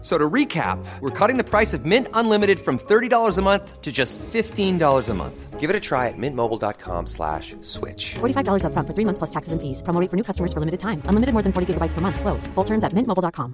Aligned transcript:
So 0.00 0.16
to 0.16 0.30
recap, 0.30 0.78
we're 1.00 1.10
cutting 1.10 1.38
the 1.38 1.44
price 1.44 1.74
of 1.74 1.84
Mint 1.84 2.06
Unlimited 2.14 2.60
from 2.60 2.78
$30 2.78 3.36
a 3.36 3.42
month 3.42 3.82
to 3.82 3.90
just 3.90 4.16
$15 4.18 5.08
a 5.08 5.14
month. 5.14 5.58
Give 5.58 5.70
it 5.70 5.74
a 5.74 5.80
try 5.80 6.06
at 6.06 6.14
mintmobile.com 6.16 7.06
slash 7.08 7.56
switch. 7.62 8.14
$45 8.20 8.62
upfront 8.62 8.86
for 8.86 8.94
three 8.94 9.04
months 9.04 9.18
plus 9.18 9.30
taxes 9.30 9.52
and 9.52 9.60
fees. 9.60 9.82
Promo 9.82 10.00
for 10.08 10.16
new 10.16 10.22
customers 10.22 10.52
for 10.52 10.60
limited 10.60 10.78
time. 10.78 11.02
Unlimited 11.06 11.32
more 11.32 11.42
than 11.42 11.52
40 11.52 11.74
gigabytes 11.74 11.94
per 11.94 12.00
month. 12.00 12.20
Slows. 12.20 12.46
Full 12.54 12.64
terms 12.64 12.84
at 12.84 12.92
mintmobile.com. 12.92 13.52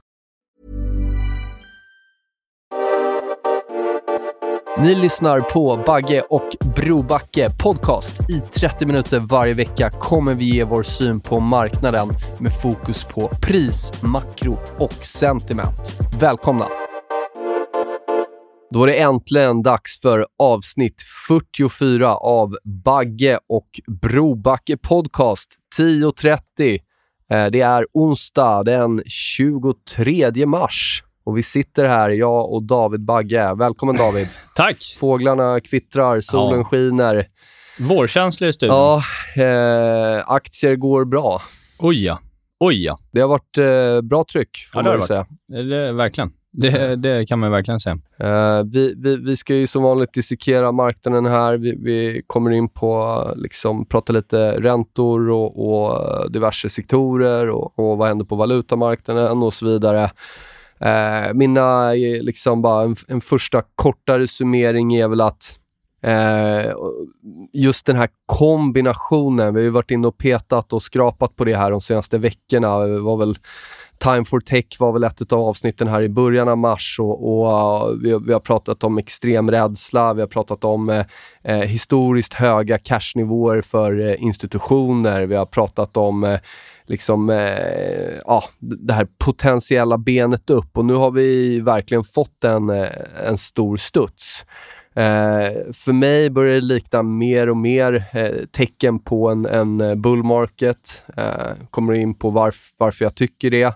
Ni 4.79 4.95
lyssnar 4.95 5.41
på 5.41 5.83
Bagge 5.87 6.23
och 6.31 6.49
Brobacke 6.77 7.51
podcast. 7.63 8.31
I 8.31 8.41
30 8.41 8.87
minuter 8.87 9.19
varje 9.19 9.55
vecka 9.55 9.91
kommer 9.91 10.35
vi 10.35 10.45
ge 10.45 10.65
vår 10.65 10.83
syn 10.83 11.21
på 11.21 11.41
marknaden 11.41 12.09
med 12.39 12.63
fokus 12.63 13.05
på 13.05 13.29
pris, 13.43 13.93
makro 14.03 14.59
och 14.79 15.05
sentiment. 15.05 15.97
Välkomna! 16.21 16.69
Då 18.71 18.83
är 18.83 18.87
det 18.87 19.01
äntligen 19.01 19.63
dags 19.63 20.01
för 20.01 20.27
avsnitt 20.39 21.03
44 21.29 22.15
av 22.15 22.57
Bagge 22.85 23.39
och 23.49 23.69
Brobacke 24.03 24.77
podcast 24.77 25.57
10.30. 25.79 26.79
Eh, 27.31 27.51
det 27.51 27.61
är 27.61 27.87
onsdag 27.93 28.63
den 28.63 29.03
23 29.07 30.47
mars 30.47 31.03
och 31.27 31.39
vi 31.39 31.43
sitter 31.43 31.85
här, 31.85 32.11
jag 32.11 32.53
och 32.53 32.63
David 32.63 33.01
Bagge. 33.05 33.55
Välkommen 33.55 33.97
David. 33.97 34.29
Tack! 34.55 34.77
Fåglarna 34.99 35.61
kvittrar, 35.61 36.21
solen 36.21 36.59
Ja. 36.59 36.65
skiner. 36.65 37.27
Vårkänsla 37.79 38.47
i 38.49 38.53
studion. 38.53 38.77
Ja, 38.77 39.03
eh, 39.43 40.23
aktier 40.27 40.77
går 40.77 41.05
bra. 41.05 41.43
Oj 41.79 42.05
ja. 42.05 42.19
Oj 42.61 42.85
ja. 42.85 42.97
Det 43.13 43.21
har 43.21 43.29
varit 43.29 43.59
eh, 43.59 44.01
bra 44.09 44.25
tryck, 44.33 44.57
får 44.73 44.83
Ja, 44.87 44.91
det 44.91 44.99
man 44.99 45.01
det 45.01 45.07
säga. 45.07 45.27
Det, 45.87 45.93
verkligen. 45.93 46.33
Det, 46.53 46.97
det 46.97 47.27
kan 47.29 47.39
man 47.39 47.51
verkligen 47.51 47.81
säga. 47.81 47.99
Eh, 48.21 48.63
vi, 48.65 48.95
vi, 48.97 49.17
vi 49.17 49.37
ska 49.37 49.55
ju 49.55 49.67
som 49.67 49.83
vanligt 49.83 50.13
dissekera 50.15 50.73
marknaden 50.73 51.27
här. 51.27 51.57
Vi, 51.59 51.75
vi 51.79 52.23
kommer 52.27 52.51
in 52.51 52.69
på, 52.69 53.25
liksom, 53.37 53.87
prata 53.87 54.13
lite 54.13 54.61
räntor 54.61 55.31
och, 55.31 55.79
och 55.79 56.33
diverse 56.33 56.69
sektorer 56.69 57.51
och, 57.51 57.79
och 57.79 57.99
vad 57.99 58.09
händer 58.09 58.25
på 58.25 58.37
valutamarknaden 58.37 59.43
och 59.43 59.55
så 59.55 59.67
vidare. 59.67 60.11
Eh, 60.85 61.35
mina, 61.35 61.95
eh, 61.95 62.23
liksom 62.23 62.63
bara 62.63 62.83
en, 62.85 62.97
en 63.09 63.21
första 63.21 63.63
kortare 63.75 64.29
summering 64.29 64.95
är 64.95 65.09
väl 65.09 65.21
att 65.21 65.59
eh, 66.03 66.73
just 67.53 67.87
den 67.87 67.97
här 67.97 68.09
kombinationen, 68.27 69.55
vi 69.55 69.61
har 69.61 69.65
ju 69.65 69.71
varit 69.71 69.91
inne 69.91 70.07
och 70.09 70.19
petat 70.19 70.73
och 70.73 70.83
skrapat 70.83 71.37
på 71.37 71.45
det 71.45 71.57
här 71.57 71.71
de 71.71 71.81
senaste 71.81 72.19
veckorna. 72.19 72.79
Det 72.79 73.01
var 73.01 73.17
väl 73.17 73.39
Time 73.99 74.25
for 74.25 74.41
Tech 74.41 74.65
var 74.79 74.93
väl 74.93 75.05
ett 75.05 75.33
av 75.33 75.41
avsnitten 75.41 75.89
här 75.89 76.03
i 76.03 76.09
början 76.09 76.49
av 76.49 76.59
mars 76.59 76.97
och, 77.01 77.29
och 77.41 77.47
uh, 77.91 77.97
vi, 78.03 78.13
har- 78.13 78.21
vi 78.21 78.33
har 78.33 78.41
pratat 78.41 78.85
om 78.85 78.99
extrem 78.99 79.51
rädsla, 79.51 80.15
vi 80.15 80.21
har 80.21 80.29
pratat 80.29 80.65
om 80.65 80.91
eh, 80.91 81.05
eh, 81.45 81.59
historiskt 81.59 82.35
höga 82.35 82.79
cashnivåer 82.79 83.63
för 83.63 84.01
eh, 84.09 84.23
institutioner, 84.23 85.27
vi 85.27 85.35
har 85.37 85.47
pratat 85.47 85.97
om 85.97 86.25
eh, 86.25 86.39
liksom, 86.87 87.31
eh, 87.31 88.19
ja, 88.25 88.45
det 88.59 88.95
här 88.95 89.07
potentiella 89.19 89.99
benet 89.99 90.51
upp 90.51 90.79
och 90.79 90.85
nu 90.85 90.95
har 90.95 91.11
vi 91.11 91.61
verkligen 91.61 92.05
fått 92.05 92.45
en, 92.45 92.71
eh, 92.71 92.89
en 93.27 93.39
stor 93.39 93.77
studs. 93.77 94.45
Eh, 94.97 95.73
för 95.73 95.93
mig 95.93 96.31
börjar 96.31 96.55
det 96.55 96.61
likna 96.61 97.03
mer 97.03 97.49
och 97.49 97.57
mer 97.57 98.05
eh, 98.13 98.47
tecken 98.53 98.99
på 98.99 99.29
en, 99.29 99.47
en 99.47 100.03
bull 100.03 100.23
market. 100.23 101.05
Eh, 101.17 101.53
kommer 101.71 101.93
in 101.93 102.15
på 102.15 102.31
varf, 102.31 102.73
varför 102.77 103.05
jag 103.05 103.15
tycker 103.15 103.51
det. 103.51 103.75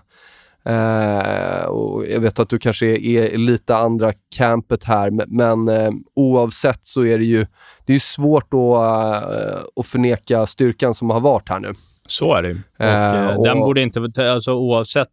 Eh, 0.65 1.65
och 1.65 2.05
jag 2.07 2.19
vet 2.19 2.39
att 2.39 2.49
du 2.49 2.59
kanske 2.59 2.85
är, 2.85 3.33
är 3.33 3.37
lite 3.37 3.75
andra 3.75 4.13
campet 4.35 4.83
här, 4.83 5.11
men, 5.27 5.67
eh, 5.67 5.89
oavsett 6.15 6.79
så 6.85 7.05
är 7.05 7.17
det 7.17 7.25
ju 7.25 7.45
det 7.85 7.95
är 7.95 7.99
svårt 7.99 8.53
att, 8.53 9.23
eh, 9.35 9.59
att 9.75 9.87
förneka 9.87 10.45
styrkan 10.45 10.93
som 10.93 11.09
har 11.09 11.19
varit 11.19 11.49
här 11.49 11.59
nu. 11.59 11.73
Så 12.07 12.33
är 12.35 12.41
det. 12.41 12.51
Och, 12.79 12.85
Eh, 12.85 13.29
eh, 13.29 13.35
och- 13.37 13.45
Den 13.45 13.59
borde 13.59 13.81
inte, 13.81 14.31
alltså 14.33 14.53
oavsett 14.53 15.07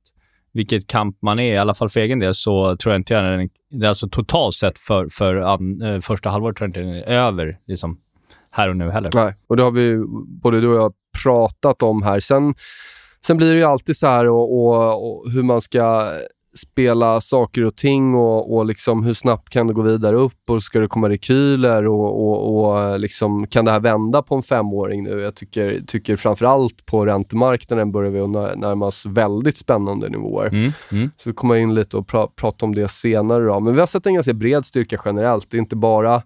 vilket 0.52 0.86
kamp 0.86 1.16
man 1.22 1.38
är, 1.38 1.54
i 1.54 1.58
alla 1.58 1.74
fall 1.74 1.88
för 1.88 2.00
egen 2.00 2.18
del, 2.18 2.34
så 2.34 2.76
tror 2.76 2.92
jag 2.92 3.00
inte 3.00 3.14
jag 3.14 3.48
den, 3.70 3.88
alltså 3.88 4.08
totalt 4.08 4.54
sett 4.54 4.78
för, 4.78 5.08
för 5.10 5.36
an, 5.36 5.78
första 6.02 6.28
halvåret 6.30 6.56
tror 6.56 6.68
jag 6.68 6.70
inte 6.70 6.80
den 6.80 6.94
är 7.14 7.26
över 7.26 7.58
liksom, 7.66 7.98
här 8.50 8.68
och 8.68 8.76
nu 8.76 8.90
heller. 8.90 9.10
Nej, 9.14 9.34
och 9.46 9.56
det 9.56 9.62
har 9.62 9.70
vi 9.70 9.96
både 10.42 10.60
du 10.60 10.68
och 10.68 10.76
jag 10.76 10.92
pratat 11.24 11.82
om 11.82 12.02
här. 12.02 12.20
Sen, 12.20 12.54
sen 13.26 13.36
blir 13.36 13.52
det 13.52 13.58
ju 13.58 13.64
alltid 13.64 13.96
så 13.96 14.06
här 14.06 14.28
och, 14.28 14.58
och, 14.58 15.10
och 15.10 15.30
hur 15.30 15.42
man 15.42 15.60
ska 15.60 16.12
spela 16.56 17.20
saker 17.20 17.64
och 17.64 17.76
ting 17.76 18.14
och, 18.14 18.56
och 18.56 18.66
liksom 18.66 19.04
hur 19.04 19.14
snabbt 19.14 19.50
kan 19.50 19.66
det 19.66 19.72
gå 19.72 19.82
vidare 19.82 20.16
upp 20.16 20.50
och 20.50 20.62
ska 20.62 20.80
det 20.80 20.88
komma 20.88 21.08
rekyler 21.08 21.86
och, 21.86 22.28
och, 22.28 22.64
och 22.64 23.00
liksom, 23.00 23.46
kan 23.46 23.64
det 23.64 23.70
här 23.70 23.80
vända 23.80 24.22
på 24.22 24.34
en 24.34 24.42
femåring 24.42 25.04
nu? 25.04 25.20
Jag 25.20 25.34
tycker, 25.34 25.80
tycker 25.86 26.16
framförallt 26.16 26.86
på 26.86 27.06
räntemarknaden 27.06 27.92
börjar 27.92 28.10
vi 28.10 28.26
närma 28.56 28.86
oss 28.86 29.06
väldigt 29.06 29.56
spännande 29.56 30.08
nivåer. 30.08 30.48
Mm, 30.48 30.72
mm. 30.92 31.10
Så 31.16 31.28
vi 31.28 31.34
kommer 31.34 31.54
in 31.54 31.74
lite 31.74 31.96
och 31.96 32.08
pra 32.08 32.26
prata 32.26 32.64
om 32.66 32.74
det 32.74 32.88
senare. 32.88 33.44
Då. 33.44 33.60
Men 33.60 33.74
vi 33.74 33.80
har 33.80 33.86
sett 33.86 34.06
en 34.06 34.14
ganska 34.14 34.32
bred 34.32 34.64
styrka 34.64 35.00
generellt. 35.04 35.50
Det 35.50 35.56
är 35.56 35.58
inte 35.58 35.76
bara 35.76 36.22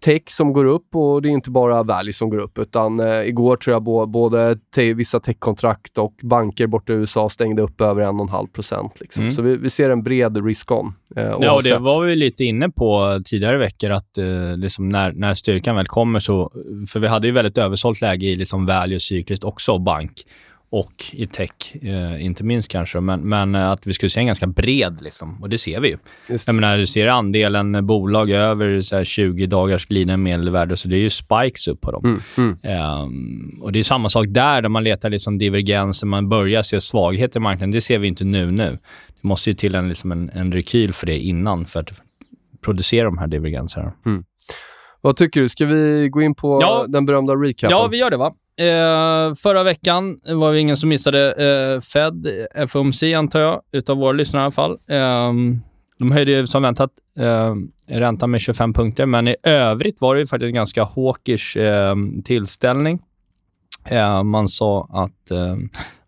tech 0.00 0.22
som 0.26 0.52
går 0.52 0.64
upp 0.64 0.94
och 0.94 1.22
det 1.22 1.28
är 1.28 1.30
inte 1.30 1.50
bara 1.50 1.82
value 1.82 2.12
som 2.12 2.30
går 2.30 2.38
upp. 2.38 2.58
Utan 2.58 3.00
eh, 3.00 3.22
igår 3.22 3.56
tror 3.56 3.72
jag 3.74 3.82
bo- 3.82 4.06
både 4.06 4.56
te- 4.74 4.94
vissa 4.94 5.20
techkontrakt 5.20 5.98
och 5.98 6.14
banker 6.22 6.66
borta 6.66 6.92
i 6.92 6.96
USA 6.96 7.28
stängde 7.28 7.62
upp 7.62 7.80
över 7.80 8.02
1,5 8.02 8.46
procent. 8.52 9.00
Liksom. 9.00 9.22
Mm. 9.22 9.32
Så 9.34 9.42
vi, 9.42 9.56
vi 9.56 9.70
ser 9.70 9.90
en 9.90 10.02
bred 10.02 10.46
risk-on. 10.46 10.94
Eh, 11.16 11.22
Ja, 11.40 11.54
och 11.54 11.62
det 11.62 11.78
var 11.78 12.04
vi 12.04 12.16
lite 12.16 12.44
inne 12.44 12.70
på 12.70 13.20
tidigare 13.24 13.58
veckor 13.58 13.90
att 13.90 14.18
eh, 14.18 14.56
liksom 14.56 14.88
när, 14.88 15.12
när 15.12 15.34
styrkan 15.34 15.76
väl 15.76 15.86
kommer 15.86 16.20
så... 16.20 16.52
För 16.88 17.00
vi 17.00 17.06
hade 17.06 17.26
ju 17.26 17.32
väldigt 17.32 17.58
översålt 17.58 18.00
läge 18.00 18.26
i 18.26 18.36
liksom 18.36 18.66
value 18.66 19.00
cykliskt 19.00 19.44
också, 19.44 19.78
bank 19.78 20.12
och 20.70 21.04
i 21.12 21.26
tech, 21.26 21.50
eh, 21.82 22.24
inte 22.24 22.44
minst 22.44 22.70
kanske. 22.70 23.00
Men, 23.00 23.20
men 23.20 23.54
eh, 23.54 23.70
att 23.70 23.86
vi 23.86 23.92
skulle 23.92 24.10
se 24.10 24.20
en 24.20 24.26
ganska 24.26 24.46
bred, 24.46 24.98
liksom, 25.02 25.42
och 25.42 25.48
det 25.48 25.58
ser 25.58 25.80
vi 25.80 25.88
ju. 25.88 25.98
Jag 26.46 26.54
menar, 26.54 26.78
du 26.78 26.86
ser 26.86 27.06
andelen 27.06 27.86
bolag 27.86 28.30
över 28.30 28.80
så 28.80 28.96
här 28.96 29.04
20 29.04 29.46
dagars 29.46 29.86
glidande 29.86 30.16
medelvärde, 30.16 30.76
så 30.76 30.88
det 30.88 30.96
är 30.96 31.00
ju 31.00 31.10
spikes 31.10 31.68
upp 31.68 31.80
på 31.80 31.90
dem. 31.90 32.04
Mm, 32.04 32.22
mm. 32.36 32.58
Ehm, 32.62 33.58
och 33.62 33.72
Det 33.72 33.78
är 33.78 33.82
samma 33.82 34.08
sak 34.08 34.26
där, 34.28 34.62
där 34.62 34.68
man 34.68 34.84
letar 34.84 35.10
liksom 35.10 35.38
divergenser, 35.38 36.06
man 36.06 36.28
börjar 36.28 36.62
se 36.62 36.80
svaghet 36.80 37.36
i 37.36 37.38
marknaden. 37.38 37.70
Det 37.70 37.80
ser 37.80 37.98
vi 37.98 38.08
inte 38.08 38.24
nu. 38.24 38.50
nu. 38.50 38.78
Det 39.22 39.28
måste 39.28 39.50
ju 39.50 39.56
till 39.56 39.74
en, 39.74 39.88
liksom 39.88 40.12
en, 40.12 40.30
en 40.30 40.52
rekyl 40.52 40.92
för 40.92 41.06
det 41.06 41.18
innan, 41.18 41.66
för 41.66 41.80
att 41.80 41.92
producera 42.64 43.04
de 43.04 43.18
här 43.18 43.26
divergenserna. 43.26 43.92
Vad 45.00 45.16
tycker 45.16 45.40
du? 45.40 45.48
Ska 45.48 45.66
vi 45.66 46.08
gå 46.08 46.22
in 46.22 46.34
på 46.34 46.58
Ja. 46.62 46.84
den 46.88 47.06
berömda 47.06 47.34
recapen? 47.34 47.76
Ja, 47.76 47.88
vi 47.90 47.96
gör 47.96 48.10
det 48.10 48.16
va. 48.16 48.34
Eh, 48.58 49.34
förra 49.34 49.62
veckan 49.62 50.20
var 50.24 50.52
det 50.52 50.60
ingen 50.60 50.76
som 50.76 50.88
missade 50.88 51.32
eh, 51.32 51.80
Fed, 51.80 52.26
FOMC 52.68 53.02
antar 53.02 53.40
jag, 53.40 53.60
utav 53.72 53.96
våra 53.96 54.12
lyssnare 54.12 54.42
i 54.42 54.44
alla 54.44 54.50
fall. 54.50 54.72
Eh, 54.88 55.32
de 55.98 56.12
höjde 56.12 56.32
ju 56.32 56.46
som 56.46 56.62
väntat 56.62 56.90
eh, 57.18 57.54
räntan 57.98 58.30
med 58.30 58.40
25 58.40 58.72
punkter, 58.72 59.06
men 59.06 59.28
i 59.28 59.36
övrigt 59.42 60.00
var 60.00 60.14
det 60.14 60.20
ju 60.20 60.26
faktiskt 60.26 60.48
en 60.48 60.54
ganska 60.54 60.84
hawkish 60.84 61.56
eh, 61.56 61.94
tillställning. 62.24 63.02
Eh, 63.84 64.22
man 64.22 64.48
sa 64.48 64.88
att 64.90 65.30
eh, 65.30 65.56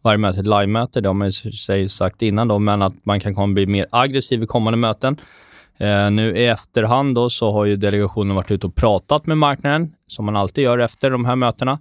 varje 0.02 0.18
möte 0.18 0.38
är 0.38 0.40
ett 0.40 0.46
live-möte, 0.46 1.00
det 1.00 1.08
har 1.08 1.14
man 1.14 1.30
ju 1.30 1.52
sig 1.52 1.88
sagt 1.88 2.22
innan 2.22 2.48
då, 2.48 2.58
men 2.58 2.82
att 2.82 2.94
man 3.02 3.20
kan 3.20 3.34
komma 3.34 3.54
bli 3.54 3.66
mer 3.66 3.86
aggressiv 3.90 4.42
i 4.42 4.46
kommande 4.46 4.76
möten. 4.76 5.20
Eh, 5.78 6.10
nu 6.10 6.36
i 6.36 6.46
efterhand 6.46 7.14
då 7.14 7.30
så 7.30 7.52
har 7.52 7.64
ju 7.64 7.76
delegationen 7.76 8.36
varit 8.36 8.50
ute 8.50 8.66
och 8.66 8.74
pratat 8.74 9.26
med 9.26 9.38
marknaden, 9.38 9.92
som 10.06 10.24
man 10.24 10.36
alltid 10.36 10.64
gör 10.64 10.78
efter 10.78 11.10
de 11.10 11.24
här 11.24 11.36
mötena. 11.36 11.78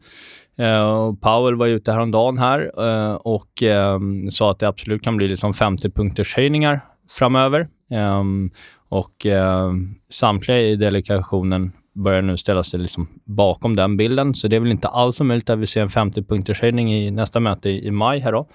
Uh, 0.59 1.13
Powell 1.13 1.56
var 1.56 1.67
ute 1.67 1.91
häromdagen 1.91 2.38
här 2.38 2.71
uh, 2.79 3.13
och 3.13 3.63
um, 3.95 4.31
sa 4.31 4.51
att 4.51 4.59
det 4.59 4.67
absolut 4.67 5.03
kan 5.03 5.17
bli 5.17 5.27
liksom 5.27 5.53
50 5.53 5.89
punkters 5.89 6.35
höjningar 6.35 6.81
framöver. 7.09 7.67
Um, 7.91 8.51
och 8.89 9.25
eh, 9.25 9.71
samtliga 10.09 10.61
i 10.61 10.75
delegationen 10.75 11.71
börjar 11.94 12.21
nu 12.21 12.38
ställa 12.38 12.63
sig 12.63 12.79
liksom 12.79 13.07
bakom 13.25 13.75
den 13.75 13.97
bilden. 13.97 14.35
Så 14.35 14.47
det 14.47 14.56
är 14.56 14.59
väl 14.59 14.71
inte 14.71 14.88
alls 14.88 15.21
omöjligt 15.21 15.50
att 15.50 15.59
vi 15.59 15.67
ser 15.67 15.81
en 15.81 15.89
50 15.89 16.23
punkters 16.23 16.61
höjning 16.61 16.94
i 16.94 17.11
nästa 17.11 17.39
möte 17.39 17.69
i, 17.69 17.88
i 17.88 17.91
maj 17.91 18.19
här 18.19 18.31
då. 18.31 18.47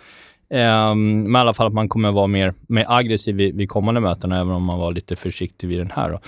Um, 0.51 1.23
men 1.23 1.37
i 1.37 1.39
alla 1.39 1.55
fall 1.55 1.67
att 1.67 1.73
man 1.73 1.89
kommer 1.89 2.13
vara 2.13 2.27
mer, 2.27 2.55
mer 2.69 2.85
aggressiv 2.89 3.37
vid, 3.37 3.57
vid 3.57 3.69
kommande 3.69 4.01
möten, 4.01 4.33
även 4.33 4.51
om 4.51 4.65
man 4.65 4.79
var 4.79 4.93
lite 4.93 5.17
försiktig 5.17 5.69
vid 5.69 5.79
den 5.79 5.91
här. 5.91 6.11
Då. 6.11 6.19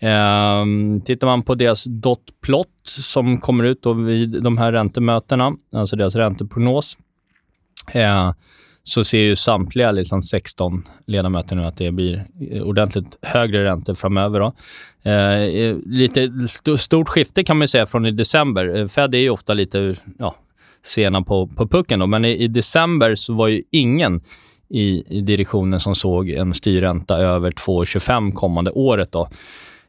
Ehm, 0.00 1.00
tittar 1.00 1.26
man 1.26 1.42
på 1.42 1.54
deras 1.54 1.84
dotplot 1.84 2.68
som 2.84 3.40
kommer 3.40 3.64
ut 3.64 3.82
då 3.82 3.92
vid 3.92 4.42
de 4.42 4.58
här 4.58 4.72
räntemötena, 4.72 5.52
alltså 5.72 5.96
deras 5.96 6.14
ränteprognos, 6.14 6.96
eh, 7.92 8.32
så 8.82 9.04
ser 9.04 9.18
ju 9.18 9.36
samtliga 9.36 9.90
liksom 9.90 10.22
16 10.22 10.88
ledamöter 11.06 11.56
nu 11.56 11.64
att 11.64 11.76
det 11.76 11.92
blir 11.92 12.26
ordentligt 12.62 13.18
högre 13.22 13.64
räntor 13.64 13.94
framöver. 13.94 14.40
Då. 14.40 14.52
Eh, 15.02 15.42
eh 15.42 15.76
lite 15.86 16.30
st 16.44 16.78
stort 16.78 17.08
skifte 17.08 17.44
kan 17.44 17.58
man 17.58 17.68
säga 17.68 17.86
från 17.86 18.06
i 18.06 18.10
december. 18.10 18.76
Eh, 18.76 18.86
Fed 18.86 19.14
är 19.14 19.18
ju 19.18 19.30
ofta 19.30 19.54
lite 19.54 19.96
ja, 20.18 20.36
sena 20.84 21.22
på, 21.22 21.46
på 21.46 21.68
pucken, 21.68 21.98
då, 21.98 22.06
men 22.06 22.24
i, 22.24 22.42
i, 22.44 22.48
december 22.48 23.14
så 23.14 23.34
var 23.34 23.48
ju 23.48 23.62
ingen 23.70 24.20
i, 24.68 25.16
i 25.18 25.20
direktionen 25.20 25.80
som 25.80 25.94
såg 25.94 26.30
en 26.30 26.54
styrränta 26.54 27.18
över 27.18 27.50
2,25 27.50 28.32
kommande 28.32 28.70
året. 28.70 29.12
Då. 29.12 29.28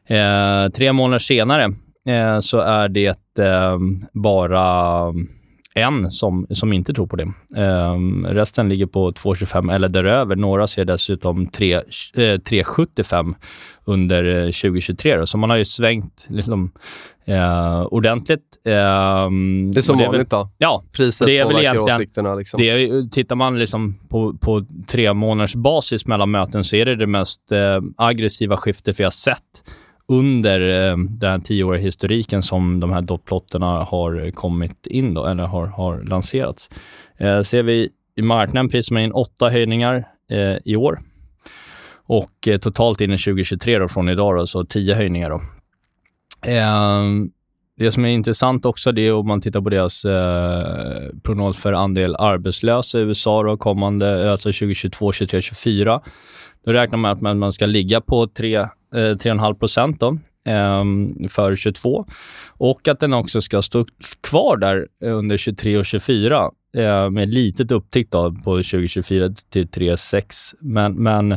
Eh, 0.08 0.68
tre 0.68 0.92
månader 0.92 1.18
senare 1.18 1.64
eh, 2.06 2.40
så 2.40 2.58
är 2.58 2.88
det 2.88 3.38
eh, 3.38 3.78
bara 4.12 5.12
en 5.78 6.10
som, 6.10 6.46
som 6.50 6.72
inte 6.72 6.92
tror 6.92 7.06
på 7.06 7.16
det. 7.16 7.32
Um, 7.56 8.26
resten 8.26 8.68
ligger 8.68 8.86
på 8.86 9.12
2,25 9.12 9.74
eller 9.74 9.88
däröver. 9.88 10.36
Några 10.36 10.66
ser 10.66 10.84
dessutom 10.84 11.48
3,75 11.48 13.28
eh, 13.28 13.34
under 13.84 14.44
2023. 14.44 15.12
Eh, 15.12 15.18
då. 15.18 15.26
Så 15.26 15.38
man 15.38 15.50
har 15.50 15.56
ju 15.56 15.64
svängt 15.64 16.26
liksom, 16.30 16.72
uh, 17.28 17.82
ordentligt. 17.82 18.40
Um, 18.64 19.72
det 19.72 19.80
är 19.80 19.82
som 19.82 19.98
vanligt 19.98 20.30
då? 20.30 20.48
Ja. 20.58 20.82
Priset 20.92 21.26
det 21.26 21.38
är 21.38 21.46
väl 21.46 21.56
egentligen, 21.56 21.96
åsikterna? 21.96 22.34
Liksom. 22.34 22.60
Det 22.60 22.70
är, 22.70 23.10
tittar 23.10 23.36
man 23.36 23.58
liksom 23.58 23.98
på, 24.10 24.34
på 24.34 24.66
tre 24.88 25.14
månaders 25.14 25.54
basis 25.54 26.06
mellan 26.06 26.30
möten 26.30 26.64
så 26.64 26.76
är 26.76 26.84
det 26.84 26.96
det 26.96 27.06
mest 27.06 27.52
uh, 27.52 27.80
aggressiva 27.96 28.56
skiftet 28.56 29.00
vi 29.00 29.04
har 29.04 29.10
sett 29.10 29.62
under 30.08 30.90
eh, 30.90 30.96
den 30.96 31.40
tioåriga 31.40 31.82
historiken 31.82 32.42
som 32.42 32.80
de 32.80 32.92
här 32.92 33.02
dotplotterna 33.02 33.84
har 33.84 34.30
kommit 34.30 34.86
in 34.86 35.14
då, 35.14 35.26
eller 35.26 35.44
har, 35.46 35.66
har 35.66 36.02
lanserats. 36.02 36.70
Eh, 37.16 37.42
ser 37.42 37.62
vi 37.62 37.88
i 38.16 38.22
marknaden 38.22 38.68
prisar 38.68 38.94
man 38.94 39.02
in 39.02 39.12
åtta 39.12 39.48
höjningar 39.48 40.04
eh, 40.30 40.56
i 40.64 40.76
år 40.76 40.98
och 42.06 42.48
eh, 42.48 42.58
totalt 42.58 43.00
in 43.00 43.12
i 43.12 43.18
2023 43.18 43.78
då, 43.78 43.88
från 43.88 44.08
idag 44.08 44.36
då, 44.36 44.46
så 44.46 44.64
tio 44.64 44.94
höjningar. 44.94 45.30
Då. 45.30 45.40
Eh, 46.50 47.02
det 47.78 47.92
som 47.92 48.04
är 48.04 48.08
intressant 48.08 48.66
också 48.66 48.92
det 48.92 49.06
är 49.06 49.12
om 49.12 49.26
man 49.26 49.40
tittar 49.40 49.60
på 49.60 49.70
deras 49.70 50.04
eh, 50.04 51.08
prognos 51.22 51.58
för 51.58 51.72
andel 51.72 52.16
arbetslösa 52.18 52.98
i 52.98 53.02
USA 53.02 53.42
då, 53.42 53.56
kommande, 53.56 54.24
eh, 54.24 54.32
alltså 54.32 54.48
2022, 54.48 55.12
2023, 55.12 55.40
2024. 55.40 56.00
Då 56.64 56.72
räknar 56.72 56.98
man 56.98 57.18
med 57.20 57.32
att 57.32 57.36
man 57.36 57.52
ska 57.52 57.66
ligga 57.66 58.00
på 58.00 58.26
3 58.26 58.66
Eh, 58.94 59.16
3,5 59.16 59.54
procent 59.54 60.00
då, 60.00 60.18
ehm, 60.44 61.28
för 61.28 61.56
22 61.56 62.06
och 62.48 62.88
att 62.88 63.00
den 63.00 63.12
också 63.12 63.40
ska 63.40 63.62
stå 63.62 63.86
kvar 64.20 64.56
där 64.56 64.86
under 65.02 65.36
23 65.36 65.78
och 65.78 65.86
24 65.86 66.50
eh, 66.76 67.10
med 67.10 67.34
litet 67.34 67.70
upptick 67.70 68.10
då 68.10 68.32
på 68.32 68.56
2024 68.56 69.34
till 69.50 69.68
3,6. 69.68 70.54
Men, 70.60 70.94
men 70.94 71.32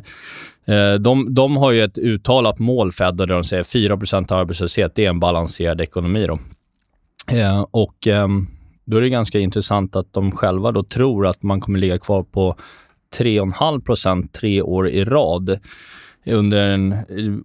eh, 0.66 0.94
de, 1.00 1.34
de 1.34 1.58
har 1.58 1.72
ju 1.72 1.84
ett 1.84 1.98
uttalat 1.98 2.60
mål, 2.60 2.92
Fed, 2.92 3.16
där 3.16 3.28
de 3.28 3.44
säger 3.44 3.64
4 3.64 3.94
arbetslöshet. 3.94 4.96
Det 4.96 5.06
är 5.06 5.10
en 5.10 5.20
balanserad 5.20 5.82
ekonomi. 5.82 6.28
Då. 6.28 6.40
Eh, 7.38 7.66
och 7.72 8.08
ehm, 8.08 8.48
då 8.86 8.98
är 8.98 9.02
det 9.02 9.10
ganska 9.10 9.40
intressant 9.40 9.96
att 9.96 10.14
de 10.14 10.32
själva 10.32 10.72
då 10.72 10.84
tror 10.84 11.28
att 11.28 11.44
man 11.44 11.62
kommer 11.62 11.80
ligga 11.80 11.98
kvar 11.98 12.24
på 12.24 12.56
3,5% 13.18 14.28
tre 14.32 14.62
år 14.62 14.90
i 14.90 15.06
rad 15.06 15.60
under 16.26 16.58
en 16.58 16.96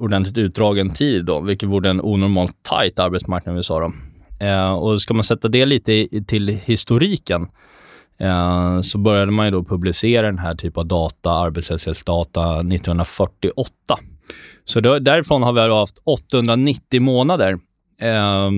ordentligt 0.01 0.39
utdragen 0.39 0.91
tid, 0.91 1.25
då, 1.25 1.41
vilket 1.41 1.69
vore 1.69 1.91
en 1.91 2.01
onormalt 2.01 2.63
tajt 2.63 2.99
arbetsmarknad 2.99 3.55
i 3.55 3.59
USA. 3.59 3.81
Då. 3.81 3.93
Eh, 4.47 4.73
och 4.73 5.03
ska 5.03 5.15
man 5.15 5.25
sätta 5.25 5.49
det 5.49 5.67
lite 5.67 5.93
i, 5.93 6.25
till 6.27 6.49
historiken 6.49 7.49
eh, 8.19 8.81
så 8.81 8.99
började 8.99 9.33
man 9.33 9.47
ju 9.47 9.51
då 9.51 9.65
publicera 9.65 10.27
den 10.27 10.39
här 10.39 10.55
typen 10.55 10.81
av 10.81 10.87
data, 10.87 11.31
arbetslöshetsdata, 11.31 12.61
1948. 12.61 13.73
Så 14.65 14.81
då, 14.81 14.99
därifrån 14.99 15.43
har 15.43 15.53
vi 15.53 15.61
haft 15.61 16.03
890 16.05 17.01
månader. 17.01 17.57
Eh, 18.01 18.51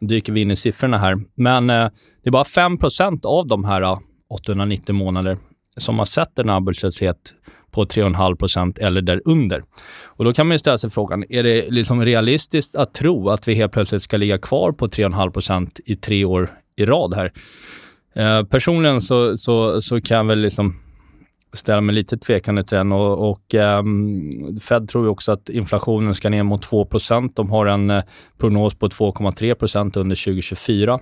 dyker 0.00 0.32
vi 0.32 0.40
in 0.40 0.50
i 0.50 0.56
siffrorna 0.56 0.98
här. 0.98 1.18
Men 1.34 1.70
eh, 1.70 1.88
det 2.22 2.28
är 2.28 2.30
bara 2.30 2.44
5% 2.44 3.26
av 3.26 3.46
de 3.46 3.64
här 3.64 3.82
eh, 3.82 3.98
890 4.30 4.94
månader 4.94 5.38
som 5.76 5.98
har 5.98 6.06
sett 6.06 6.38
en 6.38 6.48
arbetslöshet 6.48 7.34
på 7.78 7.84
3,5 7.84 8.36
procent 8.36 8.78
eller 8.78 9.02
därunder. 9.02 9.62
Och 10.06 10.24
då 10.24 10.32
kan 10.32 10.46
man 10.46 10.54
ju 10.54 10.58
ställa 10.58 10.78
sig 10.78 10.90
frågan, 10.90 11.24
är 11.28 11.42
det 11.42 11.70
liksom 11.70 12.04
realistiskt 12.04 12.76
att 12.76 12.94
tro 12.94 13.28
att 13.28 13.48
vi 13.48 13.54
helt 13.54 13.72
plötsligt 13.72 14.02
ska 14.02 14.16
ligga 14.16 14.38
kvar 14.38 14.72
på 14.72 14.86
3,5 14.86 15.30
procent 15.30 15.80
i 15.84 15.96
tre 15.96 16.24
år 16.24 16.50
i 16.76 16.84
rad 16.84 17.14
här? 17.14 17.32
Eh, 18.14 18.44
personligen 18.44 19.00
så, 19.00 19.38
så, 19.38 19.80
så 19.80 20.00
kan 20.00 20.16
jag 20.16 20.24
väl 20.24 20.38
liksom 20.38 20.74
ställa 21.52 21.80
mig 21.80 21.94
lite 21.94 22.18
tvekande 22.18 22.64
till 22.64 22.76
den 22.76 22.92
och, 22.92 23.30
och 23.30 23.54
um, 23.54 24.60
Fed 24.60 24.88
tror 24.88 25.04
ju 25.04 25.10
också 25.10 25.32
att 25.32 25.48
inflationen 25.48 26.14
ska 26.14 26.28
ner 26.30 26.42
mot 26.42 26.66
2% 26.66 27.32
De 27.34 27.50
har 27.50 27.66
en 27.66 27.90
eh, 27.90 28.02
prognos 28.38 28.74
på 28.74 28.88
2,3% 28.88 29.98
under 29.98 30.16
2024. 30.16 31.00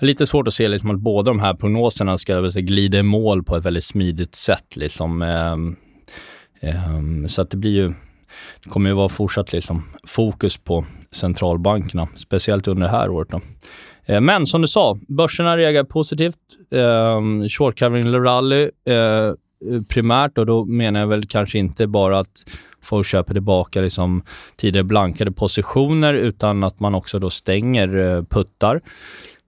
Lite 0.00 0.26
svårt 0.26 0.48
att 0.48 0.54
se 0.54 0.68
liksom 0.68 0.90
att 0.90 1.00
båda 1.00 1.30
de 1.30 1.40
här 1.40 1.54
prognoserna 1.54 2.18
ska 2.18 2.50
säga, 2.50 2.62
glida 2.62 2.98
i 2.98 3.02
mål 3.02 3.42
på 3.42 3.56
ett 3.56 3.64
väldigt 3.64 3.84
smidigt 3.84 4.34
sätt. 4.34 4.76
Liksom. 4.76 5.22
Ehm, 5.22 5.76
ehm, 6.60 7.28
så 7.28 7.42
att 7.42 7.50
det 7.50 7.56
blir 7.56 7.70
ju, 7.70 7.88
det 8.64 8.68
kommer 8.68 8.90
ju 8.90 8.96
vara 8.96 9.08
fortsatt 9.08 9.52
liksom, 9.52 9.82
fokus 10.06 10.56
på 10.56 10.86
centralbankerna, 11.10 12.08
speciellt 12.16 12.68
under 12.68 12.82
det 12.82 12.92
här 12.92 13.10
året. 13.10 13.28
Då. 13.30 13.40
Eh, 14.06 14.20
men 14.20 14.46
som 14.46 14.62
du 14.62 14.68
sa, 14.68 14.98
börserna 15.08 15.56
reagerar 15.56 15.84
positivt. 15.84 16.38
Ehm, 16.70 17.48
short 17.48 17.78
covering 17.78 18.12
rally 18.12 18.62
eh, 18.62 19.32
primärt 19.88 20.38
och 20.38 20.46
då 20.46 20.64
menar 20.64 21.00
jag 21.00 21.06
väl 21.06 21.26
kanske 21.26 21.58
inte 21.58 21.86
bara 21.86 22.18
att 22.18 22.44
folk 22.82 23.06
köper 23.06 23.34
tillbaka 23.34 23.80
liksom 23.80 24.22
tidigare 24.56 24.84
blankade 24.84 25.32
positioner 25.32 26.14
utan 26.14 26.64
att 26.64 26.80
man 26.80 26.94
också 26.94 27.18
då 27.18 27.30
stänger 27.30 27.96
eh, 27.96 28.22
puttar 28.22 28.80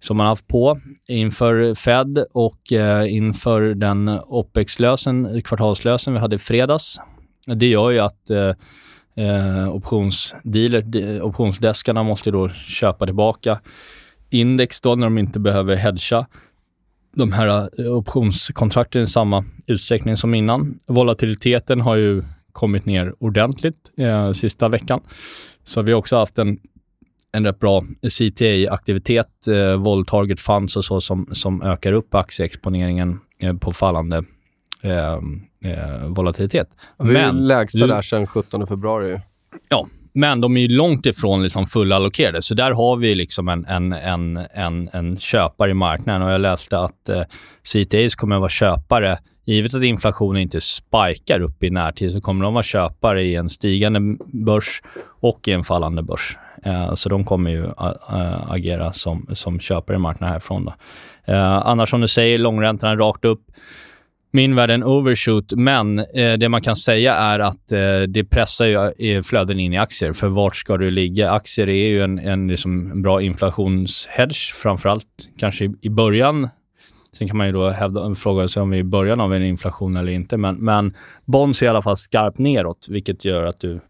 som 0.01 0.17
man 0.17 0.27
haft 0.27 0.47
på 0.47 0.79
inför 1.09 1.75
Fed 1.75 2.25
och 2.33 2.73
eh, 2.73 3.15
inför 3.15 3.63
den 3.63 4.09
OPEX-lösen, 4.27 5.43
kvartalslösen 5.43 6.15
vi 6.15 6.21
hade 6.21 6.37
i 6.37 6.39
fredags. 6.39 7.01
Det 7.47 7.67
gör 7.67 7.91
ju 7.91 7.99
att 7.99 8.31
eh, 8.31 8.55
eh 9.25 9.69
optionsdealer, 9.69 11.23
optionsdeskarna 11.23 12.03
måste 12.03 12.31
då 12.31 12.49
köpa 12.49 13.07
tillbaka 13.07 13.61
index 14.31 14.81
då 14.81 14.95
när 14.95 15.07
de 15.07 15.19
inte 15.19 15.39
behöver 15.39 15.77
hedga 15.77 16.27
de 17.17 17.33
här 17.33 17.69
eh, 17.81 17.93
optionskontrakten 17.93 19.03
i 19.03 19.07
samma 19.07 19.45
utsträckning 19.67 20.17
som 20.17 20.35
innan. 20.35 20.79
Volatiliteten 20.87 21.81
har 21.81 21.97
ju 21.97 22.25
kommit 22.53 22.87
ner 22.87 23.15
ordentligt 23.19 23.91
eh, 23.97 24.33
sista 24.33 24.69
veckan. 24.69 25.01
Så 25.65 25.83
vi 25.83 25.93
har 25.93 25.99
också 25.99 26.17
haft 26.17 26.39
en 26.39 26.59
en 27.33 27.45
rätt 27.45 27.59
bra 27.59 27.85
CTA-aktivitet, 28.03 29.49
eh, 29.49 29.77
vol 29.77 30.07
target 30.07 30.41
funds 30.41 30.77
och 30.77 30.85
så 30.85 31.01
som, 31.01 31.29
som 31.33 31.63
ökar 31.63 31.93
upp 31.93 32.15
aktieexponeringen 32.15 33.21
eh, 33.39 33.57
på 33.57 33.73
fallande 33.73 34.25
eh, 34.83 35.13
eh, 35.65 36.07
volatilitet. 36.07 36.69
Vi 36.99 37.17
är 37.17 37.33
lägsta 37.33 37.79
du, 37.79 37.87
där 37.87 38.03
sedan 38.03 38.27
17 38.27 38.67
februari. 38.67 39.21
Ja, 39.69 39.89
men 40.13 40.41
de 40.41 40.57
är 40.57 40.61
ju 40.61 40.77
långt 40.77 41.07
ifrån 41.07 41.43
liksom 41.43 41.67
fullallokerade, 41.67 42.43
så 42.43 42.55
där 42.55 42.71
har 42.71 42.97
vi 42.97 43.15
liksom 43.15 43.49
en, 43.49 43.65
en, 43.65 43.93
en, 43.93 44.37
en, 44.55 44.91
en 44.93 45.19
köpare 45.19 45.71
i 45.71 45.75
marknaden. 45.75 46.23
Och 46.23 46.31
jag 46.31 46.41
läste 46.41 46.79
att 46.79 47.09
eh, 47.09 47.23
CTAs 47.63 48.15
kommer 48.15 48.37
att 48.37 48.41
vara 48.41 48.51
köpare 48.51 49.19
Givet 49.49 49.75
att 49.75 49.83
inflationen 49.83 50.43
inte 50.43 50.61
spikar 50.61 51.41
upp 51.41 51.63
i 51.63 51.71
närtid 51.71 52.13
så 52.13 52.21
kommer 52.21 52.45
de 52.45 52.55
vara 52.55 52.63
köpare 52.63 53.23
i 53.23 53.35
en 53.35 53.51
stigande 53.51 54.17
börs 54.27 54.83
och 55.21 55.49
i 55.49 55.53
en 55.53 55.65
fallande 55.65 56.03
börs. 56.03 56.37
Eh, 56.65 56.95
så 56.95 57.09
de 57.09 57.25
kommer 57.25 57.51
ju 57.51 57.65
eh, 57.65 57.93
eh, 58.13 58.51
agera 58.51 58.93
som, 58.93 59.27
som 59.33 59.61
köpare 59.61 59.97
i 59.97 60.01
marknaden 60.01 60.33
härifrån. 60.33 60.65
Då. 60.65 60.75
Annars 61.35 61.91
som 61.91 62.01
du 62.01 62.09
säger, 62.09 62.39
långräntorna 62.39 62.97
rakt 62.97 63.25
upp. 63.25 63.41
Min 64.31 64.55
värld 64.55 64.71
är 64.71 64.75
en 64.75 64.85
overshoot, 64.85 65.53
men 65.53 65.99
eh, 65.99 66.33
det 66.39 66.49
man 66.49 66.61
kan 66.61 66.77
säga 66.77 67.15
är 67.15 67.39
att 67.39 67.73
eh, 67.73 68.01
det 68.09 68.25
pressar 68.25 68.93
ju 69.03 69.23
flöden 69.23 69.61
in 69.61 69.73
i 69.73 69.79
aktier. 69.79 70.13
För 70.13 70.29
vart 70.29 70.57
ska 70.57 70.77
du 70.77 70.91
ligga? 70.91 71.31
Aktier 71.31 71.69
är 71.69 71.89
ju 71.89 72.03
en, 72.03 72.19
en, 72.19 72.49
liksom, 72.49 73.03
bra 73.03 73.23
inflationshedge, 73.23 74.55
framförallt 74.55 75.07
kanske 75.39 75.73
i 75.81 75.91
början 75.91 76.49
Sen 77.19 77.29
kan 77.29 77.37
man 77.37 77.47
ju 77.47 77.53
då 77.53 77.69
hävda, 77.71 78.15
fråga 78.15 78.49
sig 78.49 78.63
om 78.63 78.71
vi 78.71 78.77
är 78.77 78.81
i 78.81 78.85
början 78.85 79.21
av 79.21 79.35
en 79.35 79.43
inflation 79.43 79.97
eller 79.97 80.13
inte. 80.13 80.37
Men, 80.37 80.57
men 80.57 80.97
bonds 81.25 81.63
är 81.63 81.67
i 81.67 81.69
alla 81.69 81.83
fall 81.83 81.97
skarpt 81.97 82.39
neråt, 82.39 82.87
vilket 82.89 83.25
gör 83.25 83.43
att 83.45 83.61
du... 83.61 83.81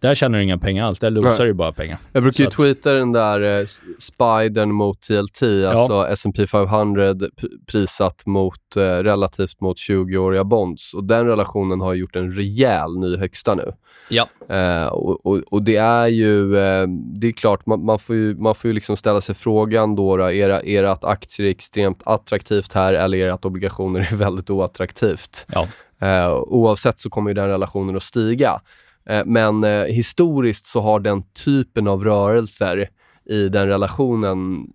Där 0.00 0.14
tjänar 0.14 0.38
du 0.38 0.44
inga 0.44 0.58
pengar 0.58 0.86
alls. 0.86 0.98
Där 0.98 1.10
losar 1.10 1.46
du 1.46 1.52
bara 1.52 1.72
pengar. 1.72 1.98
Jag 2.12 2.22
brukar 2.22 2.44
ju 2.44 2.50
tweeta 2.50 2.92
den 2.92 3.12
där 3.12 3.60
eh, 3.60 3.64
spidern 3.98 4.72
mot 4.72 5.00
TLT, 5.00 5.42
alltså 5.68 6.06
S&P 6.08 6.46
500 6.46 7.14
p- 7.14 7.46
prissatt 7.66 8.26
mot, 8.26 8.76
eh, 8.76 8.80
relativt 8.82 9.60
mot 9.60 9.76
20-åriga 9.76 10.44
bonds. 10.44 10.94
Och 10.94 11.04
den 11.04 11.26
relationen 11.26 11.80
har 11.80 11.94
gjort 11.94 12.16
en 12.16 12.32
rejäl 12.32 12.98
ny 12.98 13.16
högsta 13.16 13.54
nu. 13.54 13.72
Ja. 14.08 14.28
Eh, 14.48 14.86
och, 14.86 15.26
och, 15.26 15.40
och 15.50 15.62
det 15.62 15.76
är 15.76 16.06
ju, 16.06 16.56
eh, 16.56 16.86
det 16.88 17.26
är 17.26 17.32
klart, 17.32 17.66
man, 17.66 17.84
man 17.84 17.98
får 17.98 18.16
ju, 18.16 18.34
man 18.34 18.54
får 18.54 18.68
ju 18.68 18.74
liksom 18.74 18.96
ställa 18.96 19.20
sig 19.20 19.34
frågan 19.34 19.94
då, 19.94 20.16
då 20.16 20.30
är, 20.30 20.48
det, 20.48 20.68
är 20.68 20.82
det 20.82 20.90
att 20.90 21.04
aktier 21.04 21.46
är 21.46 21.50
extremt 21.50 22.02
attraktivt 22.04 22.72
här 22.72 22.92
eller 22.92 23.18
är 23.18 23.26
det 23.26 23.34
att 23.34 23.44
obligationer 23.44 24.00
är 24.00 24.16
väldigt 24.16 24.50
oattraktivt? 24.50 25.46
Ja. 25.48 25.68
Eh, 26.00 26.32
oavsett 26.32 27.00
så 27.00 27.10
kommer 27.10 27.30
ju 27.30 27.34
den 27.34 27.48
relationen 27.48 27.96
att 27.96 28.02
stiga. 28.02 28.60
Eh, 29.08 29.22
men 29.26 29.64
eh, 29.64 29.84
historiskt 29.84 30.66
så 30.66 30.80
har 30.80 31.00
den 31.00 31.22
typen 31.22 31.88
av 31.88 32.04
rörelser 32.04 32.88
i 33.30 33.48
den 33.48 33.68
relationen 33.68 34.66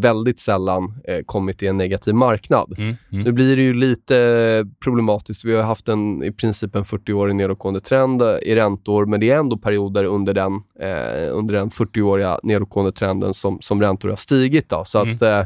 väldigt 0.00 0.40
sällan 0.40 0.94
eh, 1.08 1.18
kommit 1.26 1.62
i 1.62 1.66
en 1.66 1.76
negativ 1.76 2.14
marknad. 2.14 2.74
Mm, 2.78 2.96
mm. 3.12 3.24
Nu 3.24 3.32
blir 3.32 3.56
det 3.56 3.62
ju 3.62 3.74
lite 3.74 4.66
problematiskt. 4.84 5.44
Vi 5.44 5.54
har 5.54 5.62
haft 5.62 5.88
en, 5.88 6.22
i 6.24 6.32
princip 6.32 6.76
en 6.76 6.84
40-årig 6.84 7.34
nedåtgående 7.36 7.80
trend 7.80 8.22
eh, 8.22 8.28
i 8.28 8.54
räntor, 8.54 9.06
men 9.06 9.20
det 9.20 9.30
är 9.30 9.36
ändå 9.38 9.56
perioder 9.58 10.04
under 10.04 10.34
den, 10.34 10.52
eh, 10.80 11.36
under 11.36 11.54
den 11.54 11.70
40-åriga 11.70 12.38
nedåtgående 12.42 12.92
trenden 12.92 13.34
som, 13.34 13.58
som 13.60 13.80
räntor 13.82 14.08
har 14.08 14.16
stigit. 14.16 14.68
Då. 14.68 14.84
Så 14.84 15.00
Mm. 15.02 15.14
att, 15.14 15.22
eh, 15.22 15.44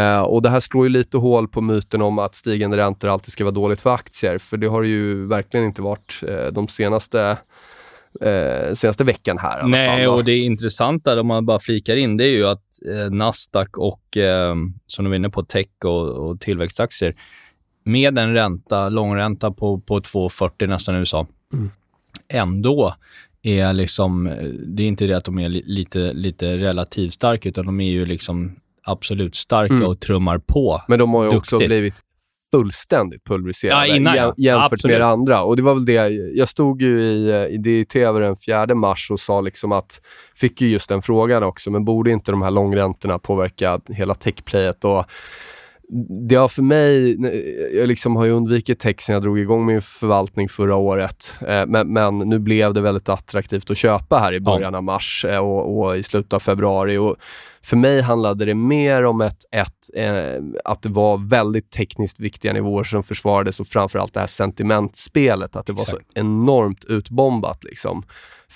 eh, 0.00 0.20
och 0.20 0.42
Det 0.42 0.50
här 0.50 0.60
slår 0.60 0.84
ju 0.84 0.88
lite 0.88 1.16
hål 1.18 1.48
på 1.48 1.60
myten 1.60 2.02
om 2.02 2.18
att 2.18 2.34
stigande 2.34 2.76
räntor 2.76 3.08
alltid 3.08 3.32
ska 3.32 3.44
vara 3.44 3.54
dåligt 3.54 3.80
för 3.80 3.94
aktier, 3.94 4.38
för 4.38 4.56
det 4.56 4.66
har 4.66 4.82
det 4.82 4.88
ju 4.88 5.26
verkligen 5.26 5.66
inte 5.66 5.82
varit 5.82 6.20
eh, 6.28 6.46
de 6.52 6.68
senaste 6.68 7.36
eh, 8.20 8.74
senaste 8.74 9.04
veckan 9.04 9.38
här. 9.38 9.62
Nej, 9.66 10.08
och 10.08 10.24
det 10.24 10.38
intressanta 10.38 11.20
om 11.20 11.26
man 11.26 11.46
bara 11.46 11.58
flikar 11.58 11.96
in, 11.96 12.16
det 12.16 12.24
är 12.24 12.30
ju 12.30 12.46
att 12.46 12.64
eh, 12.88 13.10
Nasdaq 13.10 13.78
och, 13.78 14.16
eh, 14.16 14.54
som 14.86 15.04
du 15.04 15.08
var 15.08 15.16
inne 15.16 15.30
på, 15.30 15.42
tech 15.42 15.66
och, 15.84 16.08
och 16.08 16.40
tillväxtaktier, 16.40 17.14
med 17.84 18.18
en 18.18 18.34
ränta, 18.34 18.88
långränta 18.88 19.50
på, 19.50 19.80
på 19.80 20.00
2,40 20.00 20.66
nästan 20.66 20.94
i 20.94 20.98
USA, 20.98 21.26
Mm. 21.52 21.70
ändå 22.28 22.94
är 23.42 23.72
liksom, 23.72 24.26
eh, 24.26 24.44
det 24.44 24.82
är 24.82 24.86
inte 24.86 25.06
det 25.06 25.16
att 25.16 25.24
de 25.24 25.38
är 25.38 25.48
li, 25.48 25.62
lite, 25.66 26.12
lite 26.12 26.56
relativt 26.56 27.12
starka, 27.12 27.48
utan 27.48 27.66
de 27.66 27.80
är 27.80 27.90
ju 27.90 28.06
liksom 28.06 28.56
absolut 28.84 29.36
starka 29.36 29.74
Mm. 29.74 29.88
och 29.88 30.00
trummar 30.00 30.38
på. 30.38 30.82
Men 30.88 30.98
de 30.98 31.14
har 31.14 31.24
ju 31.24 31.36
också 31.36 31.58
blivit 31.58 31.94
fullständigt 32.52 33.24
pulveriserade 33.24 33.86
Ja, 33.88 33.96
innan, 33.96 34.16
ja. 34.16 34.22
jäm- 34.22 34.34
jämfört 34.36 34.72
Absolut. 34.72 34.92
med 34.94 35.00
det 35.00 35.06
andra. 35.06 35.42
Och 35.42 35.56
det 35.56 35.62
var 35.62 35.74
väl 35.74 35.84
det, 35.84 36.08
jag 36.34 36.48
stod 36.48 36.82
ju 36.82 37.02
i, 37.02 37.30
eh, 37.30 37.36
i 37.54 37.56
DI-TV 37.58 38.20
den 38.20 38.36
4 38.36 38.74
mars 38.74 39.10
och 39.10 39.20
sa 39.20 39.40
liksom 39.40 39.72
att, 39.72 40.00
fick 40.36 40.60
ju 40.60 40.68
just 40.68 40.88
den 40.88 41.02
frågan 41.02 41.42
också, 41.42 41.70
men 41.70 41.84
borde 41.84 42.10
inte 42.10 42.30
de 42.30 42.42
här 42.42 42.50
långräntorna 42.50 43.18
påverka 43.18 43.80
hela 43.88 44.14
techplayet? 44.14 44.84
Och 44.84 45.04
det 46.28 46.34
har 46.34 46.48
för 46.48 46.62
mig, 46.62 47.16
jag 47.78 47.88
liksom 47.88 48.16
har 48.16 48.24
ju 48.24 48.30
undvikit 48.30 48.78
tech 48.78 49.00
sen 49.00 49.12
jag 49.12 49.22
drog 49.22 49.38
igång 49.38 49.66
min 49.66 49.82
förvaltning 49.82 50.48
förra 50.48 50.76
året. 50.76 51.34
Eh, 51.48 51.66
Men, 51.66 51.92
men 51.92 52.18
nu 52.18 52.38
blev 52.38 52.74
det 52.74 52.80
väldigt 52.80 53.08
attraktivt 53.08 53.70
att 53.70 53.76
köpa 53.76 54.18
här 54.18 54.32
i 54.32 54.40
början 54.40 54.74
av 54.74 54.82
mars 54.84 55.24
eh, 55.28 55.38
och, 55.38 55.78
och 55.78 55.96
i 55.96 56.02
slutet 56.02 56.32
av 56.32 56.40
februari. 56.40 56.96
Och 56.96 57.16
för 57.62 57.76
mig 57.76 58.00
handlade 58.00 58.44
det 58.44 58.54
mer 58.54 59.04
om 59.04 59.20
ett, 59.20 59.44
ett, 59.52 59.90
eh, 59.94 60.42
att 60.64 60.82
det 60.82 60.88
var 60.88 61.28
väldigt 61.28 61.70
tekniskt 61.70 62.20
viktiga 62.20 62.52
nivåer 62.52 62.84
som 62.84 63.02
försvarades 63.02 63.60
och 63.60 63.66
framförallt 63.66 64.14
det 64.14 64.20
här 64.20 64.26
sentimentspelet, 64.26 65.56
att 65.56 65.66
det 65.66 65.72
var 65.72 65.84
så 65.84 65.98
enormt 66.14 66.84
utbombat. 66.84 67.64
Liksom. 67.64 68.02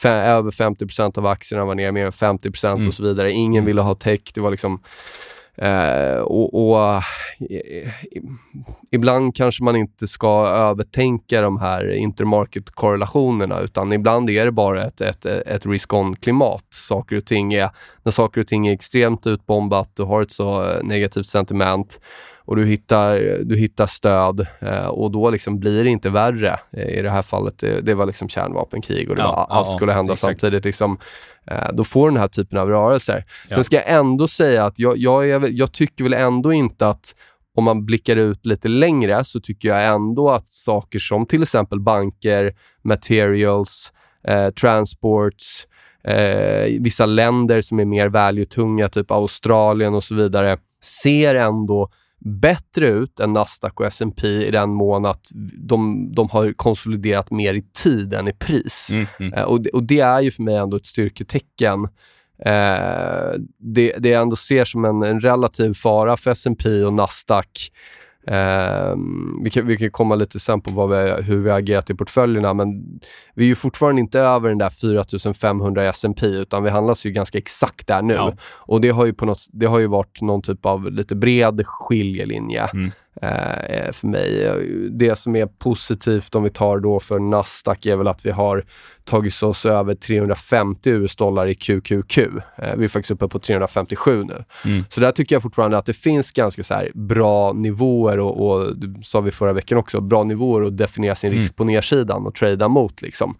Över 0.04 0.50
50% 0.50 1.18
av 1.18 1.26
aktierna 1.26 1.64
var 1.64 1.75
ner 1.75 1.92
mer 1.92 2.06
än 2.06 2.12
50 2.12 2.66
Mm. 2.66 2.88
och 2.88 2.95
så 2.95 3.02
vidare. 3.02 3.33
Ingen 3.33 3.64
ville 3.64 3.80
ha 3.80 3.95
tech. 3.95 4.21
Det 4.35 4.40
var 4.40 4.50
liksom 4.50 4.80
Eh, 5.59 6.19
och, 6.19 6.71
och 6.71 6.95
eh, 6.95 7.03
Ibland 8.91 9.37
kanske 9.37 9.65
man 9.65 9.77
inte 9.77 10.09
ska 10.09 10.47
övertänka 10.47 11.41
de 11.41 11.59
här 11.61 11.93
intermarket-korrelationerna 11.93 13.61
utan 13.61 13.93
ibland 13.93 14.31
är 14.31 14.45
det 14.45 14.53
bara 14.53 14.85
ett, 14.85 15.01
ett, 15.01 15.27
ett 15.27 15.67
risk-on-klimat. 15.67 16.65
Saker 16.71 17.17
och 17.17 17.25
ting 17.25 17.55
är, 17.55 17.71
när 18.03 18.13
saker 18.13 18.41
och 18.41 18.47
ting 18.47 18.67
är 18.67 18.73
extremt 18.73 19.27
utbombat, 19.27 19.91
du 19.97 20.03
har 20.03 20.23
ett 20.23 20.33
så 20.33 20.65
eh, 20.65 20.83
negativt 20.83 21.27
sentiment 21.27 22.01
och 22.47 22.57
du 22.57 22.67
hittar, 22.67 23.38
du 23.45 23.57
hittar 23.57 23.87
stöd 23.87 24.47
eh, 24.61 24.87
och 24.87 25.11
då 25.11 25.31
liksom 25.31 25.59
blir 25.59 25.85
det 25.85 25.91
inte 25.91 26.11
värre. 26.11 26.59
Eh, 26.73 26.99
I 26.99 27.03
det 27.03 27.11
här 27.11 27.23
fallet, 27.23 27.59
det, 27.59 27.81
det 27.81 27.95
var 27.95 28.07
liksom 28.07 28.29
kärnvapenkrig 28.29 29.11
och 29.11 29.17
det 29.17 29.23
Ja, 29.23 29.47
var, 29.50 29.57
allt 29.57 29.73
skulle 29.73 29.93
hända 29.93 30.12
exakt. 30.12 30.41
samtidigt. 30.41 30.65
Liksom, 30.65 30.99
eh, 31.47 31.73
då 31.73 31.85
får 31.85 32.09
du 32.09 32.15
den 32.15 32.21
här 32.21 32.29
typen 32.29 32.59
av 32.59 32.69
rörelser. 32.69 33.25
Ja. 33.49 33.55
Sen 33.55 33.65
ska 33.65 33.76
jag 33.76 33.91
ändå 33.91 34.29
säga 34.29 34.65
att 34.65 34.79
jag, 34.79 34.97
jag, 34.99 35.31
är, 35.31 35.49
jag 35.50 35.73
tycker 35.73 36.05
väl 36.05 36.15
ändå 36.15 36.53
inte 36.53 36.88
att 36.88 37.15
om 37.57 37.65
man 37.65 37.87
blickar 37.87 38.17
ut 38.17 38.47
lite 38.47 38.69
längre 38.69 39.25
så 39.25 39.41
tycker 39.41 39.69
jag 39.69 39.85
ändå 39.85 40.31
att 40.31 40.49
saker 40.49 40.99
som 40.99 41.26
till 41.26 41.43
exempel 41.43 41.81
banker, 41.81 42.55
materials, 42.83 43.93
eh, 44.29 44.50
transports, 44.50 45.67
eh, 46.05 46.81
vissa 46.81 47.07
länder 47.07 47.61
som 47.61 47.81
är 47.81 47.85
mer 47.85 48.09
value-tunga, 48.09 48.88
typ 48.88 49.11
Australien 49.11 49.95
och 49.95 50.05
så 50.05 50.15
vidare, 50.15 50.59
ser 50.83 51.35
ändå 51.35 51.91
bättre 52.26 52.88
ut 52.88 53.21
än 53.21 53.33
Nasdaq 53.33 53.80
och 53.80 53.87
S&P 53.87 54.28
i 54.28 54.50
den 54.50 54.71
mån 54.71 55.06
att 55.06 55.30
de, 55.59 56.09
de 56.14 56.28
har 56.30 56.52
konsoliderat 56.52 57.30
mer 57.30 57.54
i 57.54 57.62
tid 57.62 58.14
än 58.14 58.28
i 58.28 58.33
pris. 58.33 58.88
Mm, 58.92 59.06
mm. 59.21 59.33
Eh, 59.33 59.42
och, 59.42 59.61
det, 59.61 59.71
och 59.71 59.83
det 59.83 60.00
är 60.00 60.21
ju 60.21 60.30
för 60.30 60.42
mig 60.42 60.56
ändå 60.56 60.76
ett 60.76 60.87
styrketecken. 60.87 61.85
Eh, 62.45 63.33
det, 63.59 63.95
det 63.99 64.09
jag 64.09 64.23
ändå 64.23 64.37
ser 64.37 64.64
som 64.64 64.85
en, 64.85 65.02
en 65.02 65.21
relativ 65.21 65.75
fara 65.75 66.16
för 66.16 66.30
S&P 66.30 66.85
och 66.85 66.92
Nasdaq. 66.92 67.73
Eh, 68.26 68.95
vi, 69.42 69.50
kan, 69.50 69.66
vi 69.66 69.76
kan 69.76 69.90
komma 69.90 70.14
lite 70.14 70.40
sen 70.40 70.61
på 70.61 70.87
vi, 70.87 71.23
hur 71.23 71.40
vi 71.40 71.50
har 71.50 71.59
agerat 71.59 71.90
i 71.90 71.95
portföljerna, 71.95 72.54
men 72.54 73.00
vi 73.35 73.45
är 73.45 73.49
ju 73.49 73.54
fortfarande 73.54 74.00
inte 74.00 74.21
över 74.21 74.49
den 74.49 74.59
där 74.59 74.71
4500 74.71 75.85
i 75.85 75.87
S&P 75.87 76.26
utan 76.26 76.62
vi 76.62 76.71
handlas 76.71 77.06
ju 77.06 77.11
ganska 77.11 77.38
exakt 77.38 77.87
där 77.87 78.02
nu. 78.02 78.14
Ja. 78.14 78.35
Och 78.42 78.80
det 78.80 78.88
har, 78.88 79.06
ju 79.06 79.14
på 79.14 79.26
något, 79.26 79.47
det 79.52 79.66
har 79.66 79.78
ju 79.78 79.87
varit 79.87 80.23
någon 80.23 80.42
typ 80.42 80.66
av 80.66 80.92
lite 80.92 81.14
bred 81.14 81.66
skiljelinje 81.66 82.66
Mm. 82.75 82.90
Eh, 83.23 83.92
för 83.92 84.06
mig. 84.06 84.52
Det 84.90 85.16
som 85.16 85.37
är 85.37 85.46
positivt 85.46 86.35
om 86.35 86.42
vi 86.42 86.50
tar 86.50 86.78
då 86.78 87.00
för 87.00 87.18
Nasdaq 87.18 87.87
är 87.87 87.96
väl 87.96 88.08
att 88.08 88.26
vi 88.26 88.30
har 88.30 88.64
tagit 89.04 89.42
oss 89.42 89.66
över 89.66 89.94
350 89.94 90.90
US-dollar 90.90 91.46
i 91.46 91.54
QQQ. 91.54 92.18
Eh, 92.18 92.76
vi 92.76 92.85
är 92.85 92.88
faktiskt 92.88 93.11
uppe 93.11 93.28
på 93.28 93.38
357 93.38 94.25
nu. 94.25 94.44
Mm. 94.64 94.85
Så 94.88 95.00
där 95.00 95.12
tycker 95.12 95.35
jag 95.35 95.42
fortfarande 95.42 95.78
att 95.78 95.87
det 95.87 95.92
finns 95.92 96.32
ganska 96.32 96.64
så 96.64 96.82
bra 96.94 97.52
nivåer 97.52 98.18
och, 98.18 98.46
och 98.46 98.76
det 98.76 99.04
sa 99.04 99.20
vi 99.20 99.30
förra 99.30 99.52
veckan 99.52 99.78
också, 99.78 100.00
bra 100.00 100.25
nivåer 100.25 100.66
att 100.66 100.76
definiera 100.76 101.14
sin 101.14 101.30
risk 101.30 101.46
Mm. 101.46 101.54
på 101.54 101.64
nedsidan 101.64 102.26
och 102.26 102.35
trada 102.35 102.68
mot. 102.68 103.02
Liksom. 103.02 103.37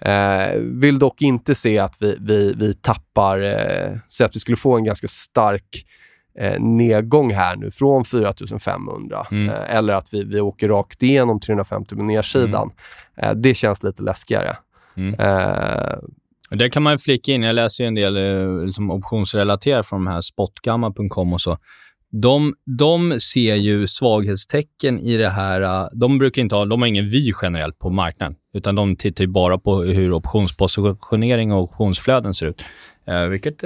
Eh, 0.00 0.58
vill 0.60 0.98
dock 0.98 1.22
inte 1.22 1.54
se 1.54 1.78
att 1.78 1.94
vi, 1.98 2.16
vi, 2.20 2.54
vi 2.56 2.74
tappar, 2.74 3.42
eh, 3.42 3.98
så 4.08 4.24
att 4.24 4.36
vi 4.36 4.40
skulle 4.40 4.56
få 4.56 4.76
en 4.76 4.84
ganska 4.84 5.08
stark 5.08 5.84
eh, 6.40 6.60
nedgång 6.60 7.34
här 7.34 7.56
nu 7.56 7.70
från 7.70 8.04
4500 8.04 9.26
Mm. 9.30 9.48
eh, 9.48 9.76
eller 9.76 9.94
att 9.94 10.14
vi, 10.14 10.24
vi 10.24 10.40
åker 10.40 10.68
rakt 10.68 11.02
igenom 11.02 11.40
350 11.40 11.94
med 11.94 12.04
nedsidan. 12.04 12.70
Eh, 13.16 13.32
det 13.32 13.54
känns 13.54 13.82
lite 13.82 14.02
läskigare. 14.02 14.56
Mm. 14.96 15.14
Där 16.50 16.68
kan 16.68 16.82
man 16.82 16.98
flika 16.98 17.32
in, 17.32 17.42
jag 17.42 17.54
läser 17.54 17.84
ju 17.84 17.88
en 17.88 17.94
del 17.94 18.14
liksom 18.66 18.90
optionsrelaterat 18.90 19.86
från 19.86 20.04
de 20.04 20.10
här 20.10 20.20
spotgamma.com 20.20 21.32
och 21.32 21.40
så. 21.40 21.58
De, 22.10 22.54
de 22.78 23.20
ser 23.20 23.54
ju 23.54 23.86
svaghetstecken 23.86 24.98
i 25.00 25.16
det 25.16 25.28
här. 25.28 25.88
De 25.92 26.18
brukar 26.18 26.42
inte 26.42 26.54
ha, 26.54 26.64
de 26.64 26.80
har 26.82 26.88
ingen 26.88 27.08
vy 27.08 27.32
generellt 27.42 27.78
på 27.78 27.90
marknaden, 27.90 28.36
utan 28.54 28.74
de 28.74 28.96
tittar 28.96 29.24
ju 29.24 29.28
bara 29.28 29.58
på 29.58 29.82
hur 29.82 30.12
optionspositionering 30.12 31.52
och 31.52 31.62
optionsflöden 31.62 32.34
ser 32.34 32.46
ut. 32.46 32.62
Eh, 33.06 33.24
vilket 33.24 33.64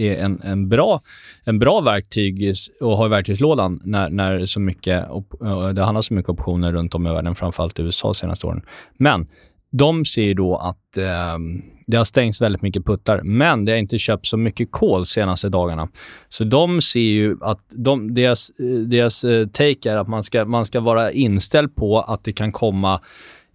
är 0.00 0.24
en, 0.24 0.40
en, 0.42 0.68
bra, 0.68 1.00
en 1.44 1.58
bra 1.58 1.80
verktyg 1.80 2.54
och 2.80 2.86
har 2.86 2.92
att 2.92 2.98
ha 2.98 3.06
i 3.06 3.08
verktygslådan 3.08 3.80
när, 3.84 4.10
när 4.10 4.46
så 4.46 4.60
mycket, 4.60 5.08
eh, 5.44 5.68
det 5.68 5.82
handlar 5.82 6.02
så 6.02 6.14
mycket 6.14 6.30
optioner 6.30 6.72
runt 6.72 6.94
om 6.94 7.06
i 7.06 7.10
världen, 7.10 7.34
framförallt 7.34 7.78
i 7.78 7.82
USA 7.82 8.08
de 8.08 8.14
senaste 8.14 8.46
åren. 8.46 8.62
Men 8.96 9.26
de 9.72 10.04
ser 10.04 10.22
ju 10.22 10.34
då 10.34 10.56
att 10.56 10.96
eh, 10.96 11.38
det 11.86 11.96
har 11.96 12.04
stängts 12.04 12.40
väldigt 12.40 12.62
mycket 12.62 12.84
puttar, 12.84 13.20
men 13.22 13.64
det 13.64 13.72
har 13.72 13.78
inte 13.78 13.98
köpt 13.98 14.26
så 14.26 14.36
mycket 14.36 14.70
kol 14.70 15.06
senaste 15.06 15.48
dagarna. 15.48 15.88
Så 16.28 16.44
de 16.44 16.80
ser 16.80 17.00
ju 17.00 17.36
att 17.40 17.60
de, 17.70 18.14
deras, 18.14 18.50
eh, 18.50 18.66
deras 18.66 19.24
eh, 19.24 19.46
take 19.46 19.90
är 19.90 19.96
att 19.96 20.08
man 20.08 20.22
ska, 20.22 20.44
man 20.44 20.66
ska 20.66 20.80
vara 20.80 21.12
inställd 21.12 21.76
på 21.76 22.00
att 22.00 22.24
det 22.24 22.32
kan 22.32 22.52
komma 22.52 23.00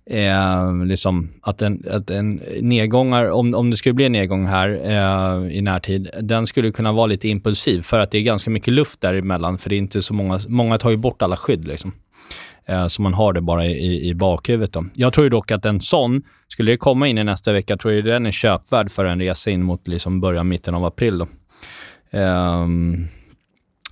eh, 0.09 0.85
liksom 0.85 1.29
att 1.41 1.61
en, 1.61 1.83
att 1.91 2.09
en 2.09 2.41
nedgångar, 2.61 3.31
om, 3.31 3.53
om 3.53 3.71
det 3.71 3.77
skulle 3.77 3.93
bli 3.93 4.05
en 4.05 4.11
nedgång 4.11 4.45
här 4.45 4.69
eh, 4.69 5.57
i 5.57 5.61
närtid, 5.61 6.09
den 6.21 6.47
skulle 6.47 6.71
kunna 6.71 6.91
vara 6.91 7.05
lite 7.05 7.27
impulsiv 7.27 7.81
för 7.81 7.99
att 7.99 8.11
det 8.11 8.17
är 8.17 8.21
ganska 8.21 8.49
mycket 8.49 8.73
luft 8.73 9.01
däremellan, 9.01 9.57
för 9.57 9.69
det 9.69 9.75
är 9.75 9.77
inte 9.77 10.01
så 10.01 10.13
många, 10.13 10.39
många 10.47 10.77
tar 10.77 10.89
ju 10.89 10.97
bort 10.97 11.21
alla 11.21 11.37
skydd 11.37 11.67
liksom. 11.67 11.93
Eh, 12.65 12.87
så 12.87 13.01
man 13.01 13.13
har 13.13 13.33
det 13.33 13.41
bara 13.41 13.65
i, 13.65 14.09
i 14.09 14.13
bakhuvudet. 14.13 14.73
Då. 14.73 14.85
Jag 14.93 15.13
tror 15.13 15.29
dock 15.29 15.51
att 15.51 15.65
en 15.65 15.81
sån, 15.81 16.21
skulle 16.47 16.71
det 16.71 16.77
komma 16.77 17.07
in 17.07 17.17
i 17.17 17.23
nästa 17.23 17.51
vecka, 17.51 17.77
tror 17.77 17.93
jag 17.93 18.05
den 18.05 18.25
är 18.25 18.31
köpvärd 18.31 18.91
för 18.91 19.05
en 19.05 19.19
resa 19.19 19.51
in 19.51 19.63
mot 19.63 19.87
liksom 19.87 20.21
början, 20.21 20.47
mitten 20.47 20.75
av 20.75 20.85
april. 20.85 21.17
Då. 21.17 21.27
Ehm, 22.11 23.07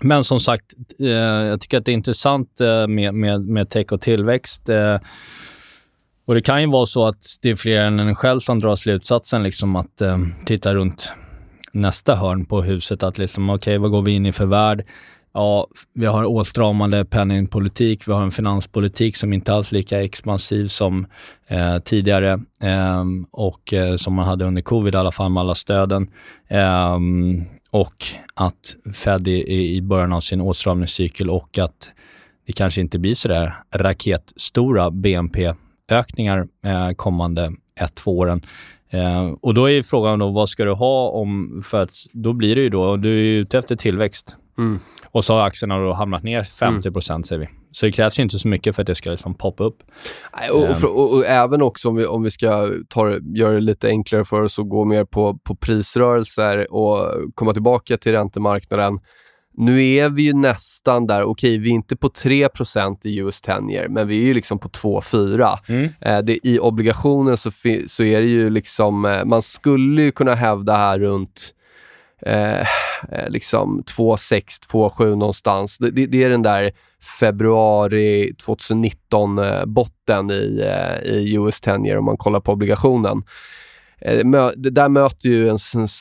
men 0.01 0.23
som 0.23 0.39
sagt, 0.39 0.65
eh, 0.99 1.07
jag 1.07 1.61
tycker 1.61 1.77
att 1.77 1.85
det 1.85 1.91
är 1.91 1.93
intressant 1.93 2.61
eh, 2.61 2.87
med, 2.87 3.13
med, 3.13 3.41
med 3.41 3.69
tech 3.69 3.91
och 3.91 4.01
tillväxt. 4.01 4.69
Eh, 4.69 4.97
och 6.25 6.33
Det 6.33 6.41
kan 6.41 6.61
ju 6.61 6.67
vara 6.67 6.85
så 6.85 7.05
att 7.05 7.37
det 7.41 7.49
är 7.49 7.55
fler 7.55 7.81
än 7.81 7.99
en 7.99 8.15
själv 8.15 8.39
som 8.39 8.59
drar 8.59 8.75
slutsatsen 8.75 9.43
liksom 9.43 9.75
att 9.75 10.01
eh, 10.01 10.17
titta 10.45 10.75
runt 10.75 11.13
nästa 11.71 12.15
hörn 12.15 12.45
på 12.45 12.61
huset. 12.61 13.03
Att 13.03 13.17
liksom, 13.17 13.49
okej, 13.49 13.55
okay, 13.55 13.77
vad 13.77 13.91
går 13.91 14.01
vi 14.01 14.11
in 14.11 14.25
i 14.25 14.31
för 14.31 14.45
värld? 14.45 14.85
Ja, 15.33 15.67
vi 15.93 16.05
har 16.05 16.25
åtstramande 16.25 17.05
penningpolitik. 17.05 18.07
Vi 18.07 18.13
har 18.13 18.23
en 18.23 18.31
finanspolitik 18.31 19.17
som 19.17 19.33
inte 19.33 19.53
alls 19.53 19.71
är 19.71 19.75
lika 19.75 20.03
expansiv 20.03 20.67
som 20.67 21.05
eh, 21.47 21.79
tidigare 21.79 22.31
eh, 22.61 23.03
och 23.31 23.73
eh, 23.73 23.95
som 23.95 24.13
man 24.13 24.25
hade 24.25 24.45
under 24.45 24.61
covid 24.61 24.95
i 24.95 24.97
alla 24.97 25.11
fall 25.11 25.31
med 25.31 25.41
alla 25.41 25.55
stöden. 25.55 26.09
Ehm, 26.47 27.43
och 27.71 28.05
att 28.33 28.75
Fed 28.93 29.27
är 29.27 29.49
i 29.49 29.81
början 29.81 30.13
av 30.13 30.21
sin 30.21 30.41
åtstramningscykel 30.41 31.29
och 31.29 31.57
att 31.57 31.91
det 32.47 32.53
kanske 32.53 32.81
inte 32.81 32.99
blir 32.99 33.15
så 33.15 33.27
där 33.27 33.63
raketstora 33.71 34.91
BNP 34.91 35.53
BNP-ökningar 35.93 36.47
eh, 36.65 36.91
kommande 36.95 37.51
ett, 37.79 37.95
två 37.95 38.17
åren. 38.17 38.41
Eh, 38.89 39.31
och 39.41 39.53
då 39.53 39.69
är 39.69 39.81
frågan 39.81 40.19
då, 40.19 40.31
vad 40.31 40.49
ska 40.49 40.65
du 40.65 40.73
ha 40.73 41.09
om, 41.09 41.61
för 41.65 41.83
att 41.83 41.91
då 42.11 42.33
blir 42.33 42.55
det 42.55 42.61
ju 42.61 42.69
då, 42.69 42.97
du 42.97 43.19
är 43.19 43.23
ute 43.23 43.57
efter 43.57 43.75
tillväxt. 43.75 44.37
Mm. 44.57 44.79
Och 45.05 45.25
så 45.25 45.33
har 45.33 45.41
aktierna 45.41 45.77
då 45.77 45.93
hamnat 45.93 46.23
ner 46.23 46.43
50 46.43 46.87
mm. 46.87 46.93
procent, 46.93 47.27
säger 47.27 47.39
vi. 47.39 47.49
Så 47.71 47.85
det 47.85 47.91
krävs 47.91 48.19
inte 48.19 48.39
så 48.39 48.47
mycket 48.47 48.75
för 48.75 48.81
att 48.83 48.87
det 48.87 48.95
ska 48.95 49.11
liksom 49.11 49.33
poppa 49.33 49.63
upp. 49.63 49.83
Och, 50.51 50.59
och, 50.59 50.65
ehm. 50.65 50.83
och, 50.83 51.13
och, 51.13 51.25
även 51.25 51.61
också 51.61 51.89
om 51.89 51.95
vi, 51.95 52.05
om 52.05 52.23
vi 52.23 52.31
ska 52.31 52.69
ta, 52.89 53.17
göra 53.35 53.53
det 53.53 53.61
lite 53.61 53.87
enklare 53.87 54.25
för 54.25 54.41
oss 54.41 54.59
att 54.59 54.69
gå 54.69 54.85
mer 54.85 55.05
på, 55.05 55.37
på 55.43 55.55
prisrörelser 55.55 56.73
och 56.73 56.97
komma 57.35 57.53
tillbaka 57.53 57.97
till 57.97 58.11
räntemarknaden. 58.11 58.99
Nu 59.53 59.85
är 59.85 60.09
vi 60.09 60.21
ju 60.23 60.33
nästan 60.33 61.07
där, 61.07 61.23
okej 61.23 61.57
vi 61.57 61.69
är 61.69 61.73
inte 61.73 61.95
på 61.95 62.09
3% 62.09 63.07
i 63.07 63.17
US 63.17 63.41
10 63.41 63.89
men 63.89 64.07
vi 64.07 64.21
är 64.21 64.25
ju 64.25 64.33
liksom 64.33 64.59
på 64.59 64.69
2-4. 64.69 65.57
Mm. 65.67 65.89
Eh, 66.01 66.35
I 66.43 66.59
obligationen 66.59 67.37
så, 67.37 67.51
så 67.87 68.03
är 68.03 68.21
det 68.21 68.27
ju 68.27 68.49
liksom, 68.49 69.05
eh, 69.05 69.25
man 69.25 69.41
skulle 69.41 70.03
ju 70.03 70.11
kunna 70.11 70.35
hävda 70.35 70.77
här 70.77 70.99
runt 70.99 71.53
Eh, 72.25 72.59
eh, 73.11 73.29
liksom 73.29 73.83
2,6, 73.83 74.43
2,7 74.71 75.15
någonstans. 75.15 75.77
Det, 75.77 75.91
det, 75.91 76.05
det, 76.05 76.23
är 76.23 76.29
den 76.29 76.41
där 76.41 76.71
februari 77.19 78.31
2019-botten 78.31 80.29
eh, 80.29 80.35
i, 80.35 80.61
eh, 80.61 80.97
i 81.11 81.33
US 81.35 81.61
10 81.61 81.97
om 81.97 82.05
man 82.05 82.17
kollar 82.17 82.39
på 82.39 82.51
obligationen. 82.51 83.23
Eh, 84.01 84.49
det 84.55 84.69
där 84.69 84.89
möter 84.89 85.29
ju 85.29 85.49
en, 85.49 85.57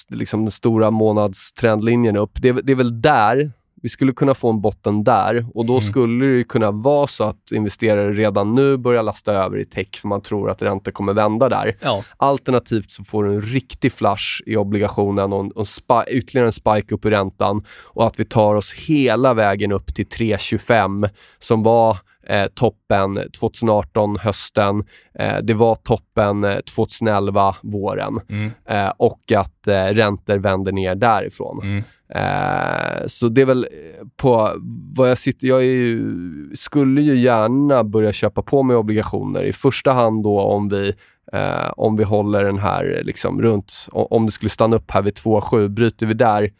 liksom 0.09 0.45
den 0.45 0.51
stora 0.51 0.91
månadstrendlinjen 0.91 2.17
upp. 2.17 2.43
Det, 2.43 2.53
det 2.53 2.73
är 2.73 2.77
väl 2.77 3.03
där 3.03 3.53
vi 3.83 3.89
skulle 3.89 4.13
kunna 4.13 4.35
få 4.35 4.51
en 4.51 4.61
botten 4.61 5.05
där 5.05 5.47
och 5.55 5.67
då 5.67 5.73
mm. 5.73 5.83
skulle 5.83 6.27
det 6.27 6.45
kunna 6.45 6.71
vara 6.71 7.07
så 7.07 7.25
att 7.25 7.53
investerare 7.55 8.13
redan 8.13 8.55
nu 8.55 8.77
börjar 8.77 9.03
lasta 9.03 9.33
över 9.33 9.59
i 9.59 9.65
tech 9.65 10.01
för 10.01 10.09
man 10.09 10.21
tror 10.21 10.51
att 10.51 10.63
räntor 10.63 10.93
kommer 10.93 11.13
vända 11.13 11.49
där. 11.49 11.77
Ja. 11.81 12.05
Alternativt 12.17 12.91
så 12.91 13.05
får 13.05 13.25
du 13.25 13.35
en 13.35 13.43
riktig 13.43 13.93
flash 13.93 14.43
i 14.47 14.57
obligationen 14.57 15.33
och, 15.33 15.41
en, 15.41 15.51
och 15.51 15.67
en 15.89 16.05
ytterligare 16.09 16.49
en 16.49 16.53
spike 16.53 16.95
upp 16.95 17.05
i 17.05 17.11
räntan 17.11 17.65
och 17.85 18.07
att 18.07 18.21
vi 18.21 18.25
tar 18.25 18.55
oss 18.55 18.73
hela 18.73 19.35
vägen 19.35 19.73
upp 19.73 19.95
till 19.95 20.07
3,25 20.07 21.11
som 21.39 21.63
var 21.63 21.99
eh, 22.27 22.47
toppen 22.47 23.19
2018 23.41 24.17
hösten. 24.17 24.85
Eh, 25.19 25.39
det 25.43 25.55
var 25.55 25.75
toppen 25.75 26.47
2011 26.75 27.57
våren 27.63 28.21
mm. 28.29 28.51
eh, 28.69 28.93
och 28.97 29.33
att 29.37 29.69
eh, 29.69 29.85
räntor 29.85 30.39
vänder 30.39 30.73
ner 30.73 30.95
därifrån. 30.95 31.61
Mm. 31.63 31.83
Eh, 32.15 33.07
så 33.07 33.29
det 33.29 33.41
är 33.41 33.47
väl 33.47 33.65
eh, 33.65 34.07
på 34.17 34.53
vad 34.97 35.11
jag 35.11 35.19
sitter... 35.19 35.49
Jag 35.49 35.65
ju, 35.65 36.15
skulle 36.55 37.03
ju 37.03 37.19
gärna 37.19 37.85
börja 37.85 38.13
köpa 38.13 38.43
på 38.43 38.63
mig 38.63 38.77
obligationer. 38.77 39.45
I 39.45 39.53
första 39.53 39.93
hand 39.93 40.23
då 40.23 40.41
om 40.41 40.69
vi, 40.69 40.95
eh, 41.33 41.71
om 41.77 41.97
vi 41.97 42.05
håller 42.05 42.45
den 42.45 42.59
här 42.59 43.01
liksom 43.05 43.43
runt... 43.43 43.87
Om 43.93 44.27
det 44.27 44.33
skulle 44.33 44.49
stanna 44.49 44.77
upp 44.77 44.91
här 44.91 45.03
vid 45.03 45.15
2,7. 45.15 45.69
Bryter 45.69 46.07
vi 46.07 46.15
där 46.15 46.51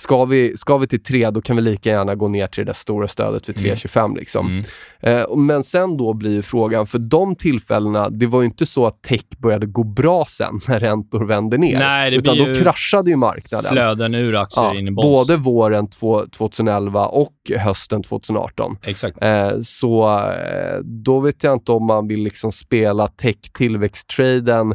Ska 0.00 0.24
vi, 0.24 0.56
ska 0.56 0.78
vi 0.78 0.86
till 0.86 1.02
3, 1.02 1.30
då 1.30 1.40
kan 1.40 1.56
vi 1.56 1.62
lika 1.62 1.90
gärna 1.90 2.14
gå 2.14 2.28
ner 2.28 2.46
till 2.46 2.64
det 2.64 2.68
där 2.68 2.74
stora 2.74 3.08
stödet 3.08 3.48
vid 3.48 3.56
3,25. 3.56 4.04
Mm. 4.04 4.16
Liksom. 4.16 4.46
Mm. 4.46 4.64
Eh, 5.00 5.36
men 5.36 5.62
sen 5.62 5.96
då 5.96 6.12
blir 6.12 6.42
frågan, 6.42 6.86
för 6.86 6.98
de 6.98 7.36
tillfällena, 7.36 8.08
det 8.08 8.26
var 8.26 8.40
ju 8.40 8.46
inte 8.46 8.66
så 8.66 8.86
att 8.86 9.02
tech 9.02 9.24
började 9.38 9.66
gå 9.66 9.84
bra 9.84 10.24
sen 10.28 10.60
när 10.68 10.80
räntor 10.80 11.24
vände 11.24 11.58
ner. 11.58 11.78
Nej, 11.78 12.14
utan 12.14 12.38
då 12.38 12.54
kraschade 12.54 13.10
ju 13.10 13.16
marknaden. 13.16 13.72
Flöden 13.72 14.14
ur 14.14 14.36
aktier 14.36 14.64
ja, 14.64 14.74
in 14.74 14.88
i 14.88 14.90
bonds. 14.90 15.06
Både 15.06 15.36
våren 15.36 15.88
2011 16.30 17.06
och 17.06 17.34
hösten 17.58 18.02
2018. 18.02 18.76
Exakt. 18.82 19.18
Eh, 19.20 19.50
så 19.62 20.18
eh, 20.18 20.78
då 20.82 21.20
vet 21.20 21.44
jag 21.44 21.52
inte 21.52 21.72
om 21.72 21.86
man 21.86 22.08
vill 22.08 22.22
liksom 22.22 22.52
spela 22.52 23.06
tech-tillväxttraden 23.06 24.74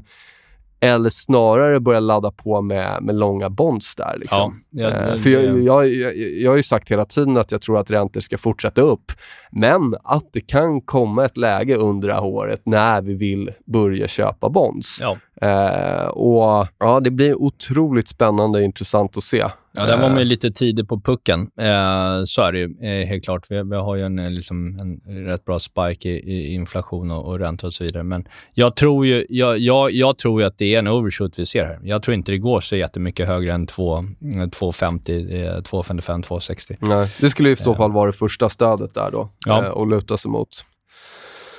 eller 0.85 1.09
snarare 1.09 1.79
börja 1.79 1.99
ladda 1.99 2.31
på 2.31 2.61
med, 2.61 3.03
med 3.03 3.15
långa 3.15 3.49
bonds 3.49 3.95
där. 3.95 4.17
Liksom. 4.17 4.63
Ja, 4.69 4.89
ja, 4.89 4.89
eh, 4.89 5.15
för 5.15 5.29
jag, 5.29 5.63
jag, 5.63 5.93
jag, 5.93 6.17
jag 6.17 6.51
har 6.51 6.57
ju 6.57 6.63
sagt 6.63 6.91
hela 6.91 7.05
tiden 7.05 7.37
att 7.37 7.51
jag 7.51 7.61
tror 7.61 7.79
att 7.79 7.91
räntor 7.91 8.21
ska 8.21 8.37
fortsätta 8.37 8.81
upp. 8.81 9.11
Men 9.51 9.95
att 10.03 10.33
det 10.33 10.41
kan 10.41 10.81
komma 10.81 11.25
ett 11.25 11.37
läge 11.37 11.75
under 11.75 12.07
det 12.07 12.13
här 12.13 12.25
året 12.25 12.61
när 12.65 13.01
vi 13.01 13.13
vill 13.13 13.51
börja 13.65 14.07
köpa 14.07 14.49
bonds. 14.49 15.01
Eh, 15.41 16.07
och 16.07 16.67
ja, 16.79 16.99
Det 16.99 17.11
blir 17.11 17.41
otroligt 17.41 18.07
spännande 18.07 18.59
och 18.59 18.65
intressant 18.65 19.17
att 19.17 19.23
se. 19.23 19.45
Ja, 19.77 19.85
där 19.85 19.97
var 19.97 20.09
man 20.09 20.19
ju 20.19 20.25
lite 20.25 20.51
tidig 20.51 20.87
på 20.87 20.99
pucken. 20.99 21.41
Eh, 21.41 22.23
så 22.25 22.41
är 22.41 22.51
det 22.51 22.59
ju 22.59 22.75
eh, 22.81 23.07
helt 23.07 23.23
klart. 23.23 23.45
Vi, 23.49 23.63
vi, 23.63 23.75
har 23.75 23.95
ju 23.95 24.05
en, 24.05 24.19
eh, 24.19 24.31
liksom, 24.31 24.79
en 24.79 25.25
rätt 25.25 25.45
bra 25.45 25.59
spike 25.59 26.09
i, 26.09 26.17
i 26.17 26.53
inflation 26.53 27.11
och, 27.11 27.25
och 27.25 27.39
ränta 27.39 27.67
och 27.67 27.73
så 27.73 27.83
vidare. 27.83 28.03
Men 28.03 28.27
jag 28.53 28.75
tror 28.75 29.05
ju 29.05 29.25
jag, 29.29 29.59
jag, 29.59 29.91
jag, 29.91 30.17
tror 30.17 30.41
ju 30.41 30.47
att 30.47 30.57
det 30.57 30.75
är 30.75 30.79
en 30.79 30.87
overshoot 30.87 31.39
vi 31.39 31.45
ser 31.45 31.65
här. 31.65 31.79
Jag 31.83 32.03
tror 32.03 32.15
inte 32.15 32.31
det 32.31 32.37
går 32.37 32.61
så 32.61 32.75
jättemycket 32.75 33.27
högre 33.27 33.53
än 33.53 33.67
2,50, 33.67 35.61
2,55, 35.61 36.23
2,60. 36.23 36.77
Nej, 36.79 37.11
det 37.21 37.29
skulle 37.29 37.49
i 37.49 37.55
så 37.55 37.71
eh. 37.71 37.77
fall 37.77 37.91
vara 37.91 38.05
det 38.05 38.17
första 38.17 38.49
stödet 38.49 38.93
där 38.93 39.11
då, 39.11 39.29
ja. 39.45 39.63
eh, 39.63 39.71
att 39.71 39.89
luta 39.89 40.17
sig 40.17 40.31
mot. 40.31 40.49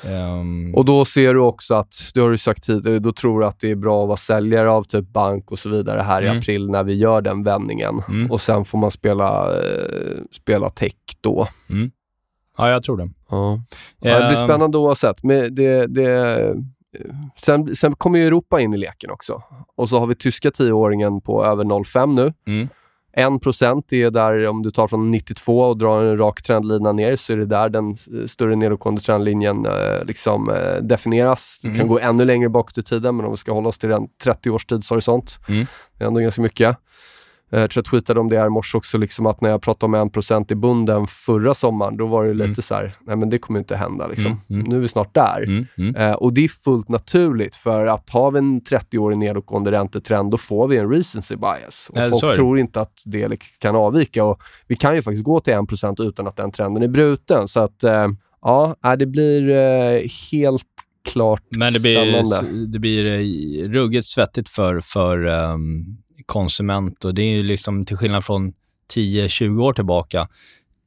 Um... 0.09 0.75
Och 0.75 0.85
då 0.85 1.05
ser 1.05 1.35
du 1.35 1.41
också 1.41 1.75
att, 1.75 1.95
det 2.15 2.21
har 2.21 2.31
du 2.31 2.39
sagt 2.39 2.65
tidigare, 2.65 2.99
då 2.99 3.13
tror 3.13 3.41
du 3.41 3.47
att 3.47 3.61
det 3.61 3.71
är 3.71 3.75
bra 3.75 4.03
att 4.03 4.09
vara 4.09 4.17
säljare 4.17 4.71
av 4.71 4.83
typ 4.83 5.09
bank 5.09 5.51
och 5.51 5.59
så 5.59 5.69
vidare 5.69 6.01
här 6.01 6.23
mm. 6.23 6.35
i 6.35 6.39
april 6.39 6.71
när 6.71 6.85
vi 6.85 6.95
gör 6.95 7.21
den 7.21 7.43
vändningen. 7.43 8.03
Mm. 8.09 8.31
Och 8.31 8.41
sen 8.41 8.65
får 8.65 8.79
man 8.79 8.91
spela, 8.91 9.59
eh, 9.59 10.19
spela 10.33 10.69
tech 10.69 10.93
då. 11.21 11.47
Mm. 11.71 11.91
Ja, 12.59 12.71
jag 12.71 12.83
tror 12.83 12.97
det. 12.97 13.09
Ja. 13.31 13.61
ja 14.01 14.19
det 14.19 14.29
blir 14.29 14.41
ehm. 14.41 14.47
spännande 14.49 14.79
oavsett. 14.79 15.23
Men 15.23 15.55
det, 15.55 15.87
det, 15.87 16.55
sen, 17.37 17.77
sen 17.77 17.95
kommer 17.95 18.19
ju 18.19 18.27
Europa 18.27 18.61
in 18.61 18.75
i 18.75 18.77
leken 18.77 19.11
också. 19.11 19.43
Och 19.77 19.89
så 19.89 19.99
har 19.99 20.07
vi 20.07 20.15
tyska 20.15 20.51
tioåringen 20.51 21.21
på 21.21 21.45
över 21.45 21.65
0,5 21.65 22.15
nu. 22.15 22.33
Mm. 22.47 22.69
1% 23.17 23.95
är 23.95 24.11
där, 24.11 24.49
om 24.49 24.63
du 24.63 24.71
tar 24.71 24.89
från 24.89 25.11
92 25.11 25.61
och 25.61 25.79
drar 25.79 26.03
en 26.03 26.19
rak 26.19 26.43
trendlina 26.43 26.93
ner, 26.93 27.17
så 27.17 27.33
är 27.33 27.37
det 27.37 27.47
där 27.47 27.69
den 27.69 27.97
större 28.29 28.57
nedåtgående 28.57 29.01
trendlinjen 29.01 29.67
eh, 29.67 30.05
liksom, 30.05 30.51
eh, 30.51 30.83
definieras. 30.83 31.59
Du 31.63 31.69
mm. 31.69 31.79
kan 31.79 31.89
gå 31.89 31.99
ännu 31.99 32.25
längre 32.25 32.49
bakåt 32.49 32.79
i 32.79 32.83
tiden, 32.83 33.17
men 33.17 33.27
om 33.27 33.33
vi 33.33 33.37
ska 33.37 33.53
hålla 33.53 33.69
oss 33.69 33.79
till 33.79 33.93
en 33.93 34.09
30 34.25 34.51
års 34.51 34.67
tidshorisont, 34.67 35.39
mm. 35.49 35.67
det 35.99 36.05
är 36.05 36.09
ändå 36.09 36.21
ganska 36.21 36.43
mycket. 36.43 36.77
Eh, 37.53 37.61
jag 37.61 37.71
tror 37.71 37.81
jag 37.81 37.91
tweetade 37.91 38.21
om 38.21 38.29
det 38.29 38.39
här 38.39 38.47
i 38.47 38.51
morse 38.51 38.79
också, 38.79 38.99
liksom 38.99 39.27
att 39.27 39.41
när 39.41 39.51
jag 39.51 39.63
pratade 39.63 39.99
om 39.99 40.11
1% 40.11 40.53
i 40.53 40.55
bunden 40.55 41.07
förra 41.07 41.55
sommaren, 41.55 41.97
då 41.97 42.07
var 42.07 42.25
det 42.25 42.33
lite 42.33 42.45
mm. 42.45 42.55
så 42.55 42.75
här, 42.75 42.97
nej 43.07 43.17
men 43.17 43.31
det 43.31 43.39
kommer 43.39 43.59
inte 43.59 43.77
hända. 43.77 44.07
Liksom. 44.07 44.27
Mm. 44.31 44.61
Mm. 44.61 44.71
Nu 44.71 44.77
är 44.77 44.81
vi 44.81 44.89
snart 44.89 45.15
där. 45.15 45.43
Mm, 45.43 45.67
mm. 45.79 45.97
Eh, 45.97 46.13
och 46.13 46.33
det 46.33 46.45
är 46.45 46.49
fullt 46.49 46.89
naturligt, 46.89 47.55
för 47.55 47.87
att 47.87 48.11
har 48.11 48.31
vi 48.31 48.39
en 48.39 48.61
30-årig 48.61 49.19
nedåtgående 49.19 49.71
räntetrend, 49.71 50.31
då 50.31 50.39
får 50.39 50.69
vi 50.69 50.77
en 50.77 50.91
recency 50.91 51.37
bias. 51.37 51.91
Och 51.91 51.99
ja, 51.99 52.11
folk 52.11 52.37
tror 52.37 52.59
inte 52.59 52.81
att 52.81 53.03
det 53.07 53.43
kan 53.59 53.77
avvika. 53.77 54.25
Och 54.25 54.43
vi 54.67 54.77
kan 54.77 54.95
ju 54.95 55.03
faktiskt 55.03 55.25
gå 55.25 55.41
till 55.41 55.55
1% 55.55 56.09
utan 56.09 56.27
att 56.27 56.37
den 56.37 56.51
trenden 56.51 56.83
är 56.83 56.89
bruten. 56.89 57.49
Så 57.49 57.61
att, 57.61 57.85
eh, 57.85 58.09
ja, 58.43 58.77
det 58.99 59.07
blir 59.07 59.49
eh, 59.49 60.09
helt 60.33 60.67
klart 61.13 61.43
Men 61.51 61.73
det 61.73 61.81
blir, 61.81 62.23
spännande. 62.23 62.67
det 62.67 62.79
blir 62.79 63.07
eh, 63.07 63.69
ruggigt 63.69 64.07
svettigt 64.07 64.49
för, 64.49 64.81
för 64.81 65.25
um 65.25 65.99
konsument 66.27 67.05
och 67.05 67.15
det 67.15 67.23
är 67.23 67.31
ju 67.31 67.43
liksom 67.43 67.85
till 67.85 67.97
skillnad 67.97 68.25
från 68.25 68.53
10-20 68.95 69.63
år 69.63 69.73
tillbaka 69.73 70.29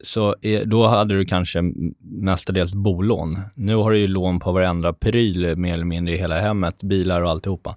så 0.04 0.36
är, 0.42 0.66
då 0.66 0.88
hade 0.88 1.18
du 1.18 1.26
kanske 1.26 1.62
mestadels 2.02 2.74
bolån. 2.74 3.40
Nu 3.56 3.76
har 3.76 3.92
du 3.92 3.98
ju 3.98 4.08
lån 4.08 4.40
på 4.40 4.52
varenda 4.52 4.94
pryl 4.94 5.56
mer 5.56 5.74
eller 5.74 5.86
mindre 5.86 6.14
i 6.14 6.18
hela 6.18 6.40
hemmet, 6.40 6.84
bilar 6.84 7.22
och 7.22 7.30
alltihopa. 7.30 7.76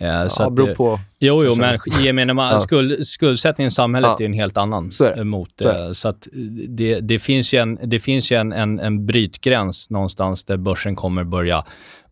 Eh, 0.00 0.08
ja, 0.08 0.28
så 0.28 0.50
beror 0.50 0.74
på. 0.74 1.00
Jo, 1.18 1.44
jo, 1.44 1.54
men 1.54 1.78
gemene 2.00 2.34
man, 2.34 2.52
ja. 2.52 2.58
skuld, 2.58 3.06
skuldsättningen 3.06 3.68
i 3.68 3.70
samhället 3.70 4.10
ja. 4.18 4.24
är 4.24 4.26
en 4.26 4.32
helt 4.32 4.56
annan. 4.56 4.92
Så, 4.92 5.04
är 5.04 5.24
mot, 5.24 5.50
så, 5.58 5.68
är 5.68 5.92
så 5.92 6.08
att 6.08 6.28
det, 6.68 7.00
det 7.00 7.18
finns 7.18 7.54
ju, 7.54 7.58
en, 7.58 7.78
det 7.82 8.00
finns 8.00 8.32
ju 8.32 8.36
en, 8.36 8.52
en, 8.52 8.80
en 8.80 9.06
brytgräns 9.06 9.90
någonstans 9.90 10.44
där 10.44 10.56
börsen 10.56 10.96
kommer 10.96 11.24
börja 11.24 11.64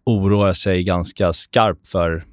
oroa 0.05 0.55
sig 0.55 0.83
ganska 0.83 1.33
skarpt 1.33 1.89
för 1.89 2.25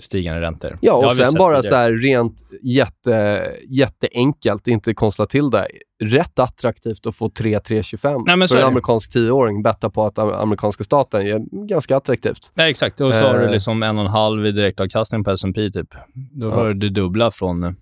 stigande 0.00 0.40
räntor. 0.40 0.78
Ja, 0.80 0.92
och 0.92 1.12
sen 1.12 1.34
bara 1.34 1.62
så 1.62 1.74
här 1.74 1.92
rent 1.92 2.46
jätte, 2.62 3.42
jätteenkelt, 3.68 4.66
inte 4.66 4.94
konstla 4.94 5.26
till 5.26 5.50
det. 5.50 5.68
Rätt 6.04 6.38
attraktivt 6.38 7.06
att 7.06 7.16
få 7.16 7.28
3-3,25 7.28 8.46
för 8.48 8.56
en 8.56 8.64
amerikansk 8.64 9.12
tioåring. 9.12 9.62
Betta 9.62 9.90
på 9.90 10.06
att 10.06 10.18
amerikanska 10.18 10.84
staten 10.84 11.26
är 11.26 11.66
ganska 11.66 11.96
attraktivt. 11.96 12.52
Ja, 12.54 12.68
exakt. 12.68 13.00
Och 13.00 13.14
så 13.14 13.26
har 13.26 13.38
du 13.38 13.44
eh. 13.44 13.50
liksom 13.50 13.82
en 13.82 13.98
och 13.98 14.04
en 14.04 14.10
halv 14.10 14.46
i 14.46 14.52
direktavkastning 14.52 15.24
på 15.24 15.30
S&P 15.30 15.70
typ. 15.70 15.94
Då 16.32 16.50
har 16.50 16.66
ja. 16.66 16.72
du 16.72 16.74
det 16.74 16.88
dubbla 16.88 17.30
från... 17.30 17.76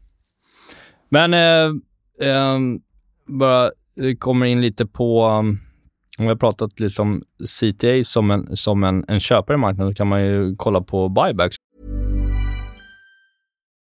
Men 1.09 1.35
eh, 1.35 1.66
eh, 2.29 2.59
bara 3.26 3.70
kommer 4.18 4.46
in 4.46 4.61
lite 4.61 4.87
på... 4.87 5.26
Um, 5.26 5.59
om 6.18 6.24
vi 6.24 6.29
har 6.29 6.37
pratat 6.37 6.81
liksom 6.81 7.22
CTA 7.44 8.05
som 8.05 8.31
en, 8.31 8.57
som 8.57 8.85
en, 8.85 9.05
en 9.09 9.20
köpare 9.20 9.55
i 9.55 9.59
marknaden, 9.59 9.92
så 9.92 9.96
kan 9.96 10.07
man 10.07 10.24
ju 10.24 10.57
kolla 10.57 10.81
på 10.81 11.09
buybacks. 11.09 11.57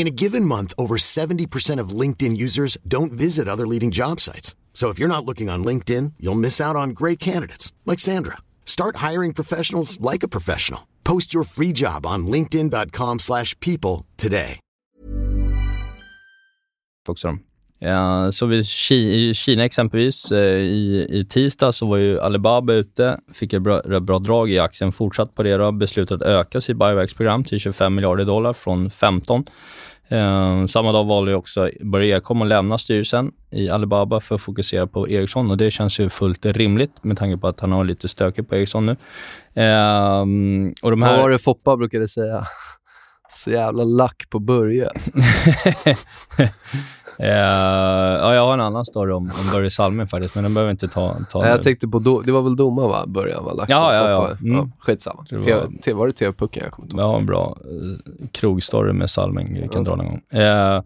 In 0.00 0.06
a 0.06 0.22
given 0.22 0.46
month, 0.46 0.72
over 0.78 0.96
70% 0.96 1.78
of 1.82 2.00
LinkedIn 2.00 2.34
users 2.34 2.78
don't 2.88 3.12
visit 3.12 3.46
other 3.46 3.66
leading 3.66 3.90
job 3.90 4.18
sites. 4.18 4.54
So 4.72 4.88
if 4.88 4.98
you're 4.98 5.14
not 5.14 5.26
looking 5.26 5.50
on 5.50 5.62
LinkedIn, 5.62 6.14
you'll 6.18 6.40
miss 6.40 6.58
out 6.58 6.74
on 6.74 6.94
great 6.94 7.18
candidates 7.18 7.70
like 7.84 8.00
Sandra. 8.00 8.38
Start 8.64 8.96
hiring 9.10 9.34
professionals 9.34 10.00
like 10.00 10.22
a 10.22 10.28
professional. 10.28 10.80
Post 11.04 11.34
your 11.34 11.44
free 11.44 11.72
job 11.72 12.06
on 12.06 12.26
linkedin.com/people 12.26 14.06
today. 14.16 14.58
Också. 17.08 17.38
Ja, 17.82 18.32
så 18.32 18.46
vid 18.46 18.64
i 18.90 19.34
Kina 19.34 19.64
exempelvis, 19.64 20.32
eh, 20.32 20.60
i, 20.60 21.06
i 21.10 21.24
tisdag 21.24 21.72
så 21.72 21.86
var 21.86 21.96
ju 21.96 22.20
Alibaba 22.20 22.72
ute, 22.72 23.20
fick 23.32 23.52
ett 23.52 23.62
bra, 23.62 24.00
bra 24.00 24.18
drag 24.18 24.50
i 24.50 24.58
aktien, 24.58 24.92
fortsatt 24.92 25.34
på 25.34 25.42
det 25.42 25.56
då, 25.56 25.72
beslutat 25.72 26.22
öka 26.22 26.60
sitt 26.60 26.76
buybacks-program 26.76 27.44
till 27.44 27.60
25 27.60 27.94
miljarder 27.94 28.24
dollar 28.24 28.52
från 28.52 28.90
15. 28.90 29.44
Eh, 30.10 30.66
samma 30.66 30.92
dag 30.92 31.04
valde 31.04 31.34
också 31.34 31.70
Börje 31.80 32.16
Ekholm 32.16 32.42
att 32.42 32.48
lämna 32.48 32.78
styrelsen 32.78 33.32
i 33.50 33.70
Alibaba 33.70 34.20
för 34.20 34.34
att 34.34 34.40
fokusera 34.40 34.86
på 34.86 35.08
Ericsson 35.08 35.50
och 35.50 35.56
det 35.56 35.70
känns 35.70 36.00
ju 36.00 36.08
fullt 36.08 36.46
rimligt 36.46 37.04
med 37.04 37.18
tanke 37.18 37.36
på 37.36 37.48
att 37.48 37.60
han 37.60 37.72
har 37.72 37.84
lite 37.84 38.08
stökigt 38.08 38.48
på 38.48 38.56
Ericsson 38.56 38.86
nu. 38.86 38.92
Eh, 39.62 40.20
och 40.82 40.90
de 40.90 41.02
här... 41.02 41.12
Vad 41.12 41.22
var 41.22 41.30
det 41.30 41.38
Foppa 41.38 41.76
brukade 41.76 42.08
säga? 42.08 42.46
Så 43.32 43.50
jävla 43.50 43.84
lack 43.84 44.30
på 44.30 44.38
Börje. 44.38 44.90
Uh, 47.22 47.26
ja, 47.26 48.34
jag 48.34 48.46
har 48.46 48.54
en 48.54 48.60
annan 48.60 48.84
story 48.84 49.12
om, 49.12 49.22
om 49.22 49.50
Börje 49.52 49.70
Salming 49.70 50.06
faktiskt, 50.06 50.34
men 50.34 50.44
den 50.44 50.54
behöver 50.54 50.68
vi 50.68 50.70
inte 50.70 50.88
ta, 50.88 51.16
ta 51.30 51.46
Jag 51.46 51.62
tänkte 51.62 51.88
på, 51.88 51.98
do, 51.98 52.20
det 52.20 52.32
var 52.32 52.42
väl 52.42 52.56
domaren 52.56 52.90
va? 52.90 53.04
Början 53.06 53.44
var 53.44 53.54
lagt 53.54 53.70
Ja, 53.70 53.94
ja, 53.94 54.10
ja. 54.10 54.30
Mm. 54.30 54.56
ja. 54.56 54.68
Skitsamma. 54.78 55.26
Det 55.30 55.36
var, 55.36 55.82
TV, 55.82 55.92
var 55.92 56.06
det 56.06 56.12
TV-pucken? 56.12 56.62
Jag 56.64 56.72
kommer 56.72 56.86
inte 56.86 56.96
ihåg. 56.96 57.14
Ja, 57.14 57.18
en 57.18 57.26
bra 57.26 57.56
uh, 57.72 58.26
krogstory 58.32 58.92
med 58.92 59.10
Salming. 59.10 59.54
Vi 59.54 59.68
kan 59.68 59.84
ja. 59.84 59.90
dra 59.90 59.96
någon 59.96 60.06
gång. 60.06 60.22
Uh, 60.34 60.82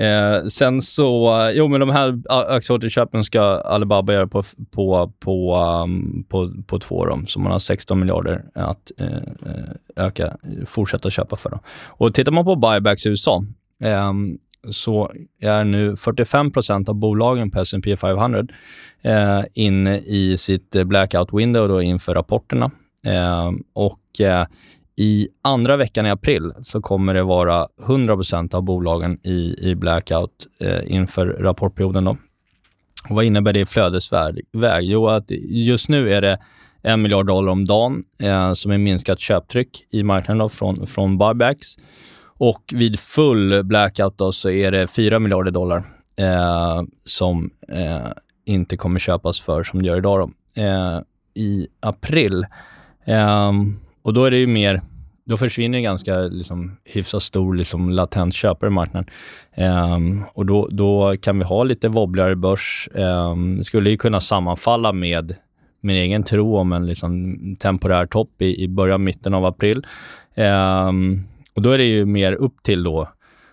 Eh, 0.00 0.46
sen 0.46 0.80
så, 0.80 1.50
jo 1.54 1.68
men 1.68 1.80
de 1.80 1.90
här 1.90 2.22
aktieåterköpen 2.28 3.24
ska 3.24 3.42
Alibaba 3.42 4.12
göra 4.12 4.26
på, 4.26 4.42
på, 4.70 5.12
på, 5.18 5.56
um, 5.84 6.24
på, 6.28 6.52
på 6.66 6.78
två 6.78 6.96
år, 6.96 7.22
så 7.26 7.40
man 7.40 7.52
har 7.52 7.58
16 7.58 8.00
miljarder 8.00 8.44
att 8.54 8.90
eh, 8.98 10.04
öka, 10.04 10.36
fortsätta 10.66 11.10
köpa 11.10 11.36
för. 11.36 11.50
Då. 11.50 11.58
Och 11.86 12.14
tittar 12.14 12.32
man 12.32 12.44
på 12.44 12.56
buybacks 12.56 13.06
i 13.06 13.08
USA, 13.08 13.44
eh, 13.82 14.12
så 14.70 15.12
är 15.40 15.64
nu 15.64 15.94
45% 15.94 16.88
av 16.88 16.94
bolagen 16.94 17.50
på 17.50 17.60
S&P 17.60 17.96
500 17.96 18.46
eh, 19.02 19.42
inne 19.54 19.98
i 19.98 20.36
sitt 20.38 20.74
eh, 20.74 20.84
blackout 20.84 21.32
window 21.32 21.68
då 21.68 21.82
inför 21.82 22.14
rapporterna. 22.14 22.70
Eh, 23.06 23.50
och 23.74 24.20
eh, 24.20 24.46
i 24.96 25.28
andra 25.42 25.76
veckan 25.76 26.06
i 26.06 26.10
april 26.10 26.52
så 26.62 26.80
kommer 26.80 27.14
det 27.14 27.22
vara 27.22 27.66
100% 27.86 28.54
av 28.54 28.62
bolagen 28.62 29.18
i, 29.22 29.56
i 29.70 29.74
blackout 29.74 30.46
eh, 30.60 30.92
inför 30.92 31.26
rapportperioden. 31.26 32.04
Då. 32.04 32.16
Och 33.08 33.16
vad 33.16 33.24
innebär 33.24 33.52
det 33.52 33.60
i 33.60 33.66
flödesväg? 33.66 34.44
Jo, 34.80 35.08
att 35.08 35.30
just 35.48 35.88
nu 35.88 36.14
är 36.14 36.20
det 36.20 36.38
en 36.82 37.02
miljard 37.02 37.26
dollar 37.26 37.52
om 37.52 37.64
dagen 37.64 38.04
eh, 38.18 38.52
som 38.52 38.70
är 38.70 38.78
minskat 38.78 39.20
köptryck 39.20 39.84
i 39.90 40.02
marknaden 40.02 40.38
då, 40.38 40.48
från, 40.48 40.86
från 40.86 41.18
buybacks. 41.18 41.76
Och 42.40 42.72
vid 42.72 43.00
full 43.00 43.64
blackout 43.64 44.18
då, 44.18 44.32
så 44.32 44.50
är 44.50 44.70
det 44.70 44.86
4 44.86 45.18
miljarder 45.18 45.50
dollar 45.50 45.82
eh, 46.16 46.82
som 47.04 47.50
eh, 47.68 48.08
inte 48.44 48.76
kommer 48.76 49.00
köpas 49.00 49.40
för 49.40 49.62
som 49.62 49.82
det 49.82 49.88
gör 49.88 49.96
idag 49.96 50.20
då, 50.20 50.62
eh, 50.62 51.00
i 51.34 51.68
april. 51.80 52.46
Ehm, 53.04 53.76
och 54.02 54.14
då 54.14 54.24
är 54.24 54.30
det 54.30 54.36
ju 54.36 54.46
mer 54.46 54.80
då 55.24 55.36
försvinner 55.36 55.78
en 55.78 55.84
ganska 55.84 56.18
liksom, 56.18 56.76
hyfsat 56.84 57.22
stor 57.22 57.54
liksom, 57.54 57.90
latent 57.90 58.34
köpare 58.34 58.70
i 58.70 58.72
marknaden. 58.72 59.10
Ehm, 59.54 60.24
och 60.34 60.46
då, 60.46 60.68
då 60.70 61.16
kan 61.20 61.38
vi 61.38 61.44
ha 61.44 61.64
lite 61.64 61.88
wobbligare 61.88 62.36
börs. 62.36 62.88
Ehm, 62.94 63.58
det 63.58 63.64
skulle 63.64 63.90
ju 63.90 63.96
kunna 63.96 64.20
sammanfalla 64.20 64.92
med 64.92 65.34
min 65.80 65.96
egen 65.96 66.22
tro 66.22 66.56
om 66.56 66.72
en 66.72 66.86
liksom, 66.86 67.38
temporär 67.60 68.06
topp 68.06 68.42
i, 68.42 68.62
i 68.62 68.68
början, 68.68 69.04
mitten 69.04 69.34
av 69.34 69.44
april. 69.44 69.86
Um, 70.36 71.24
och 71.54 71.62
då 71.62 71.70
är 71.70 71.78
det 71.78 71.84
ju 71.84 72.06
mer 72.06 72.32
upp 72.32 72.62
till 72.62 72.82
då 72.82 73.08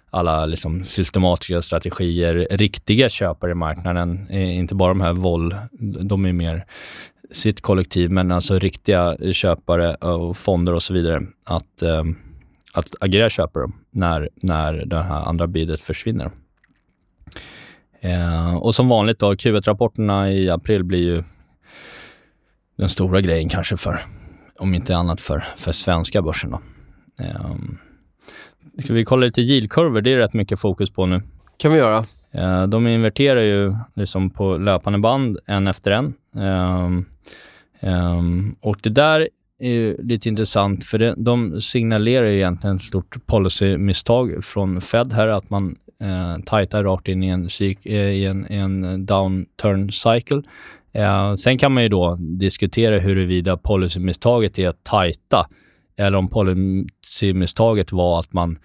alla 0.10 0.46
liksom 0.46 0.84
systematiska 0.84 1.62
strategier, 1.62 2.48
riktiga 2.52 3.10
köpare 3.10 3.52
i 3.52 3.56
marknaden, 3.56 4.28
eh, 4.30 4.58
inte 4.58 4.76
bara 4.76 4.90
de 4.90 5.02
här 5.02 5.14
vol, 5.14 5.56
de 6.02 6.26
är 6.26 6.34
mer 6.34 6.66
sitt 7.32 7.62
kollektiv, 7.62 8.12
men 8.12 8.32
alltså 8.32 8.60
riktiga 8.60 9.18
köpare 9.34 9.96
och 9.96 10.38
fonder 10.38 10.74
och 10.74 10.84
så 10.84 10.94
vidare, 10.94 11.22
att, 11.44 11.82
eh, 11.82 12.04
att 12.74 12.96
agera 13.00 13.30
köpare 13.30 13.72
när, 13.92 14.30
när 14.36 14.74
det 14.86 15.04
här 15.04 15.30
andra 15.30 15.48
bidet 15.48 15.82
försvinner. 15.82 16.32
Eh, 18.02 18.58
och 18.58 18.76
som 18.76 18.88
vanligt 18.88 19.20
då, 19.20 19.34
Q1-rapporterna 19.34 20.32
i 20.32 20.50
april 20.50 20.84
blir 20.84 21.04
ju 21.04 21.24
den 22.78 22.90
stora 22.90 23.22
grejen 23.22 23.50
kanske 23.50 23.78
för, 23.78 24.06
om 24.60 24.74
inte 24.74 24.96
annat 24.96 25.22
för, 25.22 25.46
för 25.58 25.72
svenska 25.72 26.22
börsen. 26.22 26.52
Då. 26.52 26.62
Um, 27.24 27.78
ska 28.84 28.94
vi 28.94 29.04
kolla 29.04 29.26
lite 29.26 29.42
yieldkurvor? 29.42 30.02
Det 30.02 30.14
är 30.14 30.18
rätt 30.18 30.34
mycket 30.34 30.60
fokus 30.60 30.90
på 30.90 31.06
nu. 31.06 31.22
kan 31.58 31.72
vi 31.72 31.78
göra. 31.78 32.06
Eh, 32.34 32.68
de 32.68 32.88
inverterar 32.88 33.42
ju 33.42 33.76
liksom 33.96 34.30
på 34.30 34.58
löpande 34.58 35.00
band, 35.00 35.38
en 35.46 35.68
efter 35.68 35.92
en. 35.92 36.14
Um, 36.34 37.06
um, 37.82 38.56
och 38.62 38.78
det 38.84 38.90
där 38.90 39.28
är 39.60 40.04
lite 40.04 40.30
intressant, 40.30 40.84
för 40.84 41.00
det, 41.00 41.16
de 41.18 41.62
signalerar 41.62 42.28
ju 42.28 42.36
egentligen 42.36 42.76
ett 42.76 42.82
stort 42.82 43.26
policymisstag 43.26 44.44
från 44.44 44.82
Fed 44.82 45.14
här, 45.14 45.28
att 45.28 45.50
man 45.50 45.76
eh, 46.02 46.44
tajtar 46.46 46.84
rakt 46.84 47.08
in 47.08 47.24
i 47.24 47.28
en, 47.28 47.50
eh, 47.84 47.94
i 47.94 48.26
en, 48.26 48.46
en 48.46 49.06
downturn 49.06 49.92
cycle. 49.92 50.42
Eh, 50.92 51.36
sen 51.36 51.58
kan 51.58 51.72
man 51.72 51.84
ju 51.84 51.90
då 51.90 52.16
diskutera 52.20 52.98
huruvida 52.98 53.58
policymisstaget 53.58 54.60
är 54.60 54.70
att 54.70 54.84
tajta 54.84 55.48
eller 55.98 56.18
om 56.18 56.28
policymisstaget 56.28 57.92
var 57.92 58.20
att 58.20 58.34
man 58.34 58.60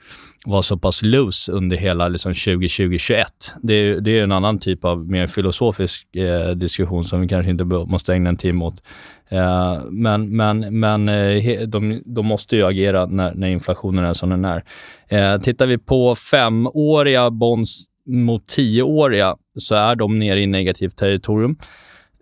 var 0.46 0.62
så 0.62 0.76
pass 0.78 1.02
loose 1.02 1.52
under 1.52 1.76
hela 1.76 2.08
liksom 2.08 2.32
2020-2021. 2.32 3.24
Det, 3.62 3.74
är- 3.74 4.00
det 4.00 4.18
är 4.18 4.22
en 4.22 4.32
annan 4.32 4.58
typ 4.58 4.84
av 4.84 5.10
mer 5.10 5.26
filosofisk 5.26 6.16
eh, 6.16 6.50
diskussion 6.50 7.04
som 7.04 7.20
vi 7.20 7.28
kanske 7.28 7.50
inte 7.50 7.64
måste 7.64 8.12
ägna 8.14 8.28
en 8.28 8.36
timme 8.36 8.64
åt. 8.64 8.82
Eh, 9.28 9.78
men 9.90 10.36
men, 10.36 10.80
men 10.80 11.08
eh, 11.08 11.60
de, 11.60 12.02
de 12.06 12.26
måste 12.26 12.56
ju 12.56 12.64
agera 12.66 13.06
när, 13.06 13.34
när 13.34 13.48
inflationen 13.48 14.04
är 14.04 14.12
som 14.14 14.30
den 14.30 14.44
är. 14.44 14.62
Eh, 15.08 15.40
tittar 15.40 15.66
vi 15.66 15.78
på 15.78 16.14
femåriga 16.14 17.30
bonds 17.30 17.84
mot 18.06 18.46
tioåriga 18.48 19.36
så 19.58 19.74
är 19.74 19.96
de 19.96 20.18
nere 20.18 20.40
i 20.40 20.46
negativt 20.46 20.96
territorium. 20.96 21.56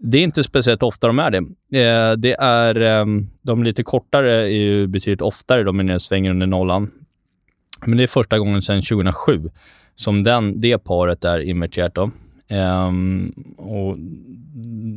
Det 0.03 0.19
är 0.19 0.23
inte 0.23 0.45
speciellt 0.45 0.83
ofta 0.83 1.07
de 1.07 1.19
är 1.19 1.31
det. 1.31 1.39
Eh, 1.79 2.13
det 2.17 2.33
är, 2.41 2.81
eh, 2.81 3.07
de 3.43 3.63
lite 3.63 3.83
kortare 3.83 4.35
är 4.35 4.47
ju 4.47 4.87
betydligt 4.87 5.23
oftare, 5.23 5.63
de 5.63 5.81
är 5.81 5.85
nere 5.85 5.95
och 5.95 6.03
svänger 6.03 6.31
under 6.31 6.47
nollan. 6.47 6.91
Men 7.87 7.97
det 7.97 8.03
är 8.03 8.07
första 8.07 8.39
gången 8.39 8.63
sedan 8.63 8.83
2007 8.83 9.51
som 9.95 10.23
den, 10.23 10.59
det 10.59 10.79
paret 10.79 11.25
är 11.25 11.39
inverterat. 11.39 11.95
Då. 11.95 12.11
Ehm, 12.49 13.33
och 13.57 13.97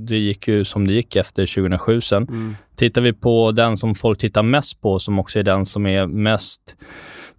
det 0.08 0.18
gick 0.18 0.48
ju 0.48 0.64
som 0.64 0.88
det 0.88 0.94
gick 0.94 1.16
efter 1.16 1.46
2007 1.46 2.02
sen. 2.02 2.56
Tittar 2.76 3.02
vi 3.02 3.14
på 3.14 3.52
den 3.52 3.78
som 3.78 3.96
folk 3.96 4.20
tittar 4.20 4.44
mest 4.44 4.82
på, 4.82 5.00
som 5.00 5.20
också 5.20 5.40
är 5.40 5.44
den 5.44 5.66
som 5.66 5.86
är 5.86 6.08
mest 6.08 6.76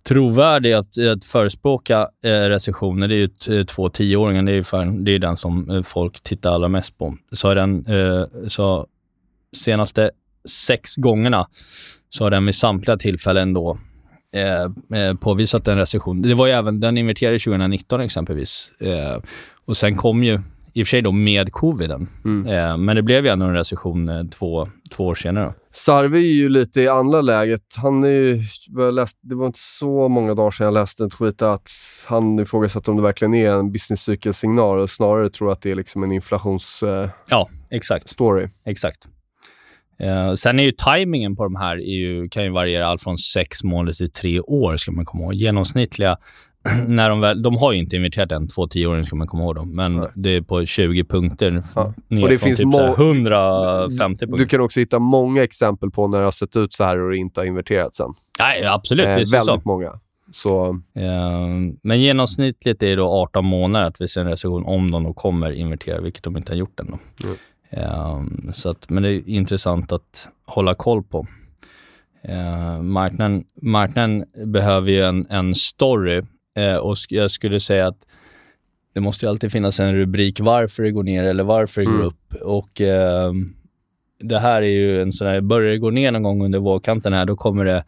trovärdig 0.09 0.73
att, 0.73 0.99
att 0.99 1.25
förespråka 1.25 2.09
eh, 2.25 2.31
recessioner, 2.31 3.09
det 3.09 3.14
är 3.14 3.29
ju 3.49 3.59
eh, 3.59 3.64
två 3.64 3.88
tioåringar. 3.88 4.43
Det 4.43 4.53
är 4.53 4.62
fan, 4.62 5.05
det 5.05 5.12
är 5.12 5.19
den 5.19 5.37
som 5.37 5.71
eh, 5.71 5.83
folk 5.83 6.21
tittar 6.21 6.51
allra 6.51 6.69
mest 6.69 6.99
på. 6.99 7.17
Så 7.33 7.49
har 7.49 7.55
den, 7.55 7.87
eh, 7.87 8.49
så 8.49 8.87
senaste 9.57 10.11
sex 10.49 10.97
gångerna 10.97 11.49
så 12.09 12.25
har 12.25 12.31
den 12.31 12.47
vid 12.47 12.55
samtliga 12.55 12.97
tillfällen 12.97 13.53
då 13.53 13.79
eh, 14.33 15.14
påvisat 15.21 15.69
en 15.69 15.79
recession. 15.79 16.23
Det 16.23 16.35
var 16.35 16.47
ju 16.47 16.53
även, 16.53 16.81
den 16.81 16.99
inverterade 16.99 17.38
2019 17.38 18.01
exempelvis. 18.01 18.71
Eh, 18.81 19.19
och 19.64 19.77
sen 19.77 19.97
kom 19.97 20.25
ju, 20.25 20.40
i 20.73 20.83
och 20.83 20.87
för 20.87 20.90
sig 20.90 21.03
då 21.03 21.12
med 21.12 21.53
coviden, 21.53 22.09
eh, 22.49 22.77
men 22.77 22.97
det 22.97 23.03
blev 23.03 23.25
ju 23.25 23.33
ändå 23.33 23.47
en 23.47 23.55
recession 23.55 24.31
två, 24.31 24.69
två 24.93 25.07
år 25.07 25.14
senare. 25.14 25.53
Då. 25.74 25.78
Sarvi 25.78 26.18
är 26.18 26.34
ju 26.34 26.48
lite 26.48 26.80
i 26.80 26.88
andra 26.88 27.20
läget. 27.20 27.74
Han 27.76 28.04
är 28.04 28.08
ju, 28.08 28.42
jag 28.68 28.94
läste, 28.94 29.18
det 29.22 29.34
var 29.34 29.46
inte 29.46 29.58
så 29.58 30.08
många 30.08 30.34
dagar 30.34 30.50
sedan 30.50 30.64
jag 30.64 30.74
läste 30.74 31.02
en 31.02 31.10
tweet 31.10 31.42
att 31.42 31.70
han 32.04 32.38
ifrågasatte 32.38 32.90
om 32.90 32.96
det 32.96 33.02
verkligen 33.02 33.34
är 33.34 33.50
en 33.50 33.72
businesscykelsignal 33.72 34.78
och 34.78 34.90
snarare 34.90 35.30
tror 35.30 35.52
att 35.52 35.62
det 35.62 35.70
är 35.70 35.74
liksom 35.74 36.02
en 36.02 36.12
inflationsstory. 36.12 37.08
Ja, 37.28 37.48
exakt. 37.70 38.16
Exakt. 38.64 39.08
Eh, 39.98 40.34
sen 40.34 40.58
är 40.58 40.64
ju 40.64 40.72
tajmingen 40.72 41.37
på 41.37 41.44
de 41.44 41.56
här 41.56 41.76
är 41.76 41.94
ju, 41.94 42.28
kan 42.28 42.44
ju 42.44 42.50
variera 42.50 42.87
allt 42.87 43.02
från 43.02 43.18
sex 43.18 43.64
månader 43.64 43.92
till 43.92 44.10
tre 44.10 44.40
år, 44.40 44.76
ska 44.76 44.92
man 44.92 45.04
komma 45.04 45.22
ihåg. 45.24 45.34
Genomsnittliga, 45.34 46.16
när 46.87 47.11
de 47.11 47.20
väl, 47.20 47.42
de 47.42 47.57
har 47.57 47.72
ju 47.72 47.79
inte 47.79 47.96
inverterat 47.96 48.33
än, 48.33 48.48
två 48.48 48.66
tioåringar 48.66 49.05
ska 49.05 49.16
man 49.16 49.27
komma 49.27 49.42
ihåg 49.42 49.55
dem, 49.55 49.74
men 49.74 50.07
det 50.14 50.31
är 50.31 50.40
på 50.40 50.64
20 50.64 51.05
punkter. 51.05 51.62
Ja. 51.74 51.94
Ner 52.09 52.22
Och 52.22 52.29
det 52.29 52.38
från 52.38 52.46
finns 52.46 52.59
typ 52.59 52.66
må- 52.66 52.72
så 52.72 52.85
här 52.85 52.92
150 52.94 54.27
punkter. 54.27 54.38
Du 54.38 54.46
kan 54.46 54.61
också 54.61 54.81
hitta 54.81 54.98
många 54.98 55.42
exempel 55.42 55.90
på 55.90 56.09
när 56.09 56.18
det 56.18 56.24
har 56.24 56.31
sett 56.31 56.57
ut 56.57 56.72
så 56.72 56.85
här 56.85 56.98
och 56.98 57.11
det 57.11 57.16
inte 57.16 57.40
har 57.40 57.46
inverterat 57.46 57.94
sen. 57.94 58.11
Nej, 58.38 58.64
absolut. 58.64 59.07
Eh, 59.07 59.11
väldigt 59.14 59.44
så. 59.44 59.61
många. 59.64 59.92
Så 60.33 60.81
Eh, 60.94 61.48
men 61.83 62.00
genomsnittligt 62.00 62.83
är 62.83 62.87
det 62.87 62.96
då 62.96 63.09
18 63.09 63.44
månader 63.44 63.87
att 63.87 64.00
vi 64.00 64.09
ser 64.09 64.20
en 64.20 64.27
recession 64.27 64.64
om 64.64 64.90
de 64.90 65.03
då 65.05 65.12
kommer 65.12 65.53
invertera, 65.53 66.00
vilket 66.00 66.24
de 66.24 66.37
inte 66.37 66.53
har 66.53 66.57
gjort 66.57 66.81
än. 66.81 66.87
Då. 66.90 66.98
Eh, 67.70 68.22
så 68.53 68.68
att, 68.68 68.90
men 68.90 69.03
det 69.03 69.09
är 69.09 69.29
intressant 69.29 69.92
att 69.92 70.29
hålla 70.46 70.74
koll 70.74 71.03
på. 71.03 71.27
Eh, 72.22 72.83
marknaden, 72.83 73.44
marknaden 73.62 74.24
behöver 74.46 74.90
ju 74.90 75.03
en, 75.03 75.27
en 75.31 75.55
story 75.55 76.22
eh, 76.57 76.77
och 76.77 76.97
jag 77.09 77.31
skulle 77.31 77.61
säga 77.61 77.87
att 77.87 77.99
det 78.95 79.01
måste 79.01 79.27
ju 79.27 79.31
alltid 79.31 79.53
finnas 79.53 79.81
en 79.81 79.95
rubrik 79.97 80.40
varför 80.40 80.83
det 80.83 80.90
går 80.90 81.03
ner 81.03 81.25
eller 81.25 81.45
varför 81.45 81.81
det 81.81 81.85
går 81.87 81.95
Mm. 81.95 82.07
upp. 82.07 82.35
Och 82.43 82.81
eh, 82.81 83.33
det 84.21 84.38
här 84.38 84.62
är 84.62 84.67
ju 84.67 85.03
en 85.03 85.12
sån 85.12 85.27
här, 85.27 85.40
börjar 85.40 85.71
det 85.71 85.79
gå 85.79 85.90
ner 85.90 86.11
någon 86.12 86.23
gång 86.23 86.45
under 86.45 86.59
vågkanten 86.59 87.12
här, 87.12 87.27
då 87.27 87.37
kommer 87.37 87.64
det 87.64 87.85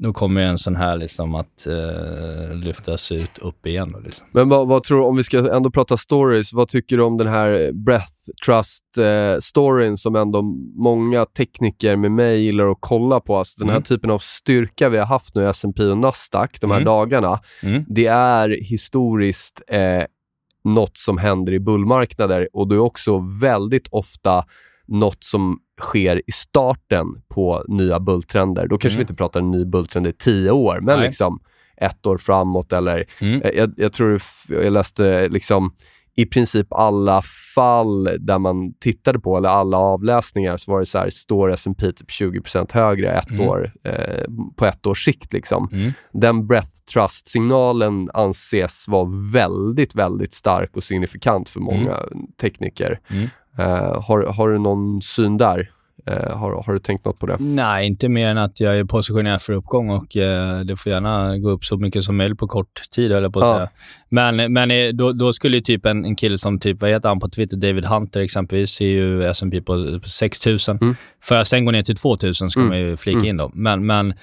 då 0.00 0.12
kommer 0.12 0.40
en 0.40 0.58
sån 0.58 0.76
här 0.76 0.96
liksom 0.96 1.34
att 1.34 1.66
eh, 1.66 2.54
lyftas 2.56 3.12
ut 3.12 3.38
upp 3.38 3.66
igen. 3.66 3.92
Då, 3.92 3.98
liksom. 3.98 4.26
Men 4.32 4.48
vad, 4.48 4.68
vad 4.68 4.82
tror 4.82 5.00
om 5.06 5.16
vi 5.16 5.24
ska 5.24 5.54
ändå 5.56 5.70
prata 5.70 5.96
stories, 5.96 6.52
vad 6.52 6.68
tycker 6.68 6.96
du 6.96 7.02
om 7.02 7.16
den 7.18 7.26
här 7.28 7.72
breath 7.72 8.12
trust-storyn 8.46 9.96
som 9.96 10.16
ändå 10.16 10.42
många 10.76 11.24
tekniker 11.24 11.96
med 11.96 12.10
mig 12.12 12.40
gillar 12.44 12.70
att 12.70 12.76
kolla 12.80 13.20
på? 13.20 13.36
Alltså 13.36 13.58
den 13.60 13.68
här 13.68 13.76
Mm. 13.76 13.82
typen 13.84 14.10
av 14.10 14.18
styrka 14.18 14.88
vi 14.88 14.98
har 14.98 15.06
haft 15.06 15.34
nu 15.34 15.42
i 15.42 15.46
S&P 15.46 15.82
och 15.84 15.98
Nasdaq 15.98 16.60
de 16.60 16.70
här 16.70 16.76
Mm. 16.78 16.84
dagarna, 16.86 17.40
Mm. 17.62 17.84
det 17.88 18.06
är 18.06 18.48
historiskt 18.48 19.62
eh, 19.68 20.02
något 20.64 20.98
som 20.98 21.18
händer 21.18 21.52
i 21.52 21.60
bullmarknader 21.60 22.48
och 22.52 22.68
det 22.68 22.74
är 22.74 22.78
också 22.80 23.18
väldigt 23.40 23.88
ofta 23.90 24.44
något 24.88 25.24
som 25.24 25.58
sker 25.80 26.22
i 26.26 26.32
starten 26.32 27.06
på 27.28 27.64
nya 27.68 28.00
bulltrender. 28.00 28.66
Då 28.68 28.78
kanske 28.78 28.96
Mm. 28.96 28.98
vi 28.98 29.02
inte 29.02 29.14
pratar 29.14 29.40
en 29.40 29.50
ny 29.50 29.64
bulltrend 29.64 30.06
i 30.06 30.12
tio 30.12 30.50
år, 30.50 30.80
men 30.82 30.98
Nej. 30.98 31.06
liksom 31.06 31.40
ett 31.76 32.06
år 32.06 32.18
framåt 32.18 32.72
eller 32.72 33.04
Mm. 33.20 33.42
Eh, 33.42 33.50
Jag, 33.50 33.72
jag 33.76 33.92
tror 33.92 34.20
jag 34.48 34.72
läste 34.72 35.28
liksom 35.28 35.72
i 36.16 36.26
princip 36.26 36.72
alla 36.72 37.22
fall 37.54 38.08
där 38.20 38.38
man 38.38 38.74
tittade 38.74 39.18
på, 39.20 39.36
eller 39.36 39.48
alla 39.48 39.76
avläsningar, 39.78 40.56
så 40.56 40.70
var 40.72 40.80
det 40.80 40.86
så 40.86 40.98
här, 40.98 41.10
står 41.10 41.52
S&P 41.52 41.92
typ 41.92 42.10
20% 42.10 42.72
högre 42.72 43.12
ett 43.12 43.30
Mm. 43.30 43.48
år, 43.48 43.72
eh, 43.84 44.24
på 44.56 44.66
ett 44.66 44.86
års 44.86 45.04
sikt. 45.04 45.32
Liksom. 45.32 45.68
Mm. 45.72 45.92
Den 46.12 46.46
breath 46.46 46.70
trust-signalen 46.92 48.10
anses 48.14 48.88
vara 48.88 49.08
väldigt, 49.32 49.94
väldigt 49.94 50.32
stark 50.34 50.76
och 50.76 50.82
signifikant 50.84 51.48
för 51.48 51.60
många 51.60 51.96
tekniker. 52.40 53.00
Mm. 53.58 53.70
Eh, 53.72 54.02
har, 54.02 54.22
har 54.22 54.48
du 54.48 54.58
någon 54.58 55.02
syn 55.02 55.36
där? 55.36 55.70
Eh, 56.06 56.36
har, 56.36 56.62
har 56.66 56.72
du 56.72 56.78
tänkt 56.78 57.04
något 57.04 57.18
på 57.20 57.26
det? 57.26 57.36
Nej, 57.40 57.86
inte 57.86 58.08
mer 58.08 58.28
än 58.28 58.38
att 58.38 58.60
jag 58.60 58.78
är 58.78 58.84
positionerad 58.84 59.42
för 59.42 59.52
uppgång 59.52 59.90
och 59.90 60.16
eh, 60.16 60.60
det 60.60 60.76
får 60.76 60.92
gärna 60.92 61.38
gå 61.38 61.50
upp 61.50 61.64
så 61.64 61.76
mycket 61.76 62.04
som 62.04 62.16
möjligt 62.16 62.38
på 62.38 62.46
kort 62.46 62.82
tid, 62.90 63.12
eller 63.12 63.28
på 63.30 63.38
att 63.40 63.44
Ja. 63.46 63.56
säga. 63.56 63.68
Men, 64.08 64.52
men 64.52 64.70
eh, 64.70 64.88
då, 64.88 65.12
då 65.12 65.32
skulle 65.32 65.56
ju 65.56 65.62
typ 65.62 65.86
en, 65.86 66.04
en 66.04 66.16
kille 66.16 66.38
som, 66.38 66.60
typ, 66.60 66.80
vad 66.80 66.90
heter 66.90 67.08
han 67.08 67.20
på 67.20 67.28
Twitter, 67.28 67.56
David 67.56 67.84
Hunter 67.84 68.20
exempelvis, 68.20 68.70
ser 68.70 68.86
ju 68.86 69.24
S&P 69.24 69.60
på, 69.62 70.00
på 70.02 70.08
6 70.08 70.46
000. 70.46 70.58
Mm. 70.80 70.96
För 71.22 71.34
att 71.36 71.48
sen 71.48 71.64
gå 71.64 71.70
ner 71.70 71.82
till 71.82 71.96
2 71.96 72.16
000 72.22 72.34
ska 72.34 72.60
Mm. 72.60 72.68
man 72.68 72.78
ju 72.78 72.96
flika 72.96 73.26
in 73.26 73.36
då. 73.36 73.50
Men, 73.54 73.86
men, 73.86 74.14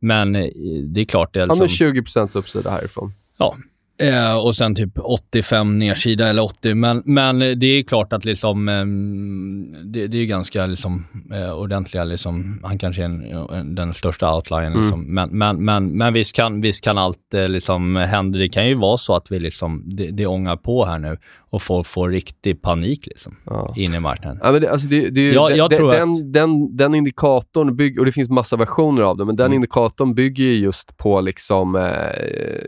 men 0.00 0.36
eh, 0.36 0.46
det 0.84 1.00
är 1.00 1.04
klart, 1.04 1.34
det 1.34 1.40
är 1.40 1.46
Ja, 1.48 1.54
liksom... 1.64 1.86
men 1.86 2.02
20% 2.04 2.38
uppsida 2.38 2.70
härifrån. 2.70 3.12
Ja. 3.38 3.56
Eh, 3.98 4.36
och 4.36 4.54
sen 4.54 4.74
typ 4.74 4.98
85 4.98 5.78
nedsida 5.78 6.28
eller 6.28 6.42
80. 6.42 6.74
Men, 6.74 7.02
men 7.04 7.38
det 7.38 7.66
är 7.66 7.82
klart 7.82 8.12
att 8.12 8.24
liksom, 8.24 8.68
ehm, 8.68 9.76
det, 9.84 10.06
det 10.06 10.18
är 10.18 10.26
ganska 10.26 10.66
liksom, 10.66 11.06
eh, 11.32 11.52
ordentliga, 11.52 12.04
liksom, 12.04 12.60
han 12.62 12.78
kanske 12.78 13.02
är 13.02 13.06
en, 13.06 13.24
en, 13.50 13.74
den 13.74 13.92
största 13.92 14.34
outliern. 14.34 14.82
Liksom. 14.82 15.14
Men, 15.14 15.30
men, 15.30 15.64
men, 15.64 15.96
men 15.96 16.14
visst, 16.14 16.36
kan, 16.36 16.60
visst 16.60 16.84
kan 16.84 16.98
allt 16.98 17.34
eh, 17.34 17.48
liksom, 17.48 17.96
hända. 17.96 18.38
Det 18.38 18.48
kan 18.48 18.68
ju 18.68 18.74
vara 18.74 18.98
så 18.98 19.16
att 19.16 19.32
vi 19.32 19.38
liksom, 19.38 19.82
det, 19.86 20.10
det 20.10 20.26
ångar 20.26 20.56
på 20.56 20.84
här 20.84 20.98
nu 20.98 21.18
och 21.52 21.62
folk 21.62 21.86
får 21.86 22.10
riktig 22.10 22.62
panik 22.62 23.06
liksom, 23.06 23.36
Ja. 23.46 23.74
in 23.76 23.94
i 23.94 24.00
marknaden. 24.00 24.40
Ja, 24.42 24.52
men 24.52 24.60
det, 24.60 24.70
alltså 24.70 24.88
det, 24.88 25.10
det, 25.10 25.20
är 25.20 25.24
ju- 25.24 25.32
Ja, 25.32 25.50
jag 25.50 25.70
den, 25.70 25.78
tror 25.78 25.90
den, 25.92 26.10
att- 26.12 26.32
den, 26.32 26.76
den 26.76 26.94
indikatorn, 26.94 27.76
bygger, 27.76 28.00
och 28.00 28.06
det 28.06 28.12
finns 28.12 28.28
massa 28.30 28.56
versioner 28.56 29.02
av 29.02 29.16
det, 29.16 29.24
men 29.24 29.36
den 29.36 29.46
Mm. 29.46 29.54
indikatorn 29.56 30.14
bygger 30.14 30.44
ju 30.44 30.54
just 30.56 30.96
på 30.96 31.20
liksom, 31.20 31.76
eh, 31.76 31.92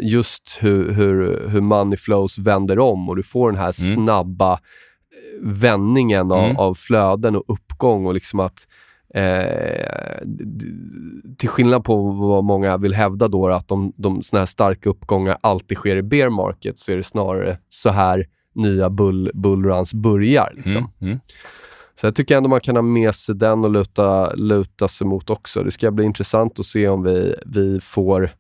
just 0.00 0.58
hur, 0.60 0.92
hur, 0.92 1.48
hur 1.48 1.60
money 1.60 1.96
flows 1.96 2.38
vänder 2.38 2.78
om 2.78 3.08
och 3.08 3.16
du 3.16 3.22
får 3.22 3.50
den 3.50 3.60
här 3.60 3.72
Mm. 3.84 4.04
snabba 4.04 4.52
eh, 4.52 4.58
vändningen 5.42 6.32
av, 6.32 6.44
Mm. 6.44 6.56
av 6.56 6.74
flöden 6.74 7.36
och 7.36 7.44
uppgång 7.52 8.06
och 8.06 8.14
liksom 8.14 8.40
att 8.40 8.66
Eh, 9.16 10.18
till 11.38 11.48
skillnad 11.48 11.84
på 11.84 11.96
vad 12.10 12.44
många 12.44 12.76
vill 12.76 12.94
hävda 12.94 13.28
då, 13.28 13.48
att 13.48 13.68
de, 13.68 13.92
de 13.96 14.22
såna 14.22 14.38
här 14.40 14.46
starka 14.46 14.90
uppgångar 14.90 15.36
alltid 15.40 15.78
sker 15.78 15.96
i 15.96 16.02
bear 16.02 16.30
market, 16.30 16.78
så 16.78 16.92
är 16.92 16.96
det 16.96 17.02
snarare 17.02 17.58
så 17.68 17.90
här 17.90 18.26
nya 18.54 18.90
bull, 18.90 19.30
bullruns 19.34 19.94
börjar. 19.94 20.52
Liksom. 20.56 20.90
Mm. 21.00 21.10
Mm. 21.12 21.20
Så 22.00 22.06
jag 22.06 22.14
tycker 22.14 22.36
ändå 22.36 22.48
man 22.48 22.60
kan 22.60 22.76
ha 22.76 22.82
med 22.82 23.14
sig 23.14 23.34
den 23.34 23.64
och 23.64 23.70
luta, 23.70 24.34
luta 24.34 24.88
sig 24.88 25.06
mot 25.06 25.30
också. 25.30 25.62
Det 25.62 25.70
ska 25.70 25.90
bli 25.90 26.04
intressant 26.04 26.58
att 26.58 26.66
se 26.66 26.88
om 26.88 27.02
vi, 27.02 27.34
vi 27.46 27.80
får, 27.80 28.30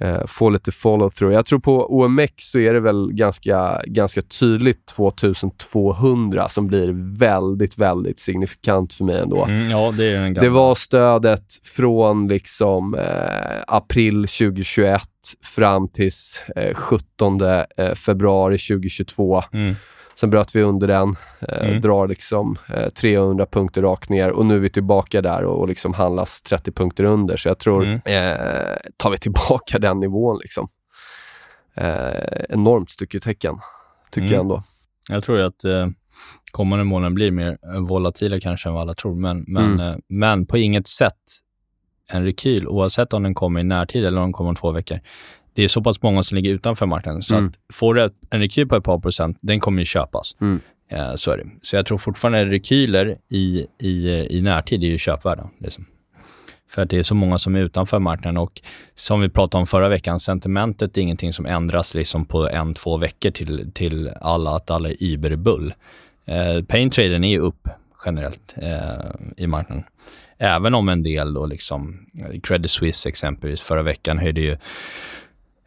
eh, 0.00 0.26
får 0.26 0.50
lite 0.50 0.70
follow-through. 0.70 1.32
Jag 1.32 1.46
tror 1.46 1.58
på 1.58 1.86
OMX 1.98 2.30
så 2.36 2.58
är 2.58 2.74
det 2.74 2.80
väl 2.80 3.12
ganska, 3.12 3.82
ganska 3.86 4.22
tydligt 4.22 4.86
2200 4.86 6.48
som 6.48 6.66
blir 6.66 7.18
väldigt, 7.18 7.78
väldigt 7.78 8.20
signifikant 8.20 8.92
för 8.92 9.04
mig 9.04 9.18
ändå. 9.18 9.44
Mm, 9.44 9.70
ja, 9.70 9.94
det 9.96 10.04
är 10.04 10.22
gamla. 10.22 10.42
Det 10.42 10.48
var 10.48 10.74
stödet 10.74 11.44
från 11.64 12.28
liksom, 12.28 12.94
eh, 12.94 13.62
april 13.66 14.14
2021 14.14 15.02
fram 15.44 15.88
till 15.88 16.10
eh, 16.56 16.74
17 16.74 17.40
eh, 17.40 17.94
februari 17.94 18.58
2022. 18.58 19.42
Mm. 19.52 19.74
Sen 20.20 20.30
bröt 20.30 20.54
vi 20.56 20.62
under 20.62 20.88
den, 20.88 21.16
eh, 21.40 21.68
Mm. 21.68 21.80
drar 21.80 22.08
liksom 22.08 22.58
eh, 22.68 22.88
300 22.88 23.46
punkter 23.46 23.82
rakt 23.82 24.08
ner 24.10 24.30
och 24.30 24.46
nu 24.46 24.54
är 24.54 24.58
vi 24.58 24.68
tillbaka 24.68 25.22
där 25.22 25.44
och, 25.44 25.60
och 25.60 25.68
liksom 25.68 25.94
handlas 25.94 26.42
30 26.42 26.72
punkter 26.72 27.04
under. 27.04 27.36
Så 27.36 27.48
jag 27.48 27.58
tror, 27.58 27.84
Mm. 27.84 27.94
eh, 28.04 28.36
tar 28.96 29.10
vi 29.10 29.18
tillbaka 29.18 29.78
den 29.78 30.00
nivån 30.00 30.38
liksom. 30.42 30.68
Eh, 31.74 32.44
enormt 32.48 32.90
stycke 32.90 33.20
tecken, 33.20 33.54
tycker 34.10 34.26
Mm. 34.26 34.32
jag 34.34 34.40
ändå. 34.40 34.62
Jag 35.08 35.22
tror 35.24 35.40
att 35.40 35.64
eh, 35.64 35.88
kommande 36.50 36.84
månaden 36.84 37.14
blir 37.14 37.30
mer 37.30 37.58
volatila 37.88 38.40
kanske 38.40 38.68
än 38.68 38.72
vad 38.74 38.82
alla 38.82 38.94
tror, 38.94 39.14
men, 39.14 39.44
men, 39.48 39.64
Mm. 39.74 39.80
eh, 39.80 39.96
men 40.08 40.46
på 40.46 40.58
inget 40.58 40.86
sätt 40.88 41.14
en 42.10 42.24
rekyl, 42.24 42.68
oavsett 42.68 43.12
om 43.12 43.22
den 43.22 43.34
kommer 43.34 43.60
i 43.60 43.64
närtid 43.64 44.04
eller 44.04 44.16
om 44.18 44.22
den 44.24 44.32
kommer 44.32 44.50
om 44.50 44.56
två 44.56 44.72
veckor. 44.72 45.00
Det 45.58 45.64
är 45.64 45.68
så 45.68 45.82
pass 45.82 46.02
många 46.02 46.22
som 46.22 46.36
ligger 46.36 46.50
utanför 46.50 46.86
marknaden, 46.86 47.22
så 47.22 47.34
Mm. 47.34 47.46
att 47.48 47.74
får 47.74 47.94
du 47.94 48.10
en 48.30 48.40
rekyl 48.40 48.68
på 48.68 48.76
ett 48.76 48.84
par 48.84 48.98
procent, 48.98 49.38
den 49.40 49.60
kommer 49.60 49.82
ju 49.82 49.84
köpas. 49.84 50.36
Mm. 50.40 50.60
Eh, 50.90 51.14
så 51.14 51.30
är 51.30 51.36
det. 51.36 51.46
Så 51.62 51.76
jag 51.76 51.86
tror 51.86 51.98
fortfarande 51.98 52.44
rekyler 52.44 53.16
i, 53.28 53.66
i, 53.78 54.08
i 54.38 54.40
närtid 54.42 54.82
är 54.84 54.86
ju 54.88 54.98
köpvärda. 54.98 55.50
Liksom. 55.60 55.86
För 56.70 56.82
att 56.82 56.90
det 56.90 56.98
är 56.98 57.02
så 57.02 57.14
många 57.14 57.38
som 57.38 57.54
är 57.54 57.60
utanför 57.60 57.98
marknaden 57.98 58.36
och 58.36 58.60
som 58.96 59.20
vi 59.20 59.28
pratade 59.28 59.60
om 59.60 59.66
förra 59.66 59.88
veckan, 59.88 60.20
sentimentet 60.20 60.96
är 60.98 61.02
ingenting 61.02 61.32
som 61.32 61.46
ändras 61.46 61.94
liksom 61.94 62.24
på 62.24 62.48
en, 62.48 62.74
två 62.74 62.96
veckor 62.96 63.30
till, 63.30 63.70
till 63.74 64.08
alla, 64.20 64.50
att 64.50 64.70
alla 64.70 64.88
är 64.88 65.02
iberbull. 65.02 65.74
Eh, 66.24 66.62
Paintraden 66.64 67.24
är 67.24 67.30
ju 67.30 67.38
upp 67.38 67.68
generellt 68.04 68.54
eh, 68.56 69.10
i 69.36 69.46
marknaden. 69.46 69.84
Även 70.40 70.74
om 70.74 70.88
en 70.88 71.02
del 71.02 71.34
då 71.34 71.46
liksom, 71.46 72.06
Credit 72.42 72.70
Suisse 72.70 73.08
exempelvis, 73.08 73.60
förra 73.60 73.82
veckan 73.82 74.18
höjde 74.18 74.40
ju 74.40 74.56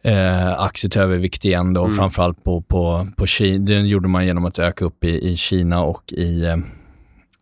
eh, 0.04 0.68
till 0.68 1.00
övervikt 1.00 1.44
igen 1.44 1.72
då, 1.74 1.84
Mm. 1.84 1.96
framförallt 1.96 2.44
på, 2.44 2.62
på, 2.62 3.08
på 3.16 3.26
Kina. 3.26 3.64
Det 3.64 3.74
gjorde 3.80 4.08
man 4.08 4.26
genom 4.26 4.44
att 4.44 4.58
öka 4.58 4.84
upp 4.84 5.04
i, 5.04 5.30
i 5.32 5.36
Kina 5.36 5.82
och 5.82 6.12
i 6.12 6.44
eh, 6.44 6.56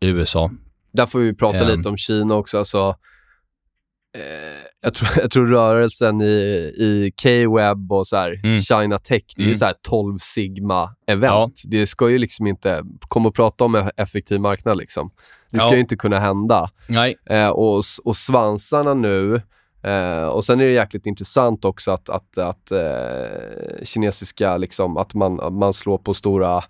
USA. 0.00 0.50
Där 0.92 1.06
får 1.06 1.18
vi 1.18 1.34
prata 1.36 1.58
Ehm. 1.58 1.66
lite 1.78 1.88
om 1.88 1.96
Kina 1.96 2.34
också. 2.34 2.58
Alltså, 2.58 2.96
eh, 4.16 4.22
jag, 4.82 4.94
tror, 4.94 5.08
jag 5.16 5.30
tror 5.30 5.46
rörelsen 5.46 6.20
i, 6.22 6.26
i 6.78 7.12
K-web 7.22 7.92
och 7.92 8.06
så 8.06 8.16
här, 8.16 8.40
Mm. 8.44 8.56
China 8.56 8.98
Tech, 8.98 9.22
det 9.36 9.42
är 9.42 9.44
ju 9.44 9.48
Mm. 9.50 9.54
så 9.58 9.64
här 9.64 9.74
12 9.82 10.18
sigma-event. 10.18 11.62
Det 11.64 11.86
ska 11.86 12.10
ju 12.10 12.18
liksom 12.18 12.46
inte, 12.46 12.82
komma 13.00 13.28
och 13.28 13.34
prata 13.34 13.64
om 13.64 13.74
en 13.74 13.90
effektiv 13.96 14.40
marknad 14.40 14.76
liksom. 14.76 15.10
Det 15.50 15.58
ska 15.58 15.68
Ja. 15.68 15.74
ju 15.74 15.80
inte 15.80 15.96
kunna 15.96 16.18
hända. 16.18 16.70
Nej. 16.86 17.16
Eh, 17.30 17.48
och, 17.48 17.82
och 18.04 18.16
svansarna 18.16 18.94
nu, 18.94 19.42
eh, 19.82 20.24
och 20.24 20.44
sen 20.44 20.60
är 20.60 20.64
det 20.64 20.72
jäkligt 20.72 21.06
intressant 21.06 21.64
också 21.64 21.90
att, 21.90 22.08
att, 22.08 22.38
att 22.38 22.70
eh, 22.70 23.84
kinesiska, 23.84 24.56
liksom, 24.56 24.96
att 24.96 25.14
man, 25.14 25.58
man 25.58 25.72
slår 25.72 25.98
på 25.98 26.14
stora 26.14 26.64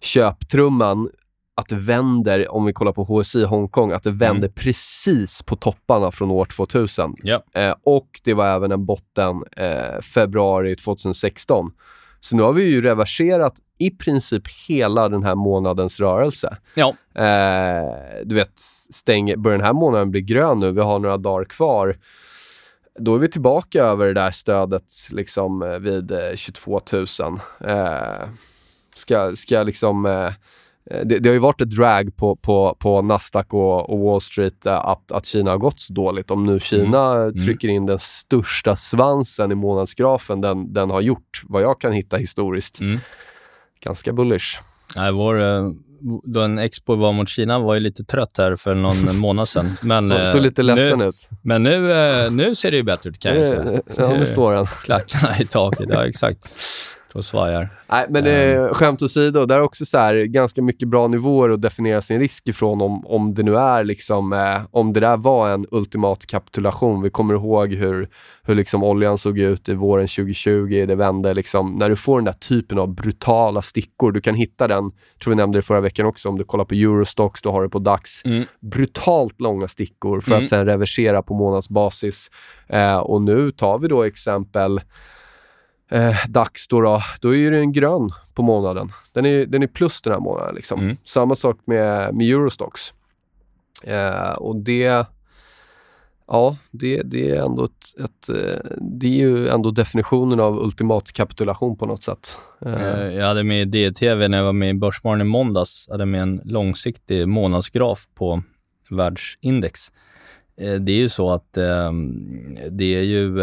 köptrumman 0.00 1.08
att 1.54 1.68
det 1.68 1.76
vänder, 1.76 2.52
om 2.52 2.66
vi 2.66 2.72
kollar 2.72 2.92
på 2.92 3.04
HSI 3.04 3.44
Hongkong, 3.44 3.92
att 3.92 4.02
det 4.02 4.10
vänder 4.10 4.48
precis 4.48 5.42
på 5.42 5.56
topparna 5.56 6.12
från 6.12 6.30
år 6.30 6.44
2000. 6.44 7.14
Ja. 7.22 7.42
Eh, 7.54 7.74
och 7.84 8.20
det 8.24 8.34
var 8.34 8.46
även 8.46 8.72
en 8.72 8.86
botten 8.86 9.44
eh, 9.56 10.00
februari 10.00 10.76
2016. 10.76 11.70
Så 12.20 12.36
nu 12.36 12.42
har 12.42 12.52
vi 12.52 12.62
ju 12.62 12.82
reverserat 12.82 13.54
i 13.78 13.90
princip 13.90 14.42
hela 14.68 15.08
den 15.08 15.22
här 15.22 15.34
månadens 15.34 16.00
rörelse. 16.00 16.56
Ja. 16.74 16.94
Du 18.24 18.34
vet, 18.34 18.58
stäng, 18.90 19.42
börjar 19.42 19.58
den 19.58 19.66
här 19.66 19.72
månaden 19.72 20.10
bli 20.10 20.20
grön 20.20 20.60
nu, 20.60 20.72
vi 20.72 20.80
har 20.80 20.98
några 20.98 21.16
dagar 21.16 21.44
kvar. 21.44 21.96
Då 22.98 23.14
är 23.14 23.18
vi 23.18 23.28
tillbaka 23.28 23.82
över 23.84 24.06
det 24.06 24.12
där 24.14 24.30
stödet 24.30 24.92
liksom 25.10 25.62
eh, 25.62 25.78
vid 25.78 26.10
eh, 26.12 26.18
22 26.34 26.80
000. 26.92 27.06
Eh, 27.60 28.28
ska, 28.94 29.36
ska 29.36 29.62
liksom... 29.62 30.06
Eh, 30.06 30.32
det, 31.04 31.18
det 31.18 31.28
har 31.28 31.34
ju 31.34 31.38
varit 31.38 31.60
ett 31.60 31.70
drag 31.70 32.16
på, 32.16 32.36
på, 32.36 32.76
på 32.78 33.02
Nasdaq 33.02 33.54
och, 33.54 33.90
och 33.90 33.98
Wall 33.98 34.20
Street 34.20 34.66
eh, 34.66 34.86
att, 34.86 35.12
att 35.12 35.26
Kina 35.26 35.50
har 35.50 35.58
gått 35.58 35.80
så 35.80 35.92
dåligt. 35.92 36.30
Om 36.30 36.46
nu 36.46 36.60
Kina 36.60 37.12
Mm. 37.14 37.38
trycker 37.38 37.68
in 37.68 37.86
den 37.86 37.98
största 37.98 38.76
svansen 38.76 39.52
i 39.52 39.54
månadsgrafen 39.54 40.40
den, 40.40 40.72
den 40.72 40.90
har 40.90 41.00
gjort, 41.00 41.42
vad 41.44 41.62
jag 41.62 41.80
kan 41.80 41.92
hitta 41.92 42.16
historiskt. 42.16 42.80
Mm. 42.80 42.98
Ganska 43.80 44.12
bullish. 44.12 44.60
Nej, 44.96 45.12
vår, 45.12 45.40
eh, 45.40 45.70
då 46.24 46.40
en 46.40 46.58
expo 46.58 46.94
var 46.94 47.12
mot 47.12 47.28
Kina 47.28 47.58
var 47.58 47.74
ju 47.74 47.80
lite 47.80 48.04
trött 48.04 48.38
här 48.38 48.56
för 48.56 48.74
någon 48.74 49.16
månad 49.20 49.48
sedan. 49.48 49.76
Men, 49.82 50.10
Ja, 50.10 50.18
eh, 50.18 50.24
såg 50.32 50.40
lite 50.42 50.62
ledsen 50.62 50.98
nu, 50.98 51.04
ut. 51.06 51.28
Men 51.42 51.62
nu, 51.62 51.92
eh, 51.92 52.30
nu 52.30 52.54
ser 52.54 52.70
det 52.70 52.76
ju 52.76 52.82
bättre 52.82 53.10
ut 53.10 53.18
kan 53.18 53.36
jag 53.36 53.48
säga. 53.48 53.80
Ja, 53.96 54.08
nu 54.18 54.26
står 54.26 54.52
den. 54.54 54.66
Klackarna 54.66 55.38
i 55.38 55.44
taket, 55.44 55.86
ja 55.88 56.06
exakt. 56.06 56.38
Och 57.14 57.24
svajar. 57.24 57.68
Nej, 57.88 58.06
men 58.10 58.26
Ehm. 58.26 58.64
eh, 58.64 58.72
skämt 58.72 59.02
åsido, 59.02 59.46
där 59.46 59.56
är 59.56 59.62
också 59.62 59.84
så 59.86 59.98
här, 59.98 60.14
ganska 60.24 60.62
mycket 60.62 60.88
bra 60.88 61.08
nivåer 61.08 61.48
att 61.50 61.62
definiera 61.62 62.00
sin 62.00 62.18
risk 62.20 62.48
ifrån 62.48 62.80
om, 62.80 63.06
om 63.06 63.34
det 63.34 63.42
nu 63.42 63.56
är 63.56 63.84
liksom, 63.84 64.32
eh, 64.32 64.60
om 64.70 64.92
det 64.92 65.00
där 65.00 65.16
var 65.16 65.50
en 65.50 65.66
ultimat 65.70 66.26
kapitulation. 66.26 67.02
Vi 67.02 67.10
kommer 67.10 67.34
ihåg 67.34 67.72
hur, 67.72 68.08
hur 68.42 68.54
liksom 68.54 68.82
oljan 68.82 69.18
såg 69.18 69.38
ut 69.38 69.68
i 69.68 69.74
våren 69.74 70.08
2020, 70.08 70.84
det 70.88 70.94
vände 70.94 71.34
liksom, 71.34 71.72
när 71.72 71.88
du 71.88 71.96
får 71.96 72.18
den 72.18 72.24
där 72.24 72.32
typen 72.32 72.78
av 72.78 72.94
brutala 72.94 73.62
stickor, 73.62 74.12
du 74.12 74.20
kan 74.20 74.34
hitta 74.34 74.68
den, 74.68 74.90
tror 75.22 75.30
vi 75.30 75.36
nämnde 75.36 75.58
det 75.58 75.62
förra 75.62 75.80
veckan 75.80 76.06
också, 76.06 76.28
om 76.28 76.38
du 76.38 76.44
kollar 76.44 76.64
på 76.64 76.74
Eurostox, 76.74 77.42
du 77.42 77.48
har 77.48 77.62
det 77.62 77.68
på 77.68 77.78
DAX, 77.78 78.24
Mm. 78.24 78.44
brutalt 78.60 79.40
långa 79.40 79.68
stickor 79.68 80.20
för 80.20 80.30
Mm. 80.32 80.42
att 80.42 80.48
sen 80.48 80.66
reversera 80.66 81.22
på 81.22 81.34
månadsbasis. 81.34 82.30
Eh, 82.68 82.96
och 82.96 83.22
nu 83.22 83.50
tar 83.50 83.78
vi 83.78 83.88
då 83.88 84.02
exempel 84.02 84.80
eh, 85.92 86.16
DAX 86.28 86.68
då, 86.68 86.80
då, 86.80 87.02
då 87.20 87.34
är 87.34 87.50
den 87.50 87.72
grön 87.72 88.10
på 88.34 88.42
månaden. 88.42 88.88
Den 89.12 89.26
är, 89.26 89.46
den 89.46 89.62
är 89.62 89.66
plus 89.66 90.02
den 90.02 90.12
här 90.12 90.20
månaden. 90.20 90.54
Liksom. 90.54 90.80
Mm. 90.80 90.96
Samma 91.04 91.34
sak 91.34 91.56
med, 91.64 92.14
med 92.14 92.26
Eurostox. 92.26 92.80
Eh, 93.84 94.32
och 94.32 94.56
det, 94.56 95.06
ja, 96.26 96.56
det, 96.70 97.02
det 97.02 97.30
är 97.30 97.44
ändå 97.44 97.64
ett, 97.64 98.04
ett, 98.04 98.28
eh, 98.28 98.70
det 98.80 99.06
är 99.06 99.28
ju 99.28 99.48
ändå 99.48 99.70
definitionen 99.70 100.40
av 100.40 100.58
ultimat 100.58 101.12
kapitulation 101.12 101.76
på 101.76 101.86
något 101.86 102.02
sätt. 102.02 102.36
Eh, 102.66 102.72
Eh, 102.72 103.12
Jag 103.14 103.26
hade 103.26 103.44
med 103.44 103.74
i 103.74 103.90
DTV 103.90 104.28
när 104.28 104.38
jag 104.38 104.44
var 104.44 104.52
med 104.52 104.70
i 104.70 104.74
Börsmorgon 104.74 105.20
i 105.20 105.24
måndags, 105.24 105.88
hade 105.90 106.06
med 106.06 106.22
en 106.22 106.40
långsiktig 106.44 107.28
månadsgraf 107.28 108.08
på 108.14 108.42
världsindex. 108.90 109.80
Det 110.56 110.92
är 110.92 110.96
ju 110.96 111.08
så 111.08 111.30
att 111.30 111.56
eh, 111.56 111.92
det 112.70 112.94
är 112.94 113.02
ju 113.02 113.34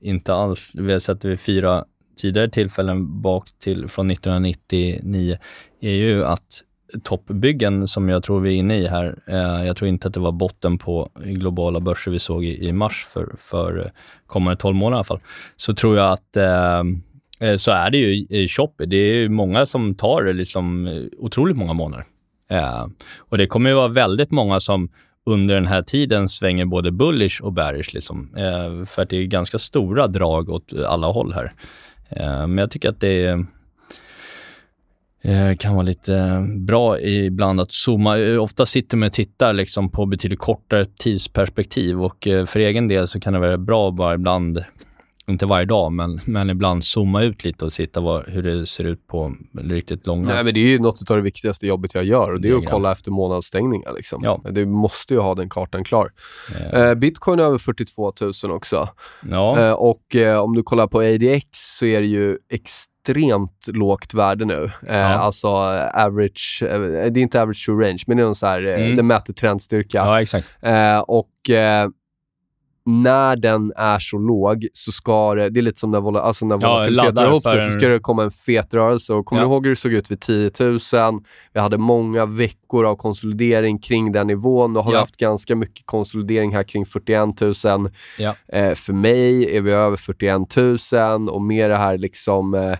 inte 0.00 0.34
alls, 0.34 0.70
vi 0.74 0.92
har 0.92 0.98
sett 1.00 1.20
det 1.20 1.28
vid 1.28 1.40
fyra 1.40 1.84
tidigare 2.18 2.50
tillfällen 2.50 3.20
bak 3.22 3.48
till 3.58 3.88
från 3.88 4.10
1999, 4.10 5.38
är 5.80 5.90
ju 5.90 6.24
att 6.24 6.62
toppbyggen 7.02 7.88
som 7.88 8.08
jag 8.08 8.22
tror 8.22 8.40
vi 8.40 8.50
är 8.50 8.58
inne 8.58 8.78
i 8.78 8.86
här, 8.86 9.18
eh, 9.26 9.66
jag 9.66 9.76
tror 9.76 9.88
inte 9.88 10.08
att 10.08 10.14
det 10.14 10.20
var 10.20 10.32
botten 10.32 10.78
på 10.78 11.10
globala 11.24 11.80
börser 11.80 12.10
vi 12.10 12.18
såg 12.18 12.44
i, 12.44 12.68
i 12.68 12.72
mars 12.72 13.06
för, 13.08 13.34
för 13.38 13.78
eh, 13.78 13.90
kommande 14.26 14.56
12 14.56 14.76
månader 14.76 14.96
i 14.96 14.98
alla 14.98 15.04
fall, 15.04 15.20
så 15.56 15.74
tror 15.74 15.96
jag 15.96 16.12
att 16.12 16.36
eh, 16.36 16.80
eh 17.48 17.56
så 17.56 17.70
är 17.70 17.90
det 17.90 17.98
ju 17.98 18.14
i- 18.14 18.26
i. 18.30 18.86
Det 18.86 18.96
är 18.96 19.14
ju 19.14 19.28
många 19.28 19.66
som 19.66 19.94
tar 19.94 20.22
det 20.22 20.32
liksom 20.32 20.86
eh, 20.86 21.02
otroligt 21.18 21.56
många 21.56 21.72
månader. 21.72 22.04
Eh, 22.50 22.86
och 23.18 23.38
det 23.38 23.46
kommer 23.46 23.70
ju 23.70 23.76
vara 23.76 23.88
väldigt 23.88 24.30
många 24.30 24.60
som 24.60 24.88
under 25.26 25.54
den 25.54 25.66
här 25.66 25.82
tiden 25.82 26.28
svänger 26.28 26.64
både 26.64 26.90
bullish 26.92 27.42
och 27.42 27.52
bearish. 27.52 27.94
Liksom. 27.94 28.34
Eh, 28.36 28.84
för 28.84 29.02
att 29.02 29.10
det 29.10 29.16
är 29.16 29.24
ganska 29.24 29.58
stora 29.58 30.06
drag 30.06 30.48
åt 30.48 30.72
alla 30.86 31.06
håll 31.06 31.32
här. 31.32 31.52
Eh, 32.08 32.46
men 32.46 32.58
jag 32.58 32.70
tycker 32.70 32.88
att 32.88 33.00
det 33.00 33.44
eh, 35.22 35.54
kan 35.58 35.74
vara 35.74 35.82
lite 35.82 36.46
bra 36.56 37.00
ibland 37.00 37.60
att 37.60 37.72
zooma. 37.72 38.18
Eh, 38.18 38.42
ofta 38.42 38.66
sitter 38.66 38.96
man 38.96 39.06
och 39.06 39.12
tittar 39.12 39.52
liksom 39.52 39.90
på 39.90 40.06
betydligt 40.06 40.38
kortare 40.38 40.84
tidsperspektiv 40.84 42.02
och 42.02 42.28
för 42.46 42.58
egen 42.58 42.88
del 42.88 43.08
så 43.08 43.20
kan 43.20 43.32
det 43.32 43.38
vara 43.38 43.58
bra 43.58 43.88
att 43.88 43.94
bara 43.94 44.14
ibland 44.14 44.64
inte 45.28 45.46
varje 45.46 45.64
dag, 45.66 45.92
men, 45.92 46.20
men 46.26 46.50
ibland 46.50 46.84
zooma 46.84 47.22
ut 47.22 47.44
lite 47.44 47.64
och 47.64 47.72
sitta 47.72 48.00
vad, 48.00 48.28
hur 48.28 48.42
det 48.42 48.66
ser 48.66 48.84
ut 48.84 49.06
på 49.06 49.34
riktigt 49.58 50.06
långa. 50.06 50.34
Nej, 50.34 50.44
men 50.44 50.54
det 50.54 50.60
är 50.60 50.68
ju 50.68 50.78
något 50.78 51.10
av 51.10 51.16
det 51.16 51.22
viktigaste 51.22 51.66
jobbet 51.66 51.94
jag 51.94 52.04
gör 52.04 52.32
och 52.32 52.40
det 52.40 52.48
är 52.48 52.54
att 52.54 52.64
kolla 52.66 52.92
efter 52.92 53.10
månadsstängningar. 53.10 53.92
Liksom. 53.96 54.20
Ja. 54.24 54.40
Du 54.50 54.66
måste 54.66 55.14
ju 55.14 55.20
ha 55.20 55.34
den 55.34 55.48
kartan 55.50 55.84
klar. 55.84 56.08
Eh, 56.72 56.80
Eh, 56.80 56.94
Bitcoin 56.94 57.38
är 57.40 57.44
över 57.44 57.58
42 57.58 58.12
000 58.20 58.32
också. 58.52 58.88
ja, 59.30 59.58
Eh, 59.60 59.72
och 59.72 60.16
eh, 60.16 60.38
om 60.40 60.54
du 60.54 60.62
kollar 60.62 60.86
på 60.86 60.98
ADX 60.98 61.44
så 61.52 61.84
är 61.84 62.00
det 62.00 62.06
ju 62.06 62.38
extremt 62.52 63.66
lågt 63.66 64.14
värde 64.14 64.44
nu. 64.44 64.70
Ja. 64.86 64.94
Alltså 64.94 65.48
average, 65.94 66.58
det 66.62 66.66
är 66.66 67.18
inte 67.18 67.42
average 67.42 67.66
to 67.66 67.72
range, 67.72 68.04
men 68.06 68.16
det 68.16 68.22
är 68.22 68.24
någon 68.24 68.34
så 68.34 68.46
här, 68.46 68.62
Mm. 68.62 68.96
den 68.96 69.06
mäter 69.06 69.32
trendstyrka. 69.32 69.98
ja, 69.98 70.22
exakt. 70.22 70.46
Och 71.06 71.28
när 72.88 73.36
den 73.36 73.72
är 73.76 73.98
så 73.98 74.18
låg 74.18 74.66
så 74.72 74.92
ska 74.92 75.34
det, 75.34 75.50
det 75.50 75.60
är 75.60 75.62
lite 75.62 75.80
som 75.80 75.90
när, 75.90 76.00
vola, 76.00 76.20
alltså 76.20 76.46
när 76.46 76.58
Ja, 76.60 76.86
laddar 76.88 77.12
drar 77.12 77.26
ihop 77.30 77.42
sig, 77.42 77.60
så 77.60 77.78
ska 77.78 77.88
det 77.88 77.98
komma 77.98 78.22
en 78.22 78.30
fet 78.30 78.74
rörelse. 78.74 79.14
Och 79.14 79.26
kommer 79.26 79.42
Ja. 79.42 79.46
du 79.48 79.52
ihåg 79.52 79.64
hur 79.66 79.70
det 79.70 79.76
såg 79.76 79.92
ut 79.92 80.10
vid 80.10 80.20
10 80.20 80.50
000? 80.60 80.78
Vi 81.52 81.60
hade 81.60 81.78
många 81.78 82.26
veckor 82.26 82.86
av 82.86 82.96
konsolidering 82.96 83.78
kring 83.78 84.12
den 84.12 84.26
nivån. 84.26 84.72
Nu 84.72 84.78
har 84.78 84.92
Ja. 84.92 84.98
haft 84.98 85.16
ganska 85.16 85.56
mycket 85.56 85.86
konsolidering 85.86 86.54
här 86.54 86.62
kring 86.62 86.86
41 86.86 87.40
000. 87.40 87.90
Ja. 88.18 88.34
Eh, 88.52 88.74
för 88.74 88.92
mig 88.92 89.56
är 89.56 89.60
vi 89.60 89.70
över 89.72 89.96
41 89.96 90.56
000 90.92 91.28
och 91.28 91.42
med 91.42 91.70
det 91.70 91.76
här 91.76 91.98
liksom 91.98 92.54
eh, 92.54 92.76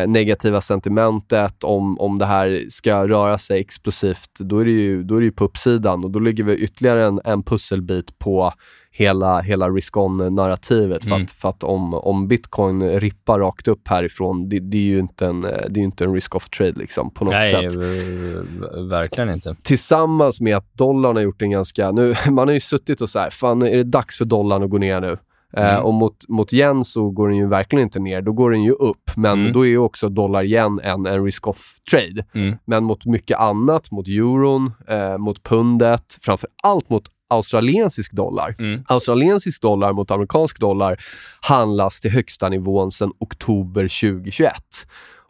eh, 0.00 0.06
negativa 0.08 0.60
sentimentet, 0.60 1.64
om, 1.64 2.00
om 2.00 2.18
det 2.18 2.26
här 2.26 2.64
ska 2.70 3.08
röra 3.08 3.38
sig 3.38 3.60
explosivt, 3.60 4.30
då 4.40 4.58
är 4.58 4.64
det 4.64 4.70
ju, 4.70 5.02
då 5.02 5.16
är 5.16 5.20
det 5.20 5.24
ju 5.26 5.32
på 5.32 5.44
uppsidan 5.44 6.04
och 6.04 6.10
då 6.10 6.18
ligger 6.18 6.44
vi 6.44 6.54
ytterligare 6.56 7.06
en, 7.06 7.20
en 7.24 7.42
pusselbit 7.42 8.18
på 8.18 8.52
hela, 8.98 9.40
hela 9.40 9.68
risk-on-narrativet. 9.68 11.04
Mm. 11.04 11.18
För 11.18 11.24
att, 11.24 11.30
för 11.30 11.48
att 11.48 11.62
om, 11.64 11.94
om 11.94 12.28
bitcoin 12.28 12.90
rippar 13.00 13.38
rakt 13.38 13.68
upp 13.68 13.88
härifrån, 13.88 14.48
det, 14.48 14.58
det 14.58 14.76
är 14.76 14.82
ju 14.82 14.98
inte 14.98 15.26
en, 15.26 15.40
det 15.40 15.50
är 15.50 15.78
ju 15.78 15.84
inte 15.84 16.04
en 16.04 16.14
risk-off-trade 16.14 16.72
liksom, 16.78 17.10
på 17.10 17.24
något 17.24 17.32
Nej, 17.32 17.50
sätt 17.70 17.74
v- 17.76 18.82
verkligen 18.90 19.30
inte. 19.30 19.56
tillsammans 19.62 20.40
med 20.40 20.56
att 20.56 20.74
dollarn 20.74 21.16
har 21.16 21.22
gjort 21.22 21.42
en 21.42 21.50
ganska... 21.50 21.90
Nu, 21.92 22.14
man 22.30 22.48
har 22.48 22.54
ju 22.54 22.60
suttit 22.60 23.00
och 23.00 23.10
så 23.10 23.18
här, 23.18 23.30
fan 23.30 23.62
är 23.62 23.76
det 23.76 23.84
dags 23.84 24.18
för 24.18 24.24
dollarn 24.24 24.62
att 24.62 24.70
gå 24.70 24.78
ner 24.78 25.00
nu? 25.00 25.16
Eh, 25.56 25.70
Mm. 25.74 25.84
och 25.84 25.94
mot, 25.94 26.28
mot 26.28 26.52
yen 26.52 26.84
så 26.84 27.10
går 27.10 27.28
den 27.28 27.36
ju 27.36 27.48
verkligen 27.48 27.82
inte 27.82 27.98
ner, 28.00 28.22
då 28.22 28.32
går 28.32 28.50
den 28.50 28.62
ju 28.62 28.72
upp. 28.72 29.10
Men 29.16 29.40
Mm. 29.40 29.52
då 29.52 29.66
är 29.66 29.68
ju 29.70 29.78
också 29.78 30.08
dollar 30.08 30.44
yen 30.44 30.80
en, 30.84 31.06
en 31.06 31.24
risk-off-trade. 31.24 32.24
Mm. 32.34 32.56
Men 32.64 32.84
mot 32.84 33.06
mycket 33.06 33.38
annat, 33.38 33.90
mot 33.90 34.08
euron, 34.08 34.72
eh, 34.88 35.18
mot 35.18 35.42
pundet, 35.42 36.18
framför 36.22 36.48
allt 36.62 36.90
mot 36.90 37.04
australiensisk 37.28 38.12
dollar. 38.12 38.56
Mm. 38.58 38.84
Australiensisk 38.88 39.62
dollar 39.62 39.92
mot 39.92 40.10
amerikansk 40.10 40.60
dollar 40.60 41.00
handlas 41.40 42.00
till 42.00 42.10
högsta 42.10 42.48
nivån 42.48 42.92
sedan 42.92 43.12
oktober 43.18 43.82
2021. 43.82 44.52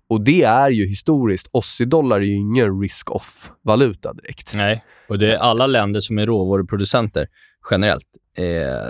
Och 0.08 0.20
det 0.20 0.42
är 0.42 0.70
ju 0.70 0.86
historiskt. 0.86 1.48
Aussie-dollar 1.52 2.16
är 2.16 2.24
ju 2.24 2.34
ingen 2.34 2.80
risk-off-valuta 2.80 4.12
direkt. 4.12 4.54
Nej, 4.54 4.84
och 5.08 5.18
det 5.18 5.34
är 5.34 5.38
alla 5.38 5.66
länder 5.66 6.00
som 6.00 6.18
är 6.18 6.26
råvaruproducenter 6.26 7.26
generellt. 7.70 8.06
Eh, 8.38 8.44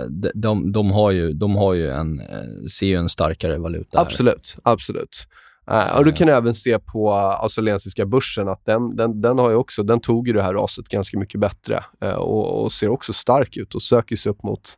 de, 0.09 0.31
de, 0.35 0.71
de, 0.71 0.91
har 0.91 1.11
ju, 1.11 1.33
de 1.33 1.55
har 1.55 1.73
ju 1.73 1.89
en, 1.89 2.19
eh, 2.19 2.25
ser 2.71 2.85
ju 2.87 2.95
en 2.95 3.09
starkare 3.09 3.57
valuta. 3.57 3.99
här. 4.55 4.73
Absolut, 4.73 5.27
Eh, 5.69 5.97
och 5.97 6.05
du 6.05 6.11
kan 6.11 6.29
även 6.29 6.53
se 6.53 6.79
på 6.79 7.13
australiensiska 7.13 8.05
börsen 8.05 8.47
att 8.47 8.65
den, 8.65 8.95
den, 8.95 9.21
den, 9.21 9.37
har 9.37 9.49
ju 9.49 9.55
också, 9.55 9.83
den 9.83 9.99
tog 9.99 10.27
ju 10.27 10.33
det 10.33 10.43
här 10.43 10.53
raset 10.53 10.89
ganska 10.89 11.19
mycket 11.19 11.39
bättre 11.39 11.83
eh, 12.01 12.13
och, 12.13 12.63
och 12.63 12.71
ser 12.71 12.89
också 12.89 13.13
stark 13.13 13.57
ut 13.57 13.75
och 13.75 13.81
söker 13.81 14.15
sig 14.15 14.29
upp 14.29 14.43
mot, 14.43 14.77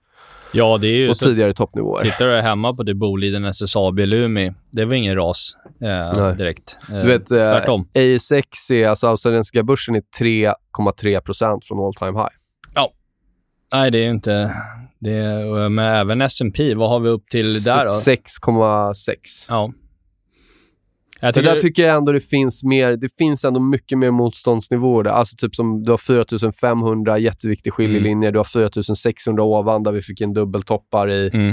Ja, 0.53 0.77
det 0.77 0.87
är 0.87 0.95
ju 0.95 1.07
mot 1.07 1.17
så. 1.17 1.25
tidigare 1.25 1.53
toppnivåer. 1.53 2.01
Tittar 2.01 2.25
du 2.25 2.41
hemma 2.41 2.73
på 2.73 2.83
det 2.83 2.93
Boliden, 2.93 3.45
SSAB, 3.45 3.99
Lumi, 3.99 4.53
det 4.71 4.85
var 4.85 4.93
ingen 4.93 5.15
ras 5.15 5.57
Nej. 5.79 6.35
direkt. 6.35 6.77
Du 6.87 7.07
vet, 7.07 7.25
tvärtom. 7.25 7.81
ASX, 7.81 8.71
är, 8.71 8.87
alltså 8.87 9.07
australiensiska 9.07 9.63
börsen, 9.63 9.95
är 9.95 10.03
3,3% 10.19 11.59
från 11.63 11.85
all 11.85 11.93
time 11.93 12.19
high. 12.19 12.35
Nej, 13.73 13.91
det 13.91 13.97
är 13.97 14.09
inte... 14.09 14.55
Det 14.99 15.11
är, 15.11 15.69
men 15.69 15.85
även 15.85 16.21
S&P, 16.21 16.75
vad 16.75 16.89
har 16.89 16.99
vi 16.99 17.09
upp 17.09 17.27
till 17.27 17.63
där 17.63 17.85
då? 17.85 17.91
6,6. 17.91 19.15
Ja. 19.47 19.73
Jag 21.21 21.33
tycker, 21.33 21.49
där 21.53 21.59
tycker 21.59 21.87
jag 21.87 21.97
ändå 21.97 22.11
det 22.11 22.19
finns 22.19 22.63
mer, 22.63 22.97
det 22.97 23.17
finns 23.17 23.45
ändå 23.45 23.59
mycket 23.59 23.97
mer 23.97 24.11
motståndsnivåer 24.11 25.03
där. 25.03 25.11
Alltså 25.11 25.35
typ 25.35 25.55
som 25.55 25.83
du 25.83 25.91
har 25.91 25.97
4500 25.97 27.17
jätteviktig 27.17 27.73
skiljelinje, 27.73 28.31
du 28.31 28.39
har 28.39 28.43
4600 28.43 29.43
ovan 29.43 29.83
där 29.83 29.91
vi 29.91 30.01
fick 30.01 30.21
en 30.21 30.33
dubbeltoppar 30.33 31.09
i, 31.09 31.29
mm. 31.33 31.49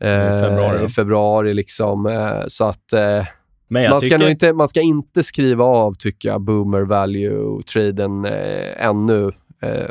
eh, 0.00 0.42
februari, 0.42 0.84
i 0.84 0.88
februari 0.88 1.54
liksom. 1.54 2.06
Eh, 2.06 2.42
så 2.48 2.64
att 2.64 2.92
eh, 2.92 3.26
Men 3.68 3.90
man, 3.90 4.00
ska 4.00 4.00
tycker... 4.00 4.18
nog 4.18 4.30
inte, 4.30 4.52
man 4.52 4.68
ska 4.68 4.80
inte 4.80 5.22
skriva 5.22 5.64
av, 5.64 5.94
tycker 5.94 6.28
jag, 6.28 6.40
boomer 6.40 6.84
value-traden 6.84 8.24
eh, 8.24 8.86
ännu. 8.86 9.32
Eh, 9.62 9.90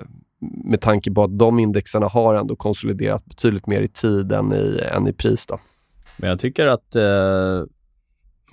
med 0.66 0.82
tanke 0.82 1.12
på 1.12 1.24
att 1.24 1.40
de 1.40 1.60
indexerna 1.60 2.08
har 2.08 2.36
ändå 2.36 2.56
konsoliderat 2.56 3.26
betydligt 3.26 3.68
mer 3.68 3.82
i 3.82 3.88
tid 3.88 4.32
än 4.32 4.54
i, 4.54 4.80
än 4.96 5.08
i 5.08 5.14
pris. 5.14 5.48
Då. 5.48 5.60
Men 6.18 6.30
jag 6.30 6.40
tycker 6.40 6.68
att 6.68 6.96
eh, 6.96 7.64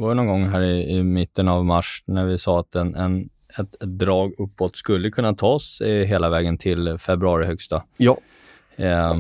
var 0.00 0.14
någon 0.14 0.26
gång 0.26 0.48
här 0.48 0.60
i, 0.62 0.90
i 0.96 1.02
mitten 1.02 1.48
av 1.48 1.64
mars 1.64 2.02
när 2.06 2.24
vi 2.26 2.38
sa 2.38 2.60
att 2.60 2.74
en, 2.74 2.94
en, 2.94 3.28
ett, 3.58 3.82
ett 3.82 3.98
drag 3.98 4.32
uppåt 4.38 4.76
skulle 4.76 5.10
kunna 5.10 5.34
tas 5.34 5.80
eh, 5.80 6.06
hela 6.06 6.28
vägen 6.30 6.58
till 6.58 6.98
februari 6.98 7.44
högsta. 7.46 7.82
Ja. 7.96 8.16
Eh, 8.76 9.14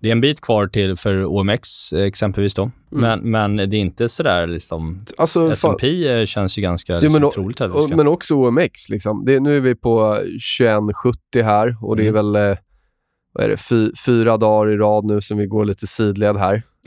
det 0.00 0.08
är 0.08 0.12
en 0.12 0.20
bit 0.20 0.40
kvar 0.40 0.66
till 0.66 0.96
för 0.96 1.24
OMX 1.24 1.92
exempelvis 1.92 2.54
då. 2.54 2.70
Men, 2.90 3.20
men 3.30 3.56
det 3.56 3.62
är 3.62 3.74
inte 3.74 4.08
sådär 4.08 4.46
liksom... 4.46 5.04
Alltså, 5.18 5.40
Mm. 5.40 5.52
S&P 5.52 6.08
eh, 6.08 6.26
känns 6.26 6.58
ju 6.58 6.62
ganska 6.62 7.00
liksom, 7.00 7.20
men, 7.20 7.28
o- 7.28 7.30
troligt 7.34 7.60
vi 7.60 7.64
och, 7.64 7.90
men 7.90 8.06
också 8.08 8.34
OMX. 8.34 8.88
Liksom. 8.88 9.24
Det, 9.24 9.40
nu 9.40 9.56
är 9.56 9.60
vi 9.60 9.74
på 9.74 10.14
2170 10.58 11.42
här 11.42 11.76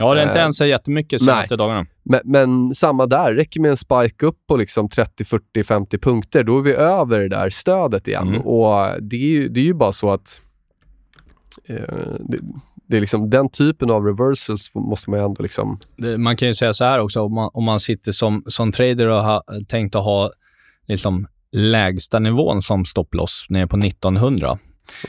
ja, 0.01 0.13
det 0.13 0.21
är 0.21 0.23
inte 0.23 0.35
eh, 0.39 0.41
ens 0.41 0.57
så 0.57 0.65
jättemycket 0.65 1.21
senaste 1.21 1.55
dagarna. 1.55 1.85
Men, 2.03 2.21
men 2.23 2.75
samma 2.75 3.05
där, 3.05 3.33
räcker 3.33 3.59
med 3.59 3.71
en 3.71 3.77
spike 3.77 4.25
upp 4.25 4.37
på 4.47 4.57
liksom 4.57 4.89
30, 4.89 5.25
40, 5.25 5.63
50 5.63 5.97
punkter, 5.97 6.43
då 6.43 6.57
är 6.57 6.61
vi 6.61 6.73
över 6.73 7.19
det 7.19 7.29
där 7.29 7.49
stödet 7.49 8.07
igen. 8.07 8.27
Mm. 8.27 8.41
Och 8.41 9.01
det 9.01 9.15
är, 9.15 9.29
ju, 9.29 9.49
det 9.49 9.59
är 9.59 9.63
ju 9.63 9.73
bara 9.73 9.91
så 9.91 10.11
att 10.11 10.41
eh, 11.69 11.75
det, 12.19 12.39
det 12.87 12.97
är 12.97 13.01
liksom 13.01 13.29
den 13.29 13.49
typen 13.49 13.91
av 13.91 14.05
reversals 14.05 14.71
måste 14.75 15.09
man 15.09 15.19
ju 15.19 15.25
ändå 15.25 15.43
liksom... 15.43 15.79
det, 15.97 16.17
man 16.17 16.37
kan 16.37 16.47
ju 16.47 16.53
säga 16.53 16.73
så 16.73 16.83
här 16.83 16.99
också, 16.99 17.21
om 17.21 17.33
man, 17.33 17.49
om 17.53 17.63
man 17.63 17.79
sitter 17.79 18.11
som, 18.11 18.43
som 18.47 18.71
trader 18.71 19.07
och 19.07 19.23
har 19.23 19.65
tänkt 19.67 19.95
att 19.95 20.03
ha 20.03 20.31
liksom 20.87 21.27
lägsta 21.51 22.19
nivån 22.19 22.61
som 22.61 22.85
stopploss 22.85 23.45
nere 23.49 23.67
på 23.67 23.77
1900, 23.77 24.57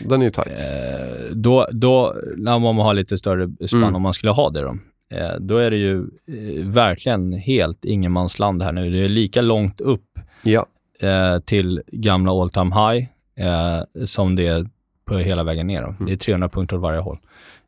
Den 0.00 0.20
är 0.20 0.24
ju 0.24 0.30
tight. 0.30 0.46
eh, 0.58 1.30
då, 1.34 1.66
då, 1.72 2.14
när 2.36 2.58
man 2.58 2.76
har 2.76 2.94
lite 2.94 3.18
större 3.18 3.50
spann, 3.66 3.82
Mm. 3.82 3.94
om 3.94 4.02
man 4.02 4.14
skulle 4.14 4.32
ha 4.32 4.50
det 4.50 4.60
då, 4.60 4.76
eh, 5.16 5.36
då 5.40 5.56
är 5.56 5.70
det 5.70 5.76
ju 5.76 5.96
eh, 5.98 6.66
verkligen 6.66 7.32
helt 7.32 7.84
ingenmansland 7.84 8.62
här 8.62 8.72
nu. 8.72 8.90
Det 8.90 8.98
är 9.04 9.08
lika 9.08 9.40
långt 9.42 9.80
upp 9.80 10.18
Ja. 10.42 10.66
eh, 11.00 11.38
till 11.38 11.82
gamla 11.86 12.32
all 12.32 12.50
time 12.50 12.74
high 12.74 13.06
eh, 13.48 13.82
som 14.04 14.36
det 14.36 14.46
är 14.46 14.66
på 15.04 15.18
hela 15.18 15.44
vägen 15.44 15.66
ner. 15.66 15.82
Mm. 15.82 15.96
Det 16.06 16.12
är 16.12 16.16
300 16.16 16.48
punkter 16.48 16.76
åt 16.76 16.82
varje 16.82 17.00
håll. 17.00 17.18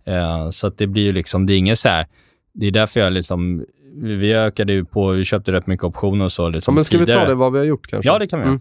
Eh, 0.05 0.51
så 0.51 0.69
det 0.69 0.87
blir 0.87 1.03
ju 1.03 1.13
liksom, 1.13 1.47
det 1.47 1.55
är 1.55 1.59
inget 1.59 1.79
så 1.79 1.89
här, 1.89 2.07
det 2.55 2.67
är 2.67 2.71
därför 2.71 3.01
jag 3.01 3.13
liksom, 3.13 3.65
vi 3.97 4.35
ökade 4.35 4.73
ju 4.73 4.85
på, 4.85 5.11
vi 5.11 5.25
köpte 5.25 5.53
rätt 5.53 5.67
mycket 5.67 5.85
optioner 5.85 6.25
och 6.25 6.33
så 6.33 6.43
ja 6.43 6.49
liksom 6.49 6.75
men 6.75 6.85
ska 6.85 6.99
vi 6.99 7.07
ta 7.07 7.13
tidigare. 7.13 7.29
det 7.29 7.35
vad 7.35 7.53
vi 7.53 7.59
har 7.59 7.65
gjort 7.67 7.87
kanske? 7.87 8.11
Ja, 8.11 8.19
det 8.19 8.27
kan 8.27 8.41
vi. 8.41 8.47
Mm. 8.47 8.59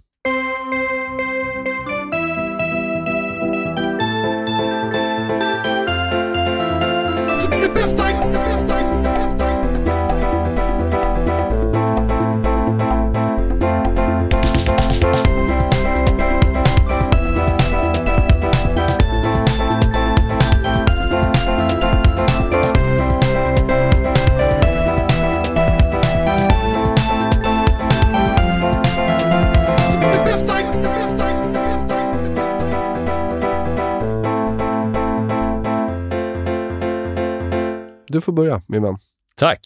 Du 38.14 38.22
får 38.22 38.34
börja, 38.34 38.62
min 38.68 38.84
vän. 38.84 38.98
Tack. 39.36 39.60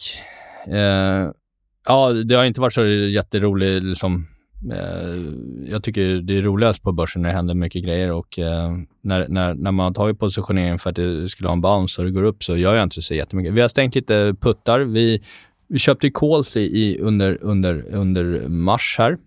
Eh, 0.66 1.30
ja, 1.86 2.12
det 2.12 2.34
har 2.34 2.44
inte 2.44 2.60
varit 2.60 2.72
så 2.72 2.86
jätteroligt 2.86 3.84
liksom. 3.84 4.26
Eh, 4.72 5.70
jag 5.70 5.82
tycker 5.82 6.06
det 6.06 6.36
är 6.38 6.42
roligast 6.42 6.82
på 6.82 6.92
börsen 6.92 7.22
när 7.22 7.28
det 7.28 7.34
händer 7.34 7.54
mycket 7.54 7.84
grejer 7.84 8.12
och 8.12 8.38
eh, 8.38 8.70
när, 9.02 9.28
när, 9.28 9.54
när 9.54 9.72
man 9.72 9.86
har 9.86 9.92
tagit 9.92 10.18
positioneringen 10.18 10.78
för 10.78 10.90
att 10.90 10.96
det 10.96 11.28
skulle 11.28 11.48
ha 11.48 11.52
en 11.52 11.60
bounce 11.60 12.00
och 12.00 12.04
det 12.04 12.12
går 12.12 12.22
upp 12.22 12.44
så 12.44 12.56
gör 12.56 12.74
jag 12.74 12.82
inte 12.82 13.02
så 13.02 13.14
jättemycket. 13.14 13.52
Vi 13.52 13.60
har 13.60 13.68
stängt 13.68 13.94
lite 13.94 14.34
puttar. 14.40 14.80
Vi, 14.80 15.22
vi 15.68 15.78
köpte 15.78 16.06
ju 16.06 16.12
calls 16.14 16.56
i, 16.56 16.60
i 16.60 16.98
under, 16.98 17.38
under, 17.40 17.94
under 17.94 18.48
mars 18.48 18.94
här. 18.98 19.18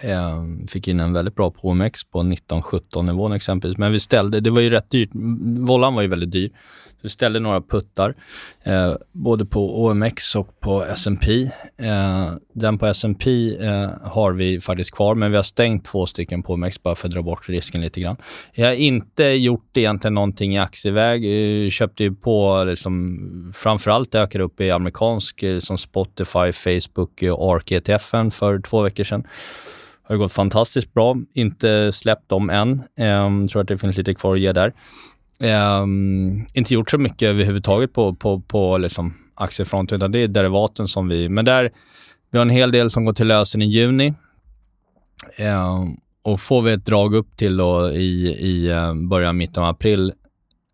Eh, 0.00 0.42
fick 0.68 0.88
in 0.88 1.00
en 1.00 1.12
väldigt 1.12 1.34
bra 1.34 1.50
på 1.50 1.68
OMX 1.68 2.04
på 2.04 2.18
19-17 2.18 3.02
nivån 3.02 3.32
exempelvis. 3.32 3.78
Men 3.78 3.92
vi 3.92 4.00
ställde, 4.00 4.40
det 4.40 4.50
var 4.50 4.60
ju 4.60 4.70
rätt 4.70 4.90
dyrt. 4.90 5.14
Mm, 5.14 5.66
vollan 5.66 5.94
var 5.94 6.02
ju 6.02 6.08
väldigt 6.08 6.32
dyr. 6.32 6.50
Så 6.98 7.02
vi 7.02 7.08
ställde 7.08 7.40
några 7.40 7.60
puttar, 7.60 8.14
eh, 8.62 8.94
både 9.12 9.44
på 9.44 9.84
OMX 9.84 10.36
och 10.36 10.60
på 10.60 10.84
S&P. 10.84 11.50
Eh, 11.76 12.30
den 12.52 12.78
på 12.78 12.86
S&P 12.86 13.56
eh, 13.56 13.90
har 14.02 14.32
vi 14.32 14.60
faktiskt 14.60 14.90
kvar, 14.90 15.14
men 15.14 15.30
vi 15.30 15.36
har 15.36 15.42
stängt 15.42 15.84
två 15.84 16.06
stycken 16.06 16.42
på 16.42 16.52
OMX 16.52 16.82
bara 16.82 16.94
för 16.94 17.08
att 17.08 17.14
dra 17.14 17.22
bort 17.22 17.48
risken 17.48 17.80
lite 17.80 18.00
grann. 18.00 18.16
Jag 18.52 18.66
har 18.66 18.74
inte 18.74 19.24
gjort 19.24 19.76
egentligen 19.76 20.14
någonting 20.14 20.54
i 20.54 20.58
aktieväg. 20.58 21.20
Vi 21.20 21.70
köpte 21.70 22.04
ju 22.04 22.14
på, 22.14 22.64
liksom, 22.64 23.52
framförallt 23.56 24.14
ökade 24.14 24.44
upp 24.44 24.60
i 24.60 24.70
amerikansk 24.70 25.42
eh, 25.42 25.58
som 25.58 25.78
Spotify, 25.78 26.52
Facebook 26.52 27.22
eh, 27.22 27.32
och 27.32 27.54
ARK-ETFen 27.54 28.30
för 28.30 28.60
två 28.60 28.82
veckor 28.82 29.04
sedan 29.04 29.26
har 30.08 30.16
gått 30.16 30.32
fantastiskt 30.32 30.94
bra. 30.94 31.16
Inte 31.34 31.92
släppt 31.92 32.28
dem 32.28 32.50
än. 32.50 32.82
Ehm, 32.96 33.48
tror 33.48 33.62
att 33.62 33.68
det 33.68 33.78
finns 33.78 33.96
lite 33.96 34.14
kvar 34.14 34.34
att 34.34 34.40
ge 34.40 34.52
där. 34.52 34.72
Ehm, 35.40 36.46
inte 36.54 36.74
gjort 36.74 36.90
så 36.90 36.98
mycket 36.98 37.22
överhuvudtaget 37.28 37.92
på, 37.92 38.14
på, 38.14 38.40
på 38.40 38.78
liksom 38.78 39.14
aktiefronten, 39.34 39.96
utan 39.96 40.12
det 40.12 40.18
är 40.18 40.28
derivaten 40.28 40.88
som 40.88 41.08
vi... 41.08 41.28
Men 41.28 41.44
där, 41.44 41.70
Vi 42.30 42.38
har 42.38 42.42
en 42.46 42.50
hel 42.50 42.72
del 42.72 42.90
som 42.90 43.04
går 43.04 43.12
till 43.12 43.26
lösen 43.26 43.62
i 43.62 43.66
juni. 43.66 44.14
Eh, 45.38 45.84
och 46.22 46.40
får 46.40 46.62
vi 46.62 46.72
ett 46.72 46.84
drag 46.86 47.14
upp 47.14 47.36
till 47.36 47.56
då 47.56 47.90
i, 47.90 48.28
i 48.28 48.70
eh, 48.70 48.94
början, 48.94 49.36
mitten 49.36 49.62
av 49.62 49.68
april 49.68 50.12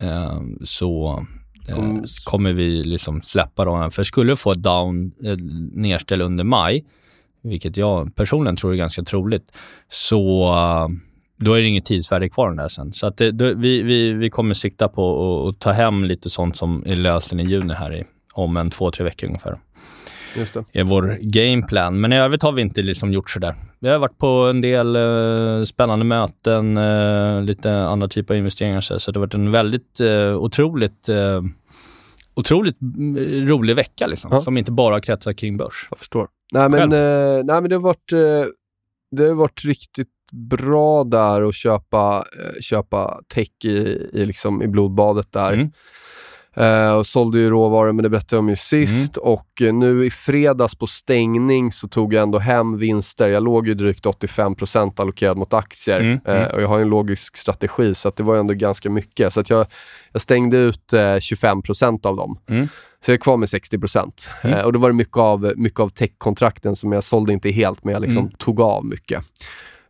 eh, 0.03 0.41
så 0.65 1.25
Mm. 1.69 2.05
kommer 2.25 2.53
vi 2.53 2.85
liksom 2.85 3.23
släppa 3.23 3.65
dem. 3.65 3.91
För 3.91 4.05
skulle 4.05 4.33
vi 4.33 4.37
få 4.37 4.53
ett 4.53 4.62
down, 4.62 5.12
eh, 5.25 5.37
nedställ 5.73 6.21
under 6.21 6.45
maj, 6.45 6.85
vilket 7.43 7.77
jag 7.77 8.15
personligen 8.17 8.57
tror 8.57 8.73
är 8.73 8.77
ganska 8.77 9.03
troligt, 9.03 9.53
så 9.91 10.55
då 11.37 11.53
är 11.55 11.61
det 11.62 11.68
inget 11.68 11.85
tidsvärde 11.85 12.28
kvar 12.28 12.49
den 12.49 12.57
där 12.57 12.68
sen. 12.68 12.93
Så 12.93 13.07
att 13.07 13.16
det, 13.16 13.30
då, 13.30 13.45
vi, 13.55 13.82
vi, 13.82 14.12
vi 14.12 14.30
kommer 14.30 14.55
sikta 14.55 14.89
på 14.89 15.49
att- 15.49 15.61
ta 15.61 15.70
hem 15.70 16.05
lite 16.05 16.30
sånt 16.30 16.57
som 16.57 16.82
är 16.87 16.97
lösen 16.97 17.41
i 17.41 17.45
juni 17.45 17.74
här 17.74 17.95
i, 17.95 18.05
om 18.32 18.57
en 18.57 18.70
två, 18.70 18.91
tre 18.91 19.05
veckor 19.05 19.26
ungefär 19.26 19.57
Just 20.37 20.55
det. 20.55 20.64
är 20.72 20.85
vår 20.85 21.18
gameplan. 21.20 22.01
Men 22.01 22.12
i 22.12 22.16
övrigt 22.18 22.43
har 22.43 22.53
vi 22.53 22.62
inte 22.62 22.82
liksom 22.82 23.12
gjort 23.12 23.30
sådär. 23.30 23.55
Vi 23.80 23.89
har 23.89 23.99
varit 23.99 24.18
på 24.18 24.26
en 24.26 24.61
del 24.61 24.97
eh, 24.97 25.64
spännande 25.64 26.05
möten, 26.05 26.76
eh, 26.76 27.43
lite 27.43 27.72
andra 27.72 28.09
typer 28.09 28.35
av 28.35 28.39
investeringar. 28.39 28.80
Så, 28.80 28.99
så 29.01 29.11
det 29.12 29.18
har 29.18 29.26
varit 29.26 29.35
en 29.35 29.51
väldigt 29.51 30.01
eh, 30.01 30.37
otroligt, 30.37 31.09
eh, 31.09 31.41
otroligt 32.35 32.80
mm, 32.82 33.49
rolig 33.49 33.76
vecka 33.76 34.07
liksom, 34.07 34.30
Ja. 34.35 34.41
som 34.41 34.57
inte 34.59 34.72
bara 34.72 35.01
kretsar 35.01 35.32
kring 35.32 35.57
börs. 35.57 35.87
Jag 35.91 35.99
förstår. 35.99 36.28
Nej 36.53 36.68
men, 36.68 36.93
eh, 36.93 37.45
nej, 37.45 37.61
men 37.61 37.68
det 37.68 37.74
har 37.74 37.82
varit, 37.82 38.12
eh, 38.12 38.51
det 39.16 39.24
har 39.28 39.35
varit 39.35 39.64
riktigt 39.64 40.09
bra 40.35 41.05
där 41.05 41.43
att 41.43 41.55
köpa, 41.55 42.24
eh, 42.39 42.61
köpa 42.61 43.20
tech 43.35 43.64
i, 43.64 44.09
i, 44.12 44.26
liksom, 44.26 44.62
i 44.62 44.68
blodbadet 44.68 45.32
där. 45.32 45.53
Mm. 45.53 45.70
Eh, 46.57 46.93
och 46.93 47.07
sålde 47.07 47.39
ju 47.39 47.51
råvaror, 47.51 47.93
men 47.93 48.03
det 48.03 48.09
berättade 48.09 48.37
jag 48.37 48.41
om 48.41 48.49
ju 48.49 48.57
sist. 48.57 49.16
Och 49.16 49.62
eh, 49.62 49.72
nu 49.74 50.05
i 50.07 50.11
fredags 50.11 50.74
på 50.74 50.87
stängning 50.87 51.72
så 51.72 51.89
tog 51.89 52.14
jag 52.14 52.22
ändå 52.22 52.39
hem 52.39 52.78
vinster. 52.78 53.28
Jag 53.28 53.43
låg 53.43 53.68
ju 53.68 53.74
drygt 53.74 54.05
85% 54.07 55.01
allokerad 55.01 55.37
mot 55.37 55.55
aktier. 55.55 56.01
Mm, 56.01 56.20
mm. 56.24 56.51
och 56.55 56.62
jag 56.62 56.68
har 56.68 56.76
ju 56.78 56.82
en 56.82 56.89
logisk 56.89 57.37
strategi, 57.37 57.95
så 57.95 58.12
det 58.16 58.22
var 58.22 58.35
ju 58.35 58.41
ändå 58.41 58.55
ganska 58.55 58.91
mycket. 58.91 59.32
Så 59.32 59.41
att 59.41 59.51
jag, 59.51 59.66
jag 60.12 60.22
stängde 60.22 60.57
ut 60.57 60.93
eh, 60.93 60.99
25% 60.99 62.07
av 62.07 62.16
dem. 62.16 62.39
Mm. 62.49 62.68
Så 63.05 63.11
jag 63.11 63.14
är 63.14 63.18
kvar 63.18 63.37
med 63.37 63.47
60%. 63.47 64.30
Mm. 64.43 64.57
Eh, 64.59 64.64
och 64.64 64.72
då 64.72 64.78
var 64.78 64.89
det 64.89 64.95
mycket 64.95 65.16
av, 65.16 65.53
mycket 65.57 65.80
av 65.80 65.89
tech-kontrakten 65.89 66.76
som 66.76 66.93
jag 66.93 67.05
sålde 67.05 67.32
inte 67.32 67.51
helt, 67.51 67.85
men 67.85 67.93
jag 67.93 68.03
liksom 68.03 68.22
Mm. 68.24 68.35
tog 68.39 68.61
av 68.61 68.85
mycket. 68.85 69.24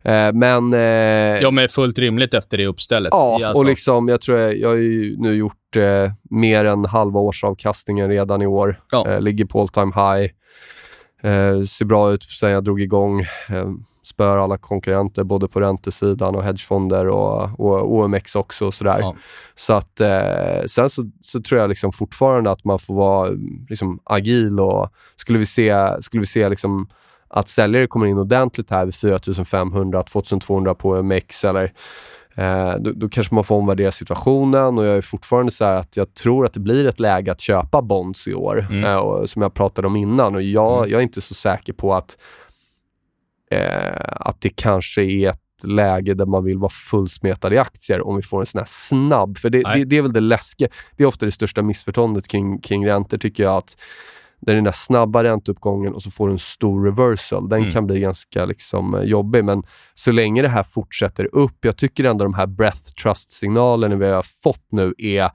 Eh, 0.05 0.33
men... 0.33 0.73
Eh, 0.73 1.43
Ja, 1.43 1.51
men 1.51 1.69
fullt 1.69 1.99
rimligt 1.99 2.35
efter 2.35 2.59
det 2.59 2.67
uppstället. 2.67 3.11
Ja, 3.13 3.35
Alltså, 3.35 3.53
och 3.53 3.65
liksom, 3.65 4.09
jag 4.09 4.21
tror 4.21 4.39
jag, 4.39 4.57
jag 4.59 4.69
har 4.69 4.77
ju 4.77 5.17
nu 5.19 5.35
gjort 5.35 5.77
eh, 5.77 6.13
mer 6.31 6.65
än 6.65 6.85
halva 6.85 7.21
årsavkastningen 7.21 8.09
redan 8.09 8.43
i 8.43 8.47
år. 8.47 8.81
Ja. 8.91 9.09
Eh, 9.09 9.21
ligger 9.21 9.45
på 9.45 9.61
all 9.61 9.69
time 9.69 9.93
high. 9.95 10.31
Eh, 11.23 11.63
ser 11.65 11.85
bra 11.85 12.13
ut 12.13 12.23
sen 12.23 12.51
jag 12.51 12.65
drog 12.65 12.81
igång. 12.81 13.21
Eh, 13.21 13.67
spör 14.03 14.39
alla 14.39 14.59
konkurrenter 14.59 15.25
både 15.25 15.49
på 15.49 15.61
räntesidan 15.61 16.35
och 16.35 16.45
hedgefonder 16.45 17.09
och, 17.09 17.61
och 17.61 17.93
OMX 17.95 18.37
också 18.37 18.67
och 18.67 18.75
sådär. 18.75 18.99
Ja. 19.01 19.17
Så 19.55 19.73
att 19.73 20.01
eh, 20.01 20.65
sen 20.67 20.91
så, 20.91 21.11
så 21.23 21.41
tror 21.43 21.61
jag 21.61 21.69
liksom 21.69 21.93
fortfarande 21.93 22.51
att 22.51 22.65
man 22.65 22.79
får 22.79 22.95
vara 22.95 23.31
liksom, 23.69 23.99
agil 24.05 24.61
och 24.61 24.89
skulle 25.17 25.39
vi 25.39 25.47
se, 25.47 26.03
skulle 26.03 26.21
vi 26.21 26.27
se 26.27 26.49
liksom 26.49 26.89
att 27.37 27.49
säljare 27.49 27.87
kommer 27.87 28.07
in 28.07 28.18
ordentligt 28.18 28.70
här 28.70 28.85
vid 28.85 28.95
4500, 28.95 30.03
2200 30.03 30.74
på 30.74 30.91
OMX 30.91 31.45
eller 31.45 31.72
Eh, 32.37 32.74
då, 32.80 32.93
då 32.93 33.09
kanske 33.09 33.35
man 33.35 33.45
får 33.45 33.55
omvärdera 33.57 33.93
situationen 33.93 34.78
och 34.78 34.87
jag 34.87 34.97
är 34.97 35.03
fortfarande 35.03 35.53
så 35.53 35.64
här 35.64 35.74
att 35.74 35.97
jag 35.97 36.14
tror 36.14 36.45
att 36.45 36.53
det 36.53 36.61
blir 36.61 36.87
ett 36.87 37.01
läge 37.01 37.32
att 37.32 37.41
köpa 37.41 37.82
bonds 37.82 38.28
i 38.28 38.35
år, 38.35 38.66
Mm. 38.70 38.85
eh, 38.85 38.97
och, 38.97 39.30
som 39.30 39.43
jag 39.43 39.55
pratade 39.55 39.89
om 39.89 39.97
innan. 39.97 40.35
Och 40.35 40.43
jag, 40.43 40.78
Mm. 40.78 40.91
jag 40.91 40.99
är 40.99 41.03
inte 41.03 41.20
så 41.20 41.35
säker 41.35 41.72
på 41.72 41.95
att, 41.95 42.16
eh, 43.51 43.95
att 44.07 44.41
det 44.41 44.49
kanske 44.49 45.03
är 45.03 45.30
ett 45.30 45.64
läge 45.64 46.14
där 46.14 46.26
man 46.26 46.45
vill 46.45 46.59
vara 46.59 46.72
fullsmetad 46.91 47.53
i 47.53 47.59
aktier 47.59 48.07
om 48.07 48.16
vi 48.16 48.22
får 48.22 48.41
en 48.41 48.47
sån 48.47 48.59
här 48.59 48.66
snabb, 48.68 49.39
för 49.39 49.51
det, 49.51 49.62
det, 49.74 49.85
det 49.85 49.97
är 49.97 50.03
väl 50.03 50.12
det 50.12 50.20
läskiga. 50.20 50.68
Det 50.97 51.03
är 51.03 51.07
ofta 51.07 51.26
det 51.26 51.32
största 51.32 51.62
missförståndet 51.62 52.28
kring, 52.28 52.61
kring 52.61 52.87
räntor 52.87 53.18
tycker 53.18 53.43
jag 53.43 53.57
att 53.57 53.76
det 54.47 54.53
är 54.53 54.55
den 54.55 54.64
där 54.64 54.72
snabba 54.72 55.24
ränteuppgången 55.24 55.95
och 55.95 56.03
så 56.03 56.11
får 56.11 56.26
du 56.28 56.32
en 56.32 56.38
stor 56.38 56.84
reversal. 56.84 57.49
Den 57.49 57.59
Mm. 57.59 57.70
kan 57.70 57.86
bli 57.86 58.01
ganska 58.01 58.45
liksom, 58.45 58.95
eh, 58.95 59.03
jobbig, 59.03 59.45
men 59.45 59.62
så 59.95 60.12
länge 60.12 60.42
det 60.42 60.49
här 60.49 60.62
fortsätter 60.62 61.34
upp, 61.34 61.64
jag 61.64 61.76
tycker 61.76 62.05
ändå 62.05 62.24
de 62.24 62.34
här 62.34 62.47
breath 62.47 62.92
trust-signalerna 63.03 63.97
vi 63.97 64.07
har 64.07 64.26
fått 64.42 64.66
nu 64.70 64.95
är 64.99 65.30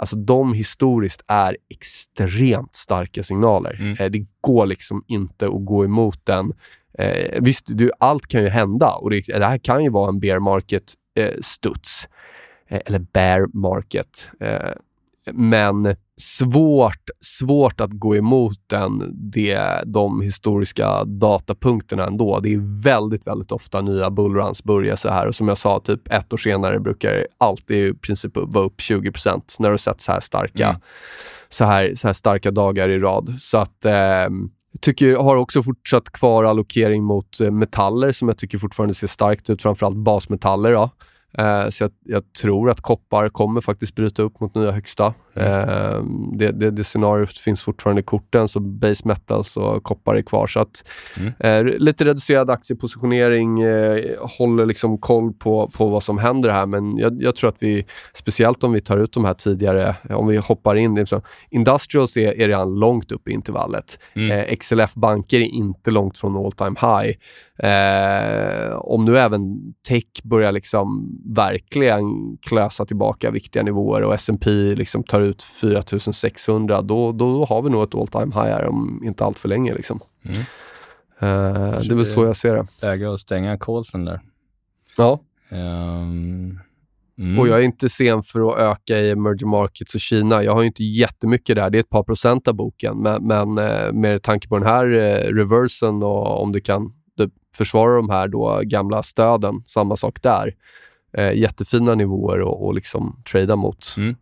Alltså 0.00 0.16
de 0.16 0.54
historiskt 0.54 1.22
är 1.26 1.56
extremt 1.70 2.74
starka 2.76 3.22
signaler. 3.22 3.76
Mm. 3.80 3.96
Eh, 4.00 4.10
det 4.10 4.24
går 4.40 4.66
liksom 4.66 5.04
inte 5.06 5.46
att 5.46 5.64
gå 5.64 5.84
emot 5.84 6.26
den. 6.26 6.52
Eh, 6.98 7.42
visst, 7.42 7.64
du, 7.68 7.90
allt 8.00 8.26
kan 8.26 8.42
ju 8.42 8.48
hända 8.48 8.90
och 8.90 9.10
det, 9.10 9.26
det 9.26 9.46
här 9.46 9.58
kan 9.58 9.84
ju 9.84 9.90
vara 9.90 10.08
en 10.08 10.20
bear 10.20 10.38
market 10.38 10.94
eh. 11.16 11.24
Eh, 12.68 12.80
eller 12.86 12.98
bear 12.98 13.46
market. 13.52 14.30
Eh, 14.40 14.72
men 15.32 15.96
svårt, 16.20 17.10
svårt 17.20 17.80
att 17.80 17.90
gå 17.90 18.16
emot 18.16 18.58
den, 18.66 19.12
det, 19.30 19.82
de 19.86 20.20
historiska 20.20 21.04
datapunkterna 21.04 22.04
ändå. 22.06 22.40
Det 22.40 22.54
är 22.54 22.82
väldigt, 22.82 23.26
väldigt 23.26 23.52
ofta 23.52 23.80
nya 23.80 24.10
bullruns 24.10 24.64
börjar 24.64 24.96
så 24.96 25.08
här 25.08 25.26
och 25.26 25.34
som 25.34 25.48
jag 25.48 25.58
sa, 25.58 25.80
typ 25.80 26.12
ett 26.12 26.32
år 26.32 26.36
senare 26.36 26.80
brukar 26.80 27.26
alltid 27.38 27.88
i 27.88 27.94
princip 27.94 28.32
vara 28.34 28.64
upp 28.64 28.80
20% 28.80 29.42
när 29.58 29.68
du 29.68 29.72
har 29.72 29.76
sett 29.78 30.00
så 30.00 30.12
här 30.12 30.20
starka, 30.20 30.68
Mm. 30.68 30.80
så 31.48 31.64
här, 31.64 31.94
så 31.94 32.08
här 32.08 32.12
starka 32.12 32.50
dagar 32.50 32.88
i 32.88 32.98
rad. 32.98 33.34
Så 33.40 33.58
att 33.58 33.84
eh, 33.84 34.28
tycker, 34.80 35.16
har 35.16 35.36
också 35.36 35.62
fortsatt 35.62 36.10
kvar 36.10 36.44
allokering 36.44 37.04
mot 37.04 37.40
eh, 37.40 37.50
metaller 37.50 38.12
som 38.12 38.28
jag 38.28 38.38
tycker 38.38 38.58
fortfarande 38.58 38.94
ser 38.94 39.06
starkt 39.06 39.50
ut, 39.50 39.62
framförallt 39.62 39.96
basmetaller. 39.96 40.72
Då. 40.72 40.90
Eh, 41.38 41.68
så 41.68 41.84
jag, 41.84 41.90
jag 42.04 42.32
tror 42.32 42.70
att 42.70 42.80
koppar 42.80 43.28
kommer 43.28 43.60
faktiskt 43.60 43.94
bryta 43.94 44.22
upp 44.22 44.40
mot 44.40 44.54
nya 44.54 44.70
högsta. 44.70 45.14
Eh, 45.34 46.02
det, 46.38 46.50
det, 46.52 46.70
det 46.70 46.84
scenariot 46.84 47.38
finns 47.38 47.62
fortfarande 47.62 48.00
i 48.00 48.04
korten, 48.04 48.48
så 48.48 48.60
base 48.60 49.08
metals 49.08 49.56
och 49.56 49.82
koppar 49.82 50.14
är 50.14 50.22
kvar. 50.22 50.46
Så 50.46 50.60
att, 50.60 50.84
Mm. 51.16 51.32
eh, 51.38 51.64
lite 51.78 52.04
reducerad 52.04 52.50
aktiepositionering, 52.50 53.58
håller 54.38 54.66
liksom 54.66 54.98
koll 54.98 55.32
på, 55.32 55.70
på 55.74 55.88
vad 55.88 56.02
som 56.02 56.18
händer 56.18 56.50
här. 56.50 56.66
Men 56.66 56.96
jag, 56.96 57.22
jag 57.22 57.36
tror 57.36 57.50
att 57.50 57.56
vi, 57.62 57.86
speciellt 58.12 58.64
om 58.64 58.72
vi 58.72 58.80
tar 58.80 58.98
ut 58.98 59.12
de 59.12 59.24
här 59.24 59.34
tidigare, 59.34 59.96
om 60.10 60.26
vi 60.26 60.36
hoppar 60.36 60.76
in, 60.76 60.94
liksom, 60.94 61.20
industrials 61.50 62.16
är, 62.16 62.40
är 62.40 62.48
redan 62.48 62.74
långt 62.74 63.12
upp 63.12 63.28
i 63.28 63.32
intervallet. 63.32 63.98
Mm. 64.14 64.56
XLF 64.56 64.94
banker 64.94 65.40
är 65.40 65.44
inte 65.44 65.90
långt 65.90 66.18
från 66.18 66.36
all 66.36 66.52
time 66.52 66.76
high. 66.80 67.16
Eh, 67.62 68.76
om 68.76 69.04
nu 69.04 69.18
även 69.18 69.72
tech 69.88 70.04
börjar 70.24 70.52
liksom 70.52 71.18
verkligen 71.34 72.36
klösa 72.42 72.84
tillbaka 72.86 73.30
viktiga 73.30 73.62
nivåer 73.62 74.02
och 74.02 74.14
S&P 74.14 74.50
liksom 74.50 75.02
tar 75.02 75.20
ut 75.20 75.42
4600, 75.42 76.82
då, 76.82 77.12
då 77.12 77.44
har 77.44 77.62
vi 77.62 77.70
nog 77.70 77.82
ett 77.82 77.94
all 77.94 78.08
time 78.08 78.34
high 78.34 78.52
här 78.52 78.66
om 78.66 79.02
inte 79.04 79.24
allt 79.24 79.38
för 79.38 79.48
länge. 79.48 79.74
Liksom. 79.74 80.00
Mm. 80.28 80.40
Eh, 81.18 81.70
det 81.70 81.86
är 81.86 81.88
väl 81.88 81.96
det- 81.98 82.04
så 82.04 82.24
jag 82.24 82.36
ser 82.36 82.56
det. 82.56 82.66
Läge 82.82 83.12
att 83.12 83.20
stänga 83.20 83.58
callsen 83.58 84.04
där. 84.04 84.20
Ja. 84.96 85.20
Ehm, 85.50 86.58
mm. 87.18 87.38
Och 87.38 87.48
jag 87.48 87.58
är 87.58 87.62
inte 87.62 87.88
sen 87.88 88.22
för 88.22 88.50
att 88.50 88.58
öka 88.58 88.98
i 88.98 89.10
emerging 89.10 89.48
markets 89.50 89.94
och 89.94 90.00
Kina. 90.00 90.42
Jag 90.42 90.52
har 90.52 90.60
ju 90.60 90.66
inte 90.66 90.84
jättemycket 90.84 91.56
där. 91.56 91.70
Det 91.70 91.78
är 91.78 91.80
ett 91.80 91.88
par 91.90 92.02
procent 92.02 92.48
av 92.48 92.54
boken. 92.54 92.98
Men, 92.98 93.26
men 93.26 93.58
eh, 93.58 93.92
med 93.92 94.22
tanke 94.22 94.48
på 94.48 94.58
den 94.58 94.66
här 94.66 94.86
eh, 94.94 95.34
reversen 95.34 96.02
och 96.02 96.42
om 96.42 96.52
du 96.52 96.60
kan 96.60 96.92
försvara 97.60 97.96
de 97.96 98.10
här 98.10 98.28
då 98.28 98.60
gamla 98.64 99.02
stöden, 99.02 99.62
samma 99.64 99.96
sak 99.96 100.22
där. 100.22 100.54
Eh, 101.12 101.32
jättefina 101.32 101.94
nivåer 101.94 102.40
och, 102.40 102.66
och 102.66 102.74
liksom 102.74 103.22
trada 103.30 103.56
mot. 103.56 103.94
Mm. 103.96 104.16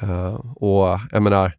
Eh, 0.00 0.34
och 0.54 0.98
jag 1.10 1.22
menar, 1.22 1.54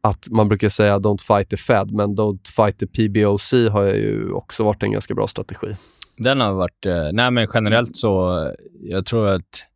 att 0.00 0.28
man 0.30 0.48
brukar 0.48 0.68
säga 0.68 0.98
don't 0.98 1.20
fight 1.20 1.50
the 1.50 1.56
Fed, 1.56 1.90
men 1.92 2.16
don't 2.16 2.48
fight 2.48 2.78
the 2.78 2.86
PBOC 2.86 3.52
har 3.70 3.82
ju 3.82 4.32
också 4.32 4.64
varit 4.64 4.82
en 4.82 4.92
ganska 4.92 5.14
bra 5.14 5.26
strategi. 5.26 5.74
Den 6.16 6.40
har 6.40 6.52
varit... 6.52 6.86
Eh, 6.86 7.08
nej, 7.12 7.30
men 7.30 7.46
generellt 7.54 7.96
så... 7.96 8.44
Jag 8.80 9.06
tror 9.06 9.28
att 9.28 9.69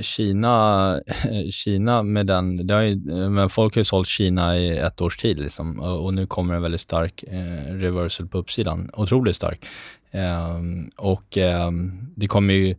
Kina, 0.00 1.00
Kina 1.50 2.02
med 2.02 2.26
den... 2.26 2.66
Det 2.66 2.74
har 2.74 2.82
ju, 2.82 2.96
men 3.28 3.50
folk 3.50 3.74
har 3.74 3.80
ju 3.80 3.84
sålt 3.84 4.08
Kina 4.08 4.58
i 4.58 4.78
ett 4.78 5.00
års 5.00 5.16
tid 5.16 5.40
liksom, 5.40 5.80
och, 5.80 6.04
och 6.04 6.14
nu 6.14 6.26
kommer 6.26 6.54
en 6.54 6.62
väldigt 6.62 6.80
stark 6.80 7.22
eh, 7.22 7.72
reversal 7.74 8.28
på 8.28 8.38
uppsidan. 8.38 8.90
Otroligt 8.92 9.36
stark. 9.36 9.66
Eh, 10.10 10.60
och 10.96 11.38
eh, 11.38 11.70
det 12.16 12.26
kommer 12.26 12.54
ju... 12.54 12.76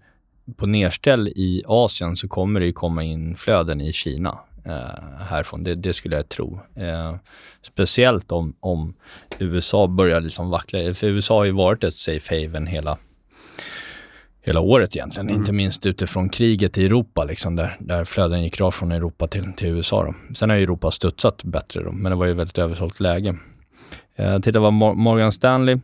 På 0.56 0.66
nedställ 0.66 1.28
i 1.28 1.64
Asien 1.66 2.16
så 2.16 2.28
kommer 2.28 2.60
det 2.60 2.66
ju 2.66 2.74
komma 2.74 3.04
in 3.04 3.36
flöden 3.36 3.82
i 3.82 3.94
Kina 3.94 4.40
eh, 4.66 5.18
härifrån. 5.20 5.64
Det, 5.64 5.76
det 5.76 5.94
skulle 5.94 6.16
jag 6.16 6.30
tro. 6.30 6.60
Eh, 6.76 7.16
speciellt 7.62 8.32
om, 8.32 8.56
om 8.60 8.94
USA 9.40 9.88
börjar 9.88 10.22
liksom 10.22 10.50
vackla. 10.50 10.94
För 10.94 11.08
USA 11.08 11.38
har 11.38 11.46
ju 11.46 11.52
varit 11.52 11.84
ett 11.84 11.94
safe 11.94 12.42
haven 12.42 12.68
hela, 12.68 12.98
hela 14.48 14.60
året 14.60 14.96
egentligen. 14.96 15.30
Inte 15.30 15.52
minst 15.52 15.86
utifrån 15.86 16.30
kriget 16.30 16.78
i 16.78 16.86
Europa, 16.86 17.24
liksom, 17.24 17.56
där, 17.56 17.78
där 17.80 18.06
flöden 18.06 18.44
gick 18.44 18.60
rakt 18.60 18.78
från 18.78 18.92
Europa 18.92 19.28
till, 19.28 19.54
till 19.54 19.68
USA. 19.68 20.04
Då. 20.04 20.34
Sen 20.36 20.50
har 20.50 20.58
ju 20.58 20.64
Europa 20.64 20.92
studsat 20.92 21.44
bättre, 21.44 21.84
då, 21.84 21.92
men 21.92 22.10
det 22.12 22.16
var 22.16 22.26
ju 22.26 22.34
väldigt 22.34 22.58
översålt 22.58 23.00
läge. 23.00 23.36
Eh, 24.16 24.40
titta 24.40 24.60
vad 24.60 24.74
Mor- 24.74 24.94
Morgan 24.96 25.32
Stanley, 25.32 25.78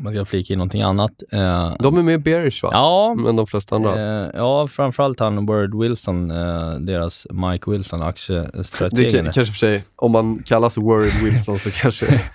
man 0.00 0.12
ska 0.14 0.24
flika 0.24 0.52
in 0.52 0.58
någonting 0.58 0.82
annat. 0.82 1.12
Eh, 1.32 1.74
De 1.78 1.98
är 1.98 2.02
med 2.02 2.22
bearish 2.22 2.62
va? 2.62 2.70
ja, 2.72 3.14
Men 3.18 3.36
de 3.36 3.46
flesta 3.46 3.74
andra. 3.76 4.24
eh, 4.24 4.30
ja, 4.34 4.66
framförallt 4.66 5.20
han 5.20 5.46
Word 5.46 5.74
Wilson, 5.82 6.30
eh, 6.30 6.74
deras 6.74 7.26
Mike 7.30 7.70
Wilson, 7.70 8.00
det 8.00 8.06
aktiestrategen. 8.06 9.10
kan, 9.24 9.32
kanske 9.32 9.52
för 9.52 9.58
sig, 9.58 9.82
om 9.96 10.12
man 10.12 10.42
kallas 10.42 10.78
Word 10.78 11.12
Wilson 11.24 11.58
så 11.58 11.70
kanske... 11.70 12.22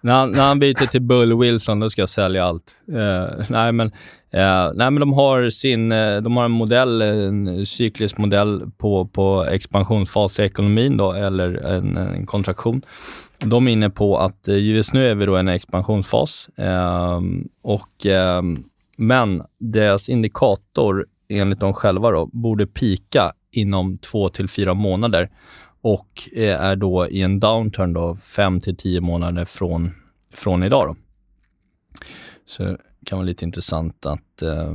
När 0.00 0.12
han, 0.12 0.30
när 0.32 0.48
han 0.48 0.58
byter 0.58 0.86
till 0.90 1.02
Bull 1.02 1.38
Wilson, 1.38 1.80
då 1.80 1.90
ska 1.90 2.02
jag 2.02 2.08
sälja 2.08 2.44
allt. 2.44 2.76
Eh, 2.92 3.44
nej, 3.48 3.72
men, 3.72 3.92
Uh, 4.36 4.72
nej, 4.74 4.90
men 4.90 5.00
de 5.00 5.12
har 5.12 5.50
sin, 5.50 5.92
eh, 5.92 6.16
de 6.16 6.36
har 6.36 6.44
en 6.44 6.50
modell, 6.50 7.02
en 7.02 7.66
cyklisk 7.66 8.18
modell 8.18 8.70
på, 8.76 9.06
på 9.06 9.44
expansionsfas 9.44 10.38
i 10.38 10.42
ekonomin 10.42 10.96
då, 10.96 11.12
eller 11.12 11.54
en, 11.54 11.96
en 11.96 12.26
kontraktion. 12.26 12.82
De 13.38 13.68
är 13.68 13.72
inne 13.72 13.90
på 13.90 14.18
att 14.18 14.48
eh, 14.48 14.58
just 14.58 14.92
nu 14.92 15.08
är 15.08 15.14
vi 15.14 15.26
då 15.26 15.36
i 15.36 15.40
en 15.40 15.48
expansionsfas. 15.48 16.48
Uh, 16.58 17.20
och, 17.62 18.06
uh, 18.06 18.42
men 18.96 19.42
deras 19.58 20.08
indikator, 20.08 21.06
enligt 21.28 21.60
dem 21.60 21.72
själva, 21.72 22.10
då, 22.10 22.26
borde 22.26 22.66
pika 22.66 23.32
inom 23.50 23.98
två 23.98 24.28
till 24.28 24.48
fyra 24.48 24.74
månader 24.74 25.28
och 25.80 26.28
är 26.36 26.76
då 26.76 27.08
i 27.08 27.22
en 27.22 27.40
downturn 27.40 27.92
då 27.92 28.16
fem 28.16 28.60
till 28.60 28.76
tio 28.76 29.00
månader 29.00 29.44
från, 29.44 29.90
från 30.34 30.62
idag. 30.62 30.86
Då. 30.86 30.96
Så 32.44 32.76
kan 33.06 33.18
vara 33.18 33.26
lite 33.26 33.44
intressant 33.44 34.06
att 34.06 34.42
eh, 34.42 34.72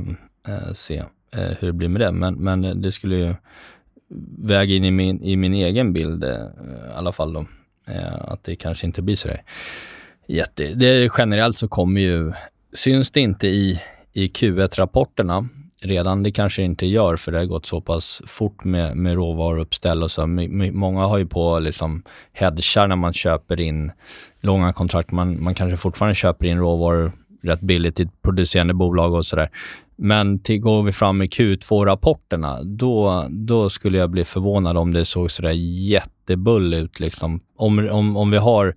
eh, 0.48 0.72
se 0.74 0.96
eh, 1.32 1.56
hur 1.58 1.66
det 1.66 1.72
blir 1.72 1.88
med 1.88 2.00
det. 2.00 2.12
Men, 2.12 2.34
men 2.34 2.82
det 2.82 2.92
skulle 2.92 3.16
ju 3.16 3.34
väga 4.38 4.74
in 4.74 4.84
i 4.84 4.90
min, 4.90 5.22
i 5.22 5.36
min 5.36 5.54
egen 5.54 5.92
bild 5.92 6.24
eh, 6.24 6.30
i 6.30 6.92
alla 6.94 7.12
fall 7.12 7.32
då. 7.32 7.46
Eh, 7.86 8.14
att 8.20 8.44
det 8.44 8.56
kanske 8.56 8.86
inte 8.86 9.02
blir 9.02 9.16
så 9.16 9.28
där 9.28 9.42
jätte... 10.26 10.74
Det, 10.74 11.10
generellt 11.18 11.56
så 11.56 11.68
kommer 11.68 12.00
ju, 12.00 12.32
syns 12.72 13.10
det 13.10 13.20
inte 13.20 13.46
i, 13.46 13.82
i 14.12 14.26
Q1-rapporterna 14.26 15.48
redan. 15.80 16.22
Det 16.22 16.32
kanske 16.32 16.62
det 16.62 16.66
inte 16.66 16.86
gör 16.86 17.16
för 17.16 17.32
det 17.32 17.38
har 17.38 17.44
gått 17.44 17.66
så 17.66 17.80
pass 17.80 18.22
fort 18.26 18.64
med, 18.64 18.96
med 18.96 19.14
råvaruuppställ 19.14 20.02
och 20.02 20.10
så. 20.10 20.26
My, 20.26 20.48
my, 20.48 20.70
många 20.70 21.06
har 21.06 21.18
ju 21.18 21.26
på 21.26 21.58
liksom 21.58 22.02
hedgar 22.32 22.86
när 22.86 22.96
man 22.96 23.12
köper 23.12 23.60
in 23.60 23.92
långa 24.40 24.72
kontrakt. 24.72 25.12
Man, 25.12 25.42
man 25.42 25.54
kanske 25.54 25.76
fortfarande 25.76 26.14
köper 26.14 26.46
in 26.46 26.58
råvaror 26.58 27.12
rätt 27.42 27.60
billigt 27.60 28.00
i 28.00 28.02
ett 28.02 28.22
producerande 28.22 28.74
bolag 28.74 29.14
och 29.14 29.26
sådär. 29.26 29.50
Men 29.96 30.38
till, 30.38 30.60
går 30.60 30.82
vi 30.82 30.92
fram 30.92 31.18
med 31.18 31.28
Q2-rapporterna, 31.28 32.62
då, 32.62 33.26
då 33.30 33.70
skulle 33.70 33.98
jag 33.98 34.10
bli 34.10 34.24
förvånad 34.24 34.76
om 34.76 34.92
det 34.92 35.04
såg 35.04 35.30
sådär 35.30 35.52
jättebull 35.90 36.74
ut. 36.74 37.00
Liksom. 37.00 37.40
Om, 37.56 37.88
om, 37.90 38.16
om 38.16 38.30
vi 38.30 38.36
har 38.36 38.74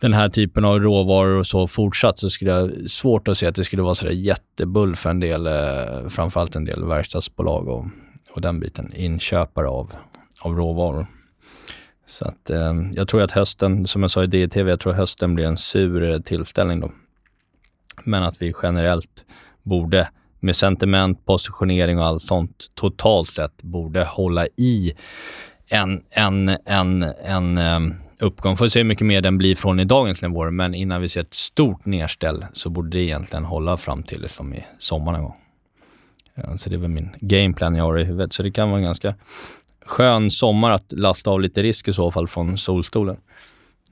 den 0.00 0.12
här 0.12 0.28
typen 0.28 0.64
av 0.64 0.80
råvaror 0.80 1.38
och 1.38 1.46
så 1.46 1.66
fortsatt 1.66 2.18
så 2.18 2.30
skulle 2.30 2.50
jag 2.50 2.90
svårt 2.90 3.28
att 3.28 3.38
se 3.38 3.46
att 3.46 3.54
det 3.54 3.64
skulle 3.64 3.82
vara 3.82 3.94
sådär 3.94 4.12
jättebull 4.12 4.96
för 4.96 5.10
en 5.10 5.20
del, 5.20 5.46
eh, 5.46 6.08
framförallt 6.08 6.56
en 6.56 6.64
del 6.64 6.84
verkstadsbolag 6.84 7.68
och, 7.68 7.86
och 8.30 8.40
den 8.40 8.60
biten, 8.60 8.92
inköpare 8.96 9.68
av, 9.68 9.92
av 10.40 10.56
råvaror. 10.56 11.06
Så 12.06 12.24
att 12.24 12.50
eh, 12.50 12.74
jag 12.92 13.08
tror 13.08 13.22
att 13.22 13.32
hösten, 13.32 13.86
som 13.86 14.02
jag 14.02 14.10
sa 14.10 14.24
i 14.24 14.26
DTV, 14.26 14.70
jag 14.70 14.80
tror 14.80 14.92
hösten 14.92 15.34
blir 15.34 15.44
en 15.44 15.56
sur 15.56 16.20
tillställning 16.20 16.80
då. 16.80 16.92
Men 18.04 18.22
att 18.22 18.42
vi 18.42 18.52
generellt 18.62 19.26
borde 19.62 20.08
med 20.40 20.56
sentiment, 20.56 21.26
positionering 21.26 21.98
och 21.98 22.06
allt 22.06 22.22
sånt 22.22 22.66
totalt 22.74 23.28
sett 23.28 23.62
borde 23.62 24.04
hålla 24.04 24.46
i 24.46 24.92
en, 25.68 26.02
en, 26.10 26.56
en, 26.64 27.02
en 27.24 27.58
um, 27.58 27.94
uppgång. 28.18 28.56
Får 28.56 28.68
se 28.68 28.78
hur 28.78 28.84
mycket 28.84 29.06
mer 29.06 29.20
den 29.20 29.38
blir 29.38 29.56
från 29.56 29.80
i 29.80 29.84
dagens 29.84 30.22
nivåer, 30.22 30.50
men 30.50 30.74
innan 30.74 31.00
vi 31.00 31.08
ser 31.08 31.20
ett 31.20 31.34
stort 31.34 31.86
nedställ 31.86 32.46
så 32.52 32.70
borde 32.70 32.90
det 32.90 33.02
egentligen 33.02 33.44
hålla 33.44 33.76
fram 33.76 34.02
till 34.02 34.22
liksom 34.22 34.54
i 34.54 34.64
sommar 34.78 35.12
någon 35.12 35.22
gång. 35.22 35.36
Ja, 36.34 36.56
så 36.56 36.70
det 36.70 36.76
är 36.76 36.78
väl 36.78 36.90
min 36.90 37.16
gameplan 37.20 37.74
jag 37.74 37.84
har 37.84 37.98
i 37.98 38.04
huvudet. 38.04 38.32
Så 38.32 38.42
det 38.42 38.50
kan 38.50 38.68
vara 38.68 38.78
en 38.78 38.84
ganska 38.84 39.14
skön 39.86 40.30
sommar 40.30 40.70
att 40.70 40.92
lasta 40.92 41.30
av 41.30 41.40
lite 41.40 41.62
risk 41.62 41.88
i 41.88 41.92
så 41.92 42.10
fall 42.10 42.28
från 42.28 42.58
solstolen. 42.58 43.16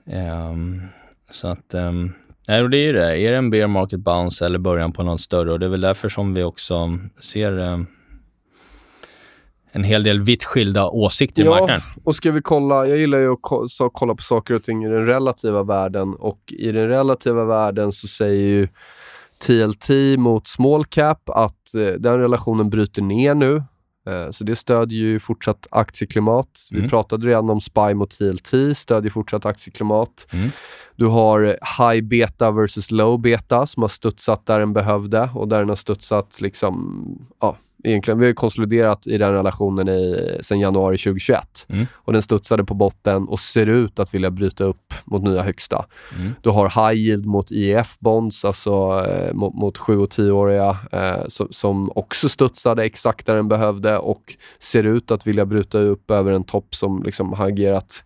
Um, 0.05 0.83
så 1.31 1.49
att 1.49 1.75
um, 1.75 2.15
Nej, 2.49 2.63
och 2.63 2.71
det 2.71 2.77
är 2.79 2.83
ju 2.87 2.93
det. 2.93 3.21
Är 3.21 3.31
det 3.33 3.37
en 3.39 3.51
bear 3.51 3.69
market 3.69 4.01
bounce 4.01 4.47
eller 4.47 4.59
början 4.59 4.93
på 4.93 5.03
något 5.03 5.21
större? 5.21 5.53
Och 5.53 5.59
det 5.61 5.67
är 5.67 5.71
väl 5.71 5.81
därför 5.81 6.09
som 6.09 6.35
vi 6.35 6.43
också 6.43 6.99
ser 7.21 7.59
eh, 7.59 7.79
en 9.73 9.85
hel 9.85 10.03
del 10.03 10.23
vitt 10.23 10.45
skilda 10.45 10.89
åsikter 10.89 11.43
i 11.43 11.45
Ja, 11.47 11.51
marknaden. 11.51 11.83
och 12.05 12.15
ska 12.17 12.31
vi 12.31 12.43
kolla, 12.43 12.87
jag 12.87 12.99
gillar 12.99 13.19
ju 13.19 13.33
att 13.33 13.93
kolla 13.93 14.15
på 14.15 14.23
saker 14.23 14.55
och 14.55 14.63
ting 14.63 14.85
i 14.85 14.89
den 14.89 15.07
relativa 15.07 15.63
världen 15.63 16.15
och 16.15 16.39
i 16.59 16.73
den 16.73 16.89
relativa 16.89 17.45
världen 17.45 17.93
så 17.93 18.09
säger 18.09 18.43
ju 18.43 18.69
TLT 19.47 19.89
mot 20.19 20.49
small 20.49 20.85
cap 20.85 21.29
att 21.31 21.75
eh, 21.75 21.93
den 21.99 22.19
relationen 22.19 22.71
bryter 22.71 23.03
ner 23.03 23.35
nu. 23.35 23.63
Eh, 24.09 24.31
så 24.31 24.45
det 24.45 24.57
stödjer 24.57 24.99
ju 24.99 25.21
fortsatt 25.21 25.67
aktieklimat. 25.71 26.69
Vi 26.71 26.79
Mm. 26.79 26.91
pratade 26.91 27.27
redan 27.27 27.51
om 27.51 27.61
SPY 27.61 27.95
mot 27.95 28.11
TLT, 28.11 28.75
stödjer 28.75 29.11
fortsatt 29.11 29.47
aktieklimat. 29.47 30.27
Mm. 30.31 30.51
Du 30.97 31.07
har 31.07 31.41
high 31.79 32.03
beta 32.09 32.51
versus 32.51 32.91
low 32.91 33.21
beta 33.21 33.67
som 33.67 33.83
har 33.83 33.89
studsat 33.89 34.47
där 34.47 34.59
den 34.61 34.73
behövde 34.73 35.31
och 35.35 35.49
där 35.49 35.59
den 35.59 35.69
har 35.69 35.77
studsat 35.77 36.41
liksom, 36.41 37.05
ja, 37.41 37.57
egentligen, 37.85 38.19
vi 38.19 38.27
har 38.27 38.33
konsoliderat 38.33 39.07
i 39.07 39.19
den 39.19 39.33
relationen 39.33 39.89
i, 39.89 40.39
sedan 40.43 40.61
januari 40.61 40.99
2021. 40.99 41.67
Mm. 41.69 41.87
Och 41.95 42.13
den 42.13 42.23
studsade 42.23 42.65
på 42.65 42.75
botten 42.75 43.29
och 43.29 43.41
ser 43.41 43.67
ut 43.67 43.99
att 44.01 44.15
vilja 44.15 44.31
bryta 44.31 44.65
upp 44.65 44.95
mot 45.05 45.23
nya 45.23 45.43
högsta. 45.43 45.87
Mm. 46.19 46.35
Du 46.43 46.51
har 46.51 46.89
high 46.89 47.01
yield 47.01 47.27
mot 47.27 47.51
IEF-bonds, 47.51 48.45
alltså 48.45 49.05
eh, 49.09 49.35
mot, 49.35 49.55
mot 49.55 49.79
7 49.79 49.99
och 49.99 50.09
10-åriga, 50.09 50.77
eh, 50.93 51.27
som, 51.29 51.49
som 51.51 51.93
också 51.95 52.29
studsade 52.29 52.85
exakt 52.85 53.27
där 53.27 53.37
den 53.37 53.49
behövde 53.49 53.99
och 53.99 54.35
ser 54.59 54.85
ut 54.85 55.11
att 55.11 55.27
vilja 55.27 55.47
bryta 55.47 55.79
upp 55.79 56.11
över 56.11 56.33
en 56.33 56.45
topp 56.45 56.75
som 56.75 57.03
liksom 57.03 57.33
har 57.33 57.47
agerat 57.47 58.05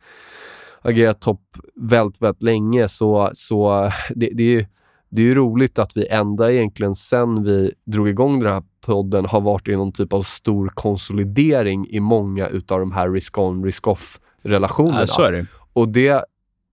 agerat 0.82 1.20
topp 1.20 1.40
väldigt, 1.74 2.22
väldigt 2.22 2.42
länge. 2.42 2.88
Så, 2.88 3.30
så 3.34 3.90
det, 4.14 4.30
det, 4.32 4.42
är 4.42 4.50
ju, 4.50 4.66
det 5.12 5.22
är 5.22 5.26
ju 5.26 5.34
roligt 5.34 5.78
att 5.78 5.96
vi 5.96 6.06
ända 6.06 6.52
egentligen 6.52 6.94
sen 6.94 7.44
vi 7.44 7.72
drog 7.84 8.08
igång 8.08 8.40
den 8.40 8.52
här 8.52 8.62
podden 8.80 9.26
har 9.26 9.40
varit 9.40 9.68
i 9.68 9.76
någon 9.76 9.92
typ 9.92 10.12
av 10.12 10.22
stor 10.22 10.68
konsolidering 10.74 11.86
i 11.90 12.00
många 12.00 12.48
utav 12.48 12.80
de 12.80 12.92
här 12.92 13.10
risk-on, 13.10 13.64
risk-off-relationerna. 13.64 15.00
Ja, 15.00 15.06
så 15.06 15.22
är 15.22 15.32
det. 15.32 15.46
Och 15.72 15.88
det, 15.88 16.24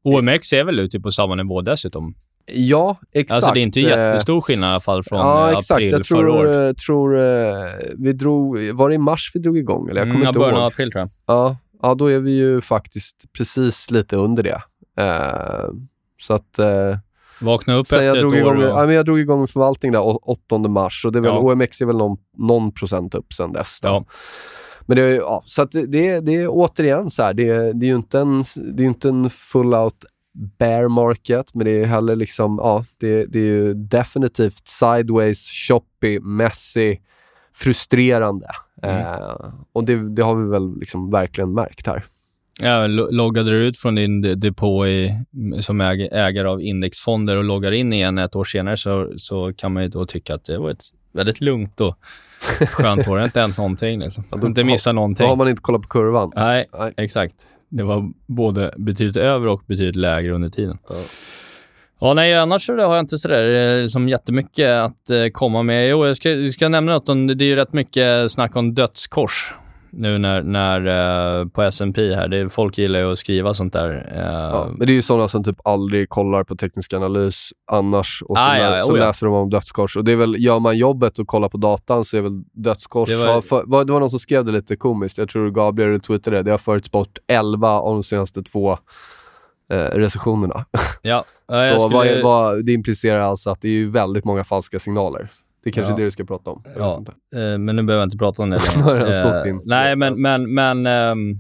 OMX 0.04 0.54
är 0.54 0.64
väl 0.64 0.80
ute 0.80 1.00
på 1.00 1.12
samma 1.12 1.36
nivå 1.36 1.62
dessutom. 1.62 2.14
ja, 2.54 2.98
exakt. 3.12 3.36
Alltså 3.36 3.54
det 3.54 3.60
är 3.60 3.62
inte 3.62 3.80
jättestor 3.80 4.42
skillnad 4.42 4.68
i 4.68 4.72
alla 4.72 4.80
fall 4.80 5.04
från 5.04 5.20
ja, 5.20 5.52
eh, 5.52 5.58
exakt. 5.58 5.72
april 5.72 5.92
Jag 5.92 6.06
förra 6.06 6.32
året. 6.34 6.78
tror, 6.78 7.18
eh, 7.18 7.24
tror 7.24 7.58
eh, 7.58 7.94
vi 7.98 8.14
drog, 8.14 8.60
var 8.74 8.90
det 8.90 8.96
i 8.96 8.98
mars 8.98 9.32
vi 9.34 9.40
drog 9.40 9.58
igång? 9.58 9.90
Eller? 9.90 10.00
Jag 10.02 10.06
kommer 10.08 10.16
Mm, 10.16 10.28
inte 10.28 10.40
början 10.40 10.54
ihåg. 10.54 10.62
av 10.64 10.68
april 10.68 10.92
tror 10.92 11.00
jag. 11.02 11.10
Ja, 11.28 11.58
ja, 11.82 11.96
då 11.96 12.08
är 12.08 12.20
vi 12.20 12.32
ju 12.32 12.62
faktiskt 12.62 13.26
precis 13.38 13.92
lite 13.92 14.16
under 14.16 14.44
det. 14.44 14.62
Eh, 15.04 15.70
så 16.22 16.34
att... 16.34 16.60
Eh, 16.60 16.98
Vakna 17.42 17.76
upp 17.76 17.84
efter 17.86 18.02
jag, 18.02 18.18
drog 18.18 18.34
ett 18.34 18.40
igång, 18.40 18.58
år. 18.58 18.64
ja, 18.64 18.82
Och, 18.82 18.88
men 18.88 18.96
jag 18.96 19.06
drog 19.06 19.20
igång 19.20 19.40
med 19.40 19.50
förvaltning 19.50 19.92
där 19.92 20.00
å- 20.02 20.20
8 20.24 20.58
mars 20.58 21.06
och 21.06 21.12
det 21.12 21.20
är 21.20 21.22
väl, 21.22 21.32
Ja. 21.32 21.40
OMX 21.40 21.82
är 21.82 21.86
väl 21.86 21.98
någon, 21.98 22.18
någon 22.38 22.72
procent 22.72 23.16
upp 23.16 23.34
sen 23.34 23.52
dess. 23.54 23.80
Ja. 23.82 24.06
Men 24.86 24.98
det 24.98 25.10
ja, 25.16 25.42
så 25.46 25.62
att 25.62 25.72
det, 25.72 25.86
det, 26.22 26.36
är- 26.36 26.48
återigen 26.50 27.10
så 27.10 27.24
här, 27.24 27.34
det, 27.34 27.50
är- 27.50 27.74
det 27.74 27.86
är 27.86 27.90
ju 27.90 27.96
inte 27.96 28.20
en, 28.20 28.44
det 28.76 28.84
är 28.84 28.88
inte 28.88 29.10
en 29.10 29.30
full 29.30 29.74
out 29.74 30.06
bear 30.60 30.88
market, 30.88 31.54
men 31.54 31.66
det 31.66 31.72
är 31.72 31.86
heller 31.86 32.16
liksom, 32.16 32.60
ja, 32.64 32.86
det, 33.00 33.26
det 33.26 33.40
är 33.40 33.44
ju 33.44 33.74
definitivt 33.74 34.68
sideways, 34.68 35.50
choppy, 35.68 36.20
messy, 36.20 36.98
frustrerande. 37.54 38.48
Mm. 38.82 38.98
Eh, 39.02 39.36
och 39.74 39.84
det, 39.84 40.16
det 40.16 40.22
har 40.22 40.36
vi 40.36 40.50
väl 40.50 40.80
liksom 40.80 41.12
verkligen 41.12 41.54
märkt 41.54 41.88
här. 41.88 42.04
Ja, 42.62 42.88
lo- 42.88 43.07
loggade 43.12 43.49
du 43.51 43.57
ut 43.68 43.78
från 43.78 43.95
din 43.95 44.22
de- 44.22 44.36
depå 44.36 44.88
i, 44.88 45.14
som 45.60 45.82
äg, 45.82 46.10
ägare 46.12 46.47
av 46.47 46.62
indexfonder 46.62 47.36
och 47.38 47.43
loggar 47.43 47.72
in 47.72 47.93
igen 47.93 48.18
ett 48.18 48.36
år 48.36 48.43
senare 48.43 48.78
så, 48.78 49.14
så 49.18 49.53
kan 49.53 49.74
man 49.74 49.84
ju 49.84 49.89
då 49.89 50.05
tycka 50.05 50.36
att 50.36 50.45
det 50.45 50.57
var 50.57 50.70
ett 50.72 50.84
väldigt 51.14 51.41
lugnt 51.41 51.82
och 51.82 51.95
skönt 52.70 53.07
år. 53.07 53.16
Det 53.16 53.22
har 53.22 53.26
inte 53.26 53.41
hänt 53.41 53.57
någonting. 53.57 53.99
Liksom. 53.99 54.24
Ja, 54.32 54.38
då 54.38 54.47
inte 54.47 54.64
missat 54.64 54.91
Då 54.91 54.95
någonting. 54.95 55.28
har 55.28 55.36
man 55.36 55.47
inte 55.49 55.62
kollat 55.62 55.82
på 55.82 55.88
kurvan. 55.88 56.32
Nej, 56.36 56.66
Nej. 56.80 56.93
exakt. 56.97 57.36
Det 57.70 57.84
var 57.84 58.10
både 58.28 58.74
betydligt 58.78 59.16
över 59.18 59.47
och 59.47 59.62
betydligt 59.68 59.95
lägre 59.95 60.32
under 60.34 60.49
tiden. 60.49 60.78
Ja. 60.89 60.95
Ja, 62.01 62.14
nej, 62.14 62.36
annars 62.36 62.66
så 62.66 62.74
har 62.74 62.95
jag 62.95 62.99
inte 62.99 63.18
sådär 63.18 63.82
liksom 63.84 64.10
jättemycket 64.10 64.70
att 64.70 65.10
eh, 65.10 65.26
komma 65.32 65.64
med. 65.64 65.89
Jo, 65.89 66.05
jag 66.07 66.18
ska, 66.18 66.30
jag 66.32 66.53
ska 66.53 66.70
nämna 66.70 66.93
något 66.93 67.10
om, 67.10 67.28
det 67.28 67.43
är 67.43 67.47
ju 67.47 67.55
rätt 67.55 67.74
mycket 67.74 68.32
snack 68.32 68.55
om 68.55 68.74
dödskors 68.74 69.53
nu 69.92 70.18
när, 70.18 70.44
när 70.44 71.40
eh, 71.40 71.48
på 71.48 71.62
S&P 71.62 72.14
här. 72.14 72.28
Det 72.28 72.38
är, 72.38 72.48
folk 72.48 72.78
gillar 72.78 73.00
ju 73.00 73.12
att 73.12 73.18
skriva 73.20 73.54
sånt 73.54 73.74
där. 73.74 73.90
Eh, 74.16 74.24
Ja, 74.54 74.68
men 74.78 74.88
det 74.88 74.94
är 74.94 74.96
ju 74.96 75.02
sådana 75.02 75.28
som 75.28 75.44
typ 75.44 75.68
aldrig 75.68 76.10
kollar 76.10 76.44
på 76.44 76.56
teknisk 76.56 76.94
analys 76.94 77.50
annars 77.72 78.24
och 78.26 78.38
så, 78.38 78.44
Ah, 78.44 78.58
ja, 78.58 78.76
ja, 78.78 78.82
så 78.82 78.92
oh 78.94 79.00
läser 79.00 79.26
de 79.26 79.36
om 79.36 79.50
dödskors. 79.50 79.98
Och 79.98 80.04
det 80.04 80.12
är 80.12 80.16
väl, 80.16 80.36
gör 80.44 80.60
man 80.60 80.78
jobbet 80.78 81.20
och 81.20 81.28
kollar 81.28 81.50
på 81.50 81.58
datan 81.58 82.06
så 82.06 82.18
är 82.18 82.22
väl 82.22 82.42
dödskors... 82.54 83.10
Det 83.10 83.16
var- 83.16 83.42
för, 83.42 83.86
det 83.86 83.92
var 83.94 84.00
någon 84.00 84.10
som 84.10 84.20
skrev 84.20 84.46
det 84.46 84.52
lite 84.52 84.76
komiskt, 84.76 85.18
jag 85.18 85.30
tror 85.30 85.52
Gabriel 85.52 86.00
twittrade 86.00 86.38
det. 86.38 86.44
Det 86.44 86.52
har 86.52 86.58
förutspått 86.58 87.18
11 87.28 87.70
av 87.70 87.94
de 87.94 88.04
senaste 88.04 88.44
två 88.44 88.72
eh, 89.72 89.78
recessionerna. 89.78 90.66
Ja, 91.02 91.26
så 91.74 91.80
skulle- 91.80 92.22
vad, 92.24 92.24
vad, 92.24 92.66
det 92.66 92.74
implicerar 92.74 93.20
alltså 93.20 93.50
att 93.50 93.62
det 93.62 93.70
är 93.70 93.86
väldigt 93.86 94.26
många 94.26 94.44
falska 94.44 94.80
signaler. 94.80 95.30
Det 95.64 95.70
är 95.70 95.72
kanske 95.74 95.91
Ja. 95.91 95.95
är 95.95 95.97
det 95.99 96.03
du 96.05 96.12
ska 96.12 96.24
prata 96.26 96.49
om. 96.49 96.64
Ja, 96.78 97.03
eh, 97.34 97.57
men 97.57 97.76
nu 97.76 97.84
behöver 97.84 98.01
jag 98.01 98.07
inte 98.07 98.18
prata 98.18 98.41
om 98.43 98.49
det 98.49 98.60
Eh. 99.47 99.55
Nej, 99.66 99.95
men, 99.95 100.22
men, 100.22 100.53
men 100.53 100.86
ehm, 100.86 101.34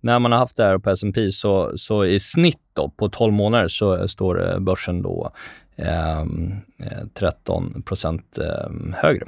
när 0.00 0.18
man 0.18 0.32
har 0.32 0.38
haft 0.38 0.56
det 0.56 0.64
här 0.64 0.78
på 0.78 0.90
S&P 0.90 1.30
så, 1.32 1.72
så 1.78 2.04
i 2.04 2.20
snitt 2.20 2.60
då, 2.72 2.88
på 2.96 3.08
12 3.08 3.32
månader 3.32 3.68
så 3.68 4.08
står 4.08 4.52
eh, 4.54 4.58
börsen 4.60 5.02
då 5.02 5.30
ehm, 5.76 6.52
eh, 6.82 7.06
13 7.14 7.82
procent 7.82 8.38
ehm, 8.38 8.94
högre. 8.98 9.26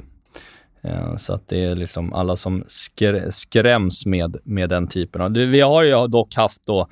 Eh, 0.83 1.15
Så 1.15 1.33
att 1.33 1.47
det 1.47 1.63
är 1.65 1.75
liksom 1.75 2.13
alla 2.13 2.35
som 2.35 2.63
skrä- 2.63 3.29
skräms 3.31 4.05
med, 4.05 4.37
med 4.43 4.69
den 4.69 4.87
typen 4.87 5.21
av... 5.21 5.31
Vi 5.31 5.61
har 5.61 5.83
ju 5.83 6.07
dock 6.07 6.35
haft 6.35 6.65
då, 6.67 6.87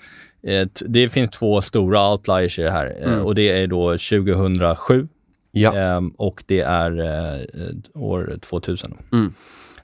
det 0.87 1.09
finns 1.09 1.29
två 1.29 1.61
stora 1.61 2.11
outliers 2.11 2.59
i 2.59 2.61
det 2.61 2.71
här 2.71 2.95
eh, 3.05 3.19
och 3.21 3.35
det 3.35 3.49
är 3.63 3.67
då 3.67 3.91
2007 3.91 5.07
Ja. 5.51 5.75
Ehm, 5.75 6.09
och 6.09 6.43
det 6.47 6.61
är 6.61 6.99
eh, 6.99 8.01
år 8.01 8.37
2000. 8.41 8.97
Mm. 9.13 9.33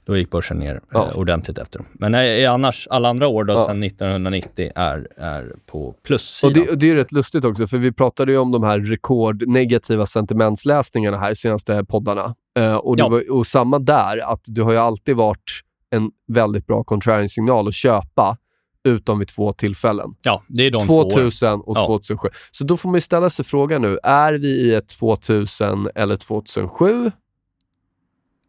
Då 0.03 0.17
gick 0.17 0.29
börsen 0.31 0.57
ner 0.57 0.81
Ja. 0.93 1.07
eh, 1.11 1.17
ordentligt 1.17 1.57
efter. 1.57 1.81
Men 1.93 2.15
eh, 2.15 2.51
annars, 2.53 2.87
alla 2.91 3.09
andra 3.09 3.27
år 3.27 3.43
då, 3.43 3.53
Ja. 3.53 3.65
sedan 3.67 3.83
1990 3.83 4.71
är, 4.75 5.07
är 5.17 5.53
på 5.65 5.87
Och 5.87 6.03
plussidan. 6.03 6.53
det, 6.53 6.71
och 6.71 6.77
det 6.77 6.89
är 6.91 6.95
rätt 6.95 7.11
lustigt 7.11 7.45
också, 7.45 7.67
för 7.67 7.77
vi 7.77 7.91
pratade 7.91 8.31
ju 8.31 8.37
om 8.37 8.51
de 8.51 8.63
här 8.63 8.79
rekordnegativa 8.79 10.05
sentimentsläsningarna 10.05 11.17
här 11.17 11.33
senaste 11.33 11.85
poddarna. 11.85 12.35
Eh, 12.59 12.75
och, 12.75 12.95
det 12.97 13.01
Ja. 13.03 13.09
var, 13.09 13.31
och 13.37 13.47
samma 13.47 13.79
där, 13.79 14.17
att 14.31 14.41
det 14.45 14.61
har 14.61 14.71
ju 14.71 14.77
alltid 14.77 15.15
varit 15.15 15.61
en 15.89 16.11
väldigt 16.27 16.67
bra 16.67 16.83
contrarian-signal 16.83 17.67
att 17.67 17.73
köpa, 17.75 18.37
utom 18.85 19.19
vid 19.19 19.27
två 19.27 19.53
tillfällen. 19.53 20.15
ja, 20.21 20.43
det 20.47 20.63
är 20.63 20.71
de 20.71 20.85
två 20.85 20.97
åren. 20.97 21.09
2000 21.11 21.61
och 21.61 21.77
Ja. 21.77 21.85
2007. 21.87 22.29
Så 22.51 22.63
då 22.63 22.77
får 22.77 22.89
man 22.89 22.95
ju 22.97 23.01
ställa 23.01 23.29
sig 23.29 23.45
frågan 23.45 23.81
nu, 23.81 23.99
är 24.03 24.33
vi 24.33 24.47
i 24.47 24.75
ett 24.75 24.87
2000 24.89 25.89
eller 25.95 26.17
2007? 26.17 27.11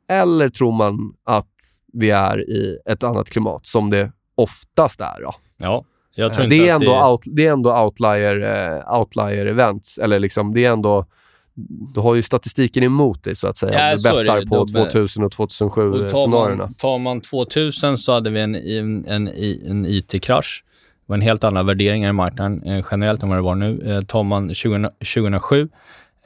Eller 0.09 0.49
tror 0.49 0.73
man 0.73 1.15
att 1.25 1.55
vi 1.93 2.11
är 2.11 2.51
i 2.51 2.79
ett 2.87 3.03
annat 3.05 3.31
klimat, 3.31 3.67
som 3.67 3.91
det 3.91 4.13
oftast 4.35 5.01
är? 5.01 5.21
Då? 5.23 5.35
Ja, 5.57 5.85
jag 6.15 6.35
tror 6.35 6.45
inte 6.45 6.57
Det 6.57 6.69
är, 6.69 6.75
ändå 6.75 6.93
det... 6.93 7.05
Out, 7.07 7.21
det 7.27 7.47
är 7.47 7.53
ändå 7.53 7.83
outlier, 7.85 8.41
eh, 8.43 8.99
outlier 8.99 9.47
events. 9.47 9.99
Eller 9.99 10.19
liksom, 10.19 10.55
det 10.55 10.65
är 10.65 10.73
ändå... 10.73 11.07
Du 11.95 12.01
har 12.01 12.15
ju 12.15 12.23
statistiken 12.23 12.83
emot 12.83 13.23
dig, 13.25 13.37
så 13.37 13.47
att 13.49 13.57
säga. 13.57 13.89
Ja, 13.91 13.97
du 13.97 14.03
det. 14.03 14.21
bettar 14.21 14.47
på 14.47 14.65
De- 14.65 14.73
2000 14.91 15.25
och 15.25 15.27
Och 15.27 15.49
tar, 15.51 15.67
2007-scenarierna. 15.67 16.57
man, 16.57 16.75
tar 16.75 16.99
man 16.99 17.21
2000 17.21 17.99
så 17.99 18.13
hade 18.13 18.31
vi 18.31 18.41
en, 18.41 18.55
en, 18.55 19.05
en, 19.09 19.29
en 19.67 19.87
IT-krasch. 19.87 20.65
Det 21.07 21.11
var 21.11 21.17
en 21.17 21.23
helt 21.23 21.45
annan 21.45 21.67
värderingar 21.67 22.09
i 22.11 22.13
marknaden 22.13 22.63
eh, 22.63 22.85
generellt 22.91 23.23
än 23.23 23.29
vad 23.29 23.39
det 23.39 23.43
var 23.43 23.55
nu. 23.55 23.83
Eh, 23.97 24.01
tar 24.01 24.23
man 24.23 24.55
20, 24.55 24.91
2007, 25.15 25.69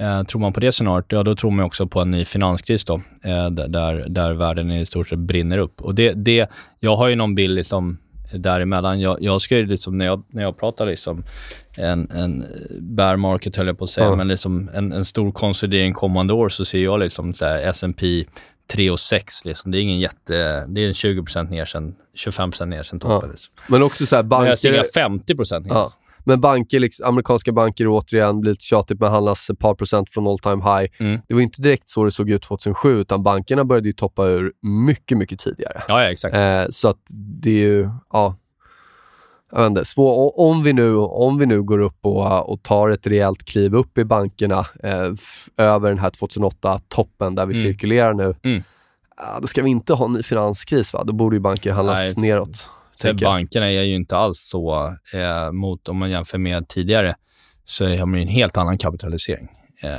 eh, 0.01 0.23
tror 0.23 0.41
man 0.41 0.53
på 0.53 0.61
det 0.61 0.73
scenariot, 0.73 1.05
ja 1.09 1.23
då 1.23 1.35
tror 1.37 1.51
man 1.51 1.65
också 1.65 1.87
på 1.87 2.01
en 2.01 2.11
ny 2.11 2.25
finanskris 2.25 2.85
då, 2.85 2.95
eh, 3.25 3.51
där, 3.51 4.09
där 4.09 4.33
världen 4.33 4.71
i 4.73 4.87
stort 4.87 5.09
sett 5.09 5.19
brinner 5.19 5.59
upp. 5.59 5.81
Och 5.81 5.95
det, 5.95 6.13
det, 6.13 6.51
jag 6.81 6.97
har 6.97 7.09
ju 7.09 7.15
någon 7.17 7.35
bild 7.35 7.55
liksom 7.55 7.99
däremellan. 8.35 9.01
Jag, 9.01 9.17
jag 9.21 9.41
ska 9.41 9.57
ju 9.57 9.67
liksom, 9.67 9.99
när 9.99 10.05
jag, 10.05 10.23
när 10.29 10.43
jag 10.43 10.59
pratar 10.59 10.87
liksom 10.87 11.25
en, 11.81 12.11
en 12.11 12.45
bear 12.81 13.17
market 13.17 13.57
höll 13.57 13.67
jag 13.67 13.79
på 13.79 13.85
att 13.85 13.91
säga, 13.91 14.07
Ja. 14.07 14.17
men 14.17 14.29
liksom 14.29 14.71
en, 14.75 14.93
en 14.93 15.05
stor 15.05 15.33
konsolidering 15.33 15.93
kommande 15.93 16.33
år 16.33 16.49
så 16.49 16.65
ser 16.65 16.79
jag 16.85 17.01
liksom 17.01 17.35
så 17.35 17.45
här 17.45 17.69
S&P 17.69 18.25
3 18.73 18.91
och 18.91 19.01
6 19.01 19.45
liksom. 19.45 19.71
Det 19.71 19.79
är 19.79 19.83
ingen 19.83 20.01
jätte... 20.01 20.67
Det 20.69 20.81
är 20.85 20.89
en 20.89 20.93
20% 20.93 21.51
ner 21.51 21.65
sen, 21.65 21.95
25% 22.27 22.67
ner 22.67 22.83
sen 22.83 23.01
toppen. 23.01 23.19
Ja. 23.23 23.31
Liksom. 23.31 23.55
Men 23.69 23.83
också 23.83 24.07
så 24.07 24.17
här, 24.17 24.23
Men 24.23 24.47
jag 24.47 24.59
ser 24.59 24.71
banker... 24.73 24.85
inga 24.99 25.09
50 25.35 25.61
ner. 25.61 25.69
Ja. 25.75 25.93
Men 26.25 26.41
banker, 26.41 26.81
liksom, 26.81 27.07
amerikanska 27.09 27.53
banker 27.53 27.89
återigen, 27.89 28.41
blir 28.41 28.53
lite 28.53 28.65
tjatigt, 28.65 29.01
men 29.01 29.11
handlas 29.11 29.51
ett 29.51 29.59
par 29.59 29.75
procent 29.75 30.11
från 30.11 30.27
all 30.27 30.39
time 30.39 30.63
high. 30.65 30.91
Mm. 30.99 31.21
Det 31.29 31.35
var 31.35 31.41
inte 31.41 31.63
direkt 31.63 31.89
så 31.89 32.05
det 32.05 32.11
såg 32.11 32.31
ut 32.31 32.43
2007, 32.43 33.01
utan 33.01 33.23
bankerna 33.23 33.65
började 33.65 33.89
ju 33.89 33.93
toppa 33.93 34.27
ur 34.27 34.53
mycket, 34.87 35.19
mycket 35.19 35.39
tidigare. 35.39 35.83
Ja, 35.89 36.03
ja, 36.03 36.11
exakt. 36.11 36.37
Eh, 36.37 36.65
så 36.71 36.89
att 36.89 37.01
det 37.43 37.51
är 37.51 37.55
ju, 37.67 37.89
ja. 38.13 38.37
Jag 39.53 39.67
inte, 39.67 39.85
svår, 39.85 40.41
om, 40.41 40.63
vi 40.63 40.73
nu, 40.73 40.97
om 40.97 41.39
vi 41.39 41.47
nu 41.47 41.63
går 41.63 41.79
upp 41.79 41.99
och, 42.07 42.51
och 42.53 42.63
tar 42.63 42.89
ett 42.91 43.07
rejält 43.07 43.45
kliv 43.45 43.75
upp 43.75 43.99
i 43.99 44.05
bankerna 44.05 44.67
eh, 44.83 45.13
över 45.57 45.89
den 45.89 45.99
här 45.99 46.11
2008-toppen 46.11 47.35
där 47.35 47.47
vi 47.47 47.55
Mm. 47.55 47.63
cirkulerar 47.73 48.15
nu, 48.15 48.35
Mm. 48.43 48.63
då 49.41 49.47
ska 49.47 49.63
vi 49.63 49.71
inte 49.71 49.95
ha 49.95 50.05
en 50.05 50.13
ny 50.13 50.23
finanskris. 50.23 50.93
Va? 50.93 51.05
Då 51.05 51.13
borde 51.13 51.37
ju 51.37 51.41
banker 51.41 51.73
handlas 51.73 52.17
Nej, 52.17 52.29
neråt. 52.29 52.69
Bankerna 53.23 53.67
är 53.67 53.83
ju 53.83 53.95
inte 53.95 54.17
alls 54.17 54.39
så, 54.41 54.95
eh, 55.15 55.53
mot 55.53 55.89
om 55.89 55.97
man 55.97 56.11
jämför 56.11 56.39
med 56.39 56.69
tidigare, 56.69 57.15
så 57.65 57.87
har 57.87 58.07
man 58.07 58.15
ju 58.19 58.23
en 58.23 58.29
helt 58.29 58.57
annan 58.57 58.79
kapitalisering. 58.79 59.49
Eh, 59.83 59.99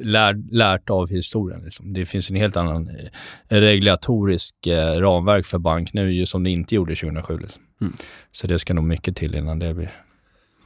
lär, 0.00 0.54
lärt 0.54 0.90
av 0.90 1.10
historien. 1.10 1.64
Liksom. 1.64 1.92
Det 1.92 2.06
finns 2.06 2.30
en 2.30 2.36
helt 2.36 2.56
annan 2.56 2.88
eh, 2.88 3.56
regulatorisk 3.60 4.66
eh, 4.66 5.00
ramverk 5.00 5.46
för 5.46 5.58
bank 5.58 5.92
nu, 5.92 6.26
som 6.26 6.44
det 6.44 6.50
inte 6.50 6.74
gjorde 6.74 6.96
2007. 6.96 7.38
Liksom. 7.38 7.62
Mm. 7.80 7.92
Så 8.32 8.46
det 8.46 8.58
ska 8.58 8.74
nog 8.74 8.84
mycket 8.84 9.16
till 9.16 9.34
innan 9.34 9.58
det 9.58 9.74
blir... 9.74 9.90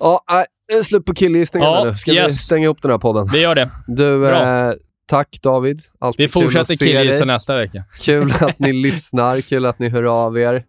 Ja, 0.01 0.25
är 0.73 0.83
slut 0.83 1.05
på 1.05 1.15
killgissningarna 1.15 1.73
Ja, 1.73 1.85
nu. 1.85 1.97
Ska 1.97 2.13
vi 2.13 2.19
yes. 2.19 2.39
stänga 2.39 2.69
upp 2.69 2.83
den 2.83 2.91
här 2.91 2.99
podden? 2.99 3.29
Vi 3.33 3.41
gör 3.41 3.55
det. 3.55 3.71
Du, 3.87 4.29
eh, 4.29 4.73
tack 5.07 5.39
David. 5.43 5.81
Alltid 5.99 6.25
Vi 6.25 6.29
fortsätter 6.29 6.77
killgissa 6.77 7.25
nästa 7.25 7.57
vecka. 7.57 7.85
Kul 8.01 8.33
att 8.41 8.59
ni 8.59 8.73
lyssnar, 8.73 9.41
kul 9.41 9.67
att 9.67 9.79
ni 9.79 9.89
hör 9.89 10.03
av 10.03 10.39
er. 10.39 10.65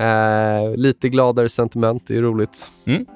Eh, 0.00 0.76
lite 0.76 1.08
gladare 1.08 1.48
sentiment, 1.48 2.06
det 2.06 2.16
är 2.16 2.22
roligt. 2.22 2.66
Mm. 2.86 3.06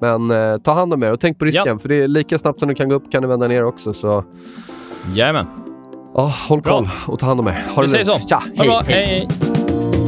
Men 0.00 0.30
eh, 0.30 0.58
ta 0.58 0.72
hand 0.72 0.92
om 0.92 1.02
er 1.02 1.12
och 1.12 1.20
tänk 1.20 1.38
på 1.38 1.44
risken, 1.44 1.66
Ja. 1.66 1.78
för 1.78 1.88
det 1.88 2.02
är 2.02 2.08
lika 2.08 2.38
snabbt 2.38 2.60
som 2.60 2.68
du 2.68 2.74
kan 2.74 2.88
gå 2.88 2.94
upp 2.94 3.12
kan 3.12 3.22
du 3.22 3.28
vända 3.28 3.48
ner 3.48 3.64
också. 3.64 3.94
Så 3.94 4.24
Jajamän. 5.14 5.46
ja, 6.14 6.34
håll 6.48 6.62
koll 6.62 6.88
och 7.06 7.18
ta 7.18 7.26
hand 7.26 7.40
om 7.40 7.46
er. 7.46 7.64
Ha 7.74 7.82
det 7.82 8.04
lugnt. 8.04 8.28
Tja, 8.28 8.42
Ha 8.56 8.62
det 8.64 8.68
bra. 8.68 8.82
hej. 8.86 9.04
hej. 9.06 10.07